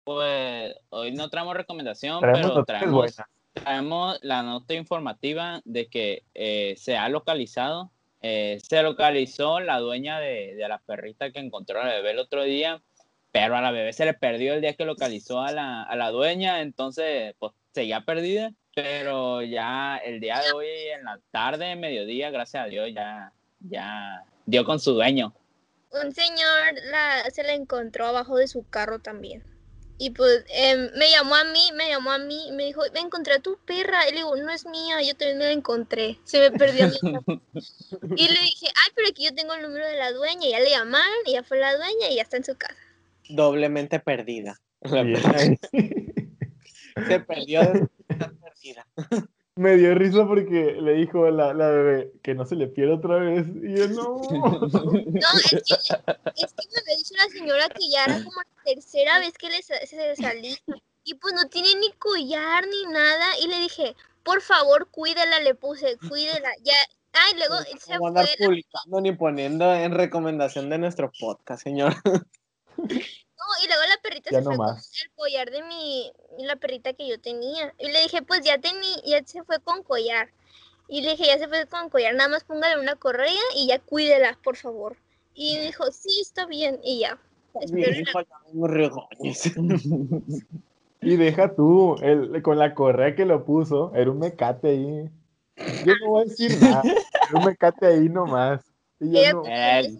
Pues 0.04 0.74
hoy 0.90 1.12
no 1.12 1.30
traemos 1.30 1.56
recomendación, 1.56 2.20
Traemos 2.20 2.50
pero 2.50 2.64
traemos, 2.64 3.16
traemos 3.54 4.18
la 4.22 4.42
nota 4.42 4.74
informativa 4.74 5.62
de 5.64 5.88
que 5.88 6.24
eh, 6.34 6.74
se 6.76 6.96
ha 6.96 7.08
localizado, 7.08 7.92
eh, 8.20 8.58
se 8.62 8.82
localizó 8.82 9.60
la 9.60 9.78
dueña 9.78 10.18
de, 10.18 10.56
de 10.56 10.68
la 10.68 10.78
perrita 10.78 11.30
que 11.30 11.38
encontró 11.38 11.80
a 11.80 11.86
la 11.86 11.94
bebé 11.94 12.10
el 12.10 12.18
otro 12.18 12.42
día, 12.42 12.82
pero 13.30 13.56
a 13.56 13.62
la 13.62 13.70
bebé 13.70 13.92
se 13.92 14.04
le 14.04 14.12
perdió 14.12 14.54
el 14.54 14.60
día 14.60 14.74
que 14.74 14.84
localizó 14.84 15.40
a 15.40 15.52
la, 15.52 15.84
a 15.84 15.96
la 15.96 16.10
dueña, 16.10 16.60
entonces 16.60 17.34
pues 17.38 17.52
seguía 17.72 18.04
perdida, 18.04 18.52
pero 18.74 19.42
ya 19.42 19.96
el 19.98 20.20
día 20.20 20.40
de 20.40 20.52
hoy, 20.52 20.66
en 20.96 21.04
la 21.04 21.20
tarde, 21.30 21.76
mediodía, 21.76 22.30
gracias 22.30 22.64
a 22.64 22.66
Dios, 22.66 22.90
ya, 22.94 23.32
ya 23.60 24.24
dio 24.46 24.64
con 24.64 24.78
su 24.80 24.92
dueño. 24.92 25.34
Un 25.90 26.12
señor 26.12 26.74
la, 26.90 27.28
se 27.30 27.42
la 27.42 27.54
encontró 27.54 28.06
abajo 28.06 28.36
de 28.36 28.48
su 28.48 28.66
carro 28.68 28.98
también. 28.98 29.44
Y 29.98 30.10
pues 30.10 30.44
em, 30.48 30.90
me 30.96 31.10
llamó 31.10 31.36
a 31.36 31.44
mí, 31.44 31.70
me 31.74 31.88
llamó 31.88 32.10
a 32.10 32.18
mí, 32.18 32.48
y 32.48 32.52
me 32.52 32.64
dijo, 32.64 32.80
me 32.92 33.00
encontré 33.00 33.34
a 33.34 33.38
tu 33.40 33.56
perra. 33.64 34.08
Y 34.08 34.12
le 34.12 34.16
digo, 34.18 34.34
no 34.34 34.50
es 34.50 34.66
mía, 34.66 35.00
yo 35.02 35.14
también 35.14 35.38
me 35.38 35.44
la 35.44 35.52
encontré. 35.52 36.18
Se 36.24 36.40
me 36.40 36.50
perdió 36.50 36.88
mí. 36.88 36.98
y 38.16 38.28
le 38.28 38.40
dije, 38.40 38.66
ay, 38.66 38.92
pero 38.96 39.08
aquí 39.08 39.24
yo 39.24 39.34
tengo 39.34 39.54
el 39.54 39.62
número 39.62 39.86
de 39.86 39.96
la 39.96 40.10
dueña. 40.10 40.48
Y 40.48 40.50
ya 40.50 40.60
le 40.60 40.70
llamaron, 40.70 41.14
y 41.26 41.32
ya 41.32 41.44
fue 41.44 41.58
la 41.58 41.76
dueña 41.76 42.08
y 42.10 42.16
ya 42.16 42.22
está 42.22 42.36
en 42.36 42.44
su 42.44 42.56
casa. 42.56 42.74
Doblemente 43.28 44.00
perdida. 44.00 44.58
La 44.80 45.04
Se 47.06 47.20
perdió 47.20 47.60
de 47.62 47.88
perdida. 48.08 48.86
Me 49.54 49.76
dio 49.76 49.94
risa 49.94 50.26
porque 50.26 50.78
le 50.80 50.94
dijo 50.94 51.26
a 51.26 51.30
la, 51.30 51.52
la 51.52 51.68
bebé 51.68 52.12
que 52.22 52.34
no 52.34 52.46
se 52.46 52.56
le 52.56 52.68
pierda 52.68 52.94
otra 52.94 53.16
vez. 53.16 53.46
Y 53.48 53.76
yo, 53.76 53.88
no. 53.88 54.22
No, 54.22 55.28
es 55.44 55.50
que, 55.50 55.56
es 55.58 55.88
que 55.88 55.96
me 56.06 56.80
había 56.80 56.96
dicho 56.96 57.14
la 57.18 57.28
señora 57.30 57.68
que 57.68 57.90
ya 57.90 58.04
era 58.06 58.24
como 58.24 58.40
la 58.40 58.62
tercera 58.64 59.18
vez 59.18 59.36
que 59.36 59.50
le 59.50 59.62
se 59.62 60.16
salía. 60.16 60.56
Y 61.04 61.14
pues 61.14 61.34
no 61.34 61.50
tiene 61.50 61.74
ni 61.78 61.92
collar 61.98 62.64
ni 62.66 62.92
nada. 62.92 63.26
Y 63.42 63.48
le 63.48 63.58
dije, 63.58 63.94
por 64.22 64.40
favor, 64.40 64.88
cuídela, 64.90 65.38
le 65.40 65.54
puse, 65.54 65.98
cuídela. 66.08 66.48
Ya, 66.62 66.72
ay, 67.12 67.34
luego 67.36 67.56
él 67.58 67.78
se 67.78 67.92
No 67.92 67.98
fue. 67.98 68.08
andar 68.08 68.28
publicando 68.38 69.00
ni 69.02 69.12
poniendo 69.12 69.74
en 69.74 69.92
recomendación 69.92 70.70
de 70.70 70.78
nuestro 70.78 71.12
podcast, 71.20 71.62
señor. 71.62 71.92
Y 73.62 73.66
luego 73.66 73.82
la 73.88 73.96
perrita 74.02 74.30
Ya 74.30 74.38
se 74.38 74.44
fue 74.44 74.52
no 74.52 74.58
con 74.58 74.66
más. 74.66 74.92
el 75.02 75.10
collar 75.12 75.50
de 75.50 75.62
mi, 75.64 76.12
la 76.38 76.56
perrita 76.56 76.92
que 76.92 77.08
yo 77.08 77.20
tenía. 77.20 77.74
Y 77.78 77.90
le 77.90 78.02
dije, 78.02 78.22
pues 78.22 78.42
ya 78.44 78.58
tení, 78.58 79.02
ya 79.04 79.22
se 79.24 79.42
fue 79.44 79.58
con 79.60 79.82
collar. 79.82 80.30
Y 80.88 81.02
le 81.02 81.12
dije, 81.12 81.26
ya 81.26 81.38
se 81.38 81.48
fue 81.48 81.66
con 81.66 81.88
collar, 81.90 82.14
nada 82.14 82.28
más 82.28 82.44
póngale 82.44 82.80
una 82.80 82.96
correa 82.96 83.32
y 83.56 83.68
ya 83.68 83.78
cuídela, 83.78 84.38
por 84.42 84.56
favor. 84.56 84.96
Y 85.34 85.58
dijo, 85.58 85.90
sí, 85.90 86.20
está 86.20 86.46
bien, 86.46 86.80
y 86.82 87.00
ya. 87.00 87.18
Y 91.04 91.16
deja 91.16 91.52
tú, 91.56 91.96
el, 92.00 92.40
con 92.42 92.58
la 92.58 92.74
correa 92.74 93.16
que 93.16 93.24
lo 93.24 93.44
puso, 93.44 93.92
era 93.92 94.08
un 94.08 94.20
mecate 94.20 94.68
ahí. 94.68 95.10
Yo 95.84 95.94
no 96.00 96.10
voy 96.10 96.22
a 96.22 96.24
decir 96.26 96.52
nada. 96.62 96.80
Era 96.84 97.38
un 97.40 97.44
mecate 97.44 97.86
ahí 97.86 98.08
nomás. 98.08 98.62
Y 99.00 99.10
no, 99.32 99.42
El-. 99.44 99.98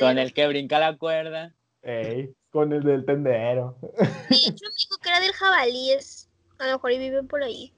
Con 0.00 0.18
el 0.18 0.32
que 0.32 0.48
brinca 0.48 0.78
la 0.78 0.96
cuerda. 0.96 1.54
ey, 1.82 2.32
con 2.50 2.72
el 2.72 2.82
del 2.82 3.04
tendero. 3.04 3.76
De 3.80 3.88
hecho, 3.88 4.64
me 4.64 4.74
dijo 4.76 4.96
que 5.02 5.08
era 5.08 5.20
del 5.20 5.32
jabalíes. 5.32 6.28
A 6.58 6.66
lo 6.66 6.72
mejor 6.72 6.92
y 6.92 6.98
viven 6.98 7.26
por 7.26 7.42
ahí. 7.42 7.72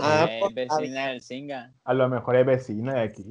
Ah, 0.00 0.26
Eh, 0.30 0.38
pues, 0.40 0.54
vecina 0.54 1.08
del 1.08 1.20
Singa. 1.20 1.72
A 1.84 1.92
lo 1.92 2.08
mejor 2.08 2.36
es 2.36 2.46
vecina 2.46 2.94
de 2.94 3.00
aquí. 3.00 3.22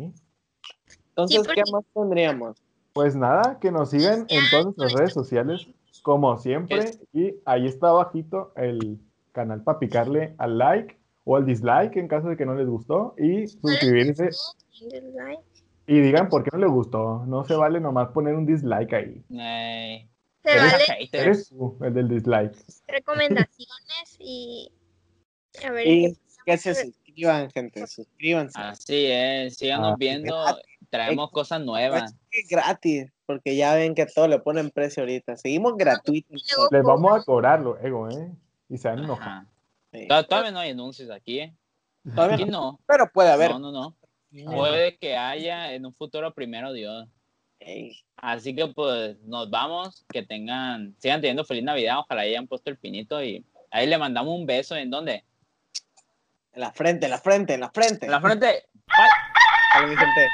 Entonces, 1.10 1.38
Sí, 1.42 1.44
porque- 1.46 1.64
¿qué 1.66 1.72
más 1.72 1.84
tendríamos? 1.94 2.62
Pues 2.94 3.16
nada, 3.16 3.58
que 3.60 3.72
nos 3.72 3.89
sigan 3.89 4.26
en 4.30 4.44
todas 4.52 4.66
nuestras 4.66 4.94
redes 4.94 5.14
sociales, 5.14 5.66
como 6.04 6.38
siempre. 6.38 6.92
Y 7.14 7.36
ahí 7.46 7.66
está 7.66 7.89
abajito 7.89 8.52
el 8.58 9.00
canal 9.32 9.64
para 9.64 9.80
picarle 9.80 10.36
al 10.38 10.58
like 10.58 11.00
o 11.24 11.38
al 11.38 11.46
dislike 11.46 11.96
en 11.98 12.08
caso 12.10 12.28
de 12.28 12.36
que 12.38 12.46
no 12.46 12.54
les 12.54 12.68
gustó. 12.68 13.16
Y 13.18 13.48
suscribirse 13.48 14.30
y 15.88 16.00
digan 16.00 16.30
por 16.30 16.44
qué 16.44 16.50
no 16.54 16.60
les 16.60 16.70
gustó. 16.70 17.26
No 17.26 17.44
se 17.46 17.56
vale 17.56 17.80
nomás 17.80 18.10
poner 18.10 18.36
un 18.36 18.46
dislike 18.46 18.94
ahí. 18.94 19.24
Se 20.44 20.58
vale. 20.58 21.10
Eres 21.12 21.50
tú, 21.50 21.78
el 21.82 21.94
del 21.94 22.08
dislike. 22.10 22.56
recomendaciones 22.88 24.16
y. 24.20 24.72
A 25.66 25.72
ver, 25.72 25.88
Y 25.88 26.14
¿qué 26.14 26.20
que 26.46 26.58
se 26.58 26.74
suscriban, 26.76 27.52
gente, 27.52 27.86
suscríbanse. 27.88 28.60
Así 28.60 29.06
es, 29.08 29.58
síganos 29.58 29.94
Ah, 29.94 29.96
viendo, 30.00 30.44
traemos 30.89 31.30
cosas 31.32 31.62
nuevas. 31.62 32.16
Es 32.32 32.48
gratis, 32.48 33.12
porque 33.26 33.56
ya 33.56 33.76
ven 33.76 33.94
que 33.94 34.06
todo 34.08 34.28
le 34.28 34.39
ponen 34.39 34.72
precio 34.72 35.04
ahorita. 35.04 35.36
Seguimos 35.38 35.76
gratuitos. 35.78 36.42
luego- 36.56 36.70
Les 36.72 36.84
vamos 36.84 37.20
a 37.20 37.24
cobrar 37.24 37.60
luego, 37.62 38.10
¿eh? 38.10 38.32
Y 38.70 38.78
se 38.78 38.88
van 38.88 39.10
a. 39.12 39.48
Sí. 39.94 40.08
Tod- 40.08 40.28
Todavía 40.28 40.52
no 40.52 40.60
hay 40.60 40.72
anuncios 40.72 41.10
aquí, 41.12 41.39
¿eh? 41.42 41.54
Todavía 42.16 42.36
Aquí 42.36 42.46
no, 42.46 42.52
no. 42.72 42.80
pero 42.88 43.12
puede 43.14 43.30
haber. 43.30 43.52
No, 43.52 43.60
no, 43.60 43.72
no. 43.72 43.96
No. 44.32 44.52
Puede 44.54 44.98
que 44.98 45.18
haya 45.18 45.74
en 45.74 45.86
un 45.86 45.94
futuro 45.94 46.34
primero 46.34 46.72
Dios. 46.72 47.08
Así 48.18 48.55
que 48.55 48.68
pues 48.68 49.18
nos 49.24 49.49
vamos, 49.49 50.05
que 50.09 50.24
tengan, 50.24 50.95
sigan 50.99 51.22
teniendo 51.22 51.45
feliz 51.45 51.64
Navidad, 51.64 51.99
ojalá 51.99 52.22
hayan 52.22 52.47
puesto 52.47 52.70
el 52.70 52.78
pinito 52.78 53.24
y 53.24 53.45
ahí 53.72 53.88
le 53.88 53.97
mandamos 53.97 54.36
un 54.36 54.45
beso, 54.45 54.76
¿en 54.76 54.89
dónde? 54.89 55.24
en 56.53 56.62
la 56.62 56.72
frente, 56.72 57.05
en 57.05 57.12
la 57.12 57.20
frente, 57.20 57.53
en 57.53 57.62
la 57.62 57.72
frente. 57.72 58.05
En 58.05 58.12
la 58.12 58.22
frente. 58.22 58.66
Gente. 59.74 60.28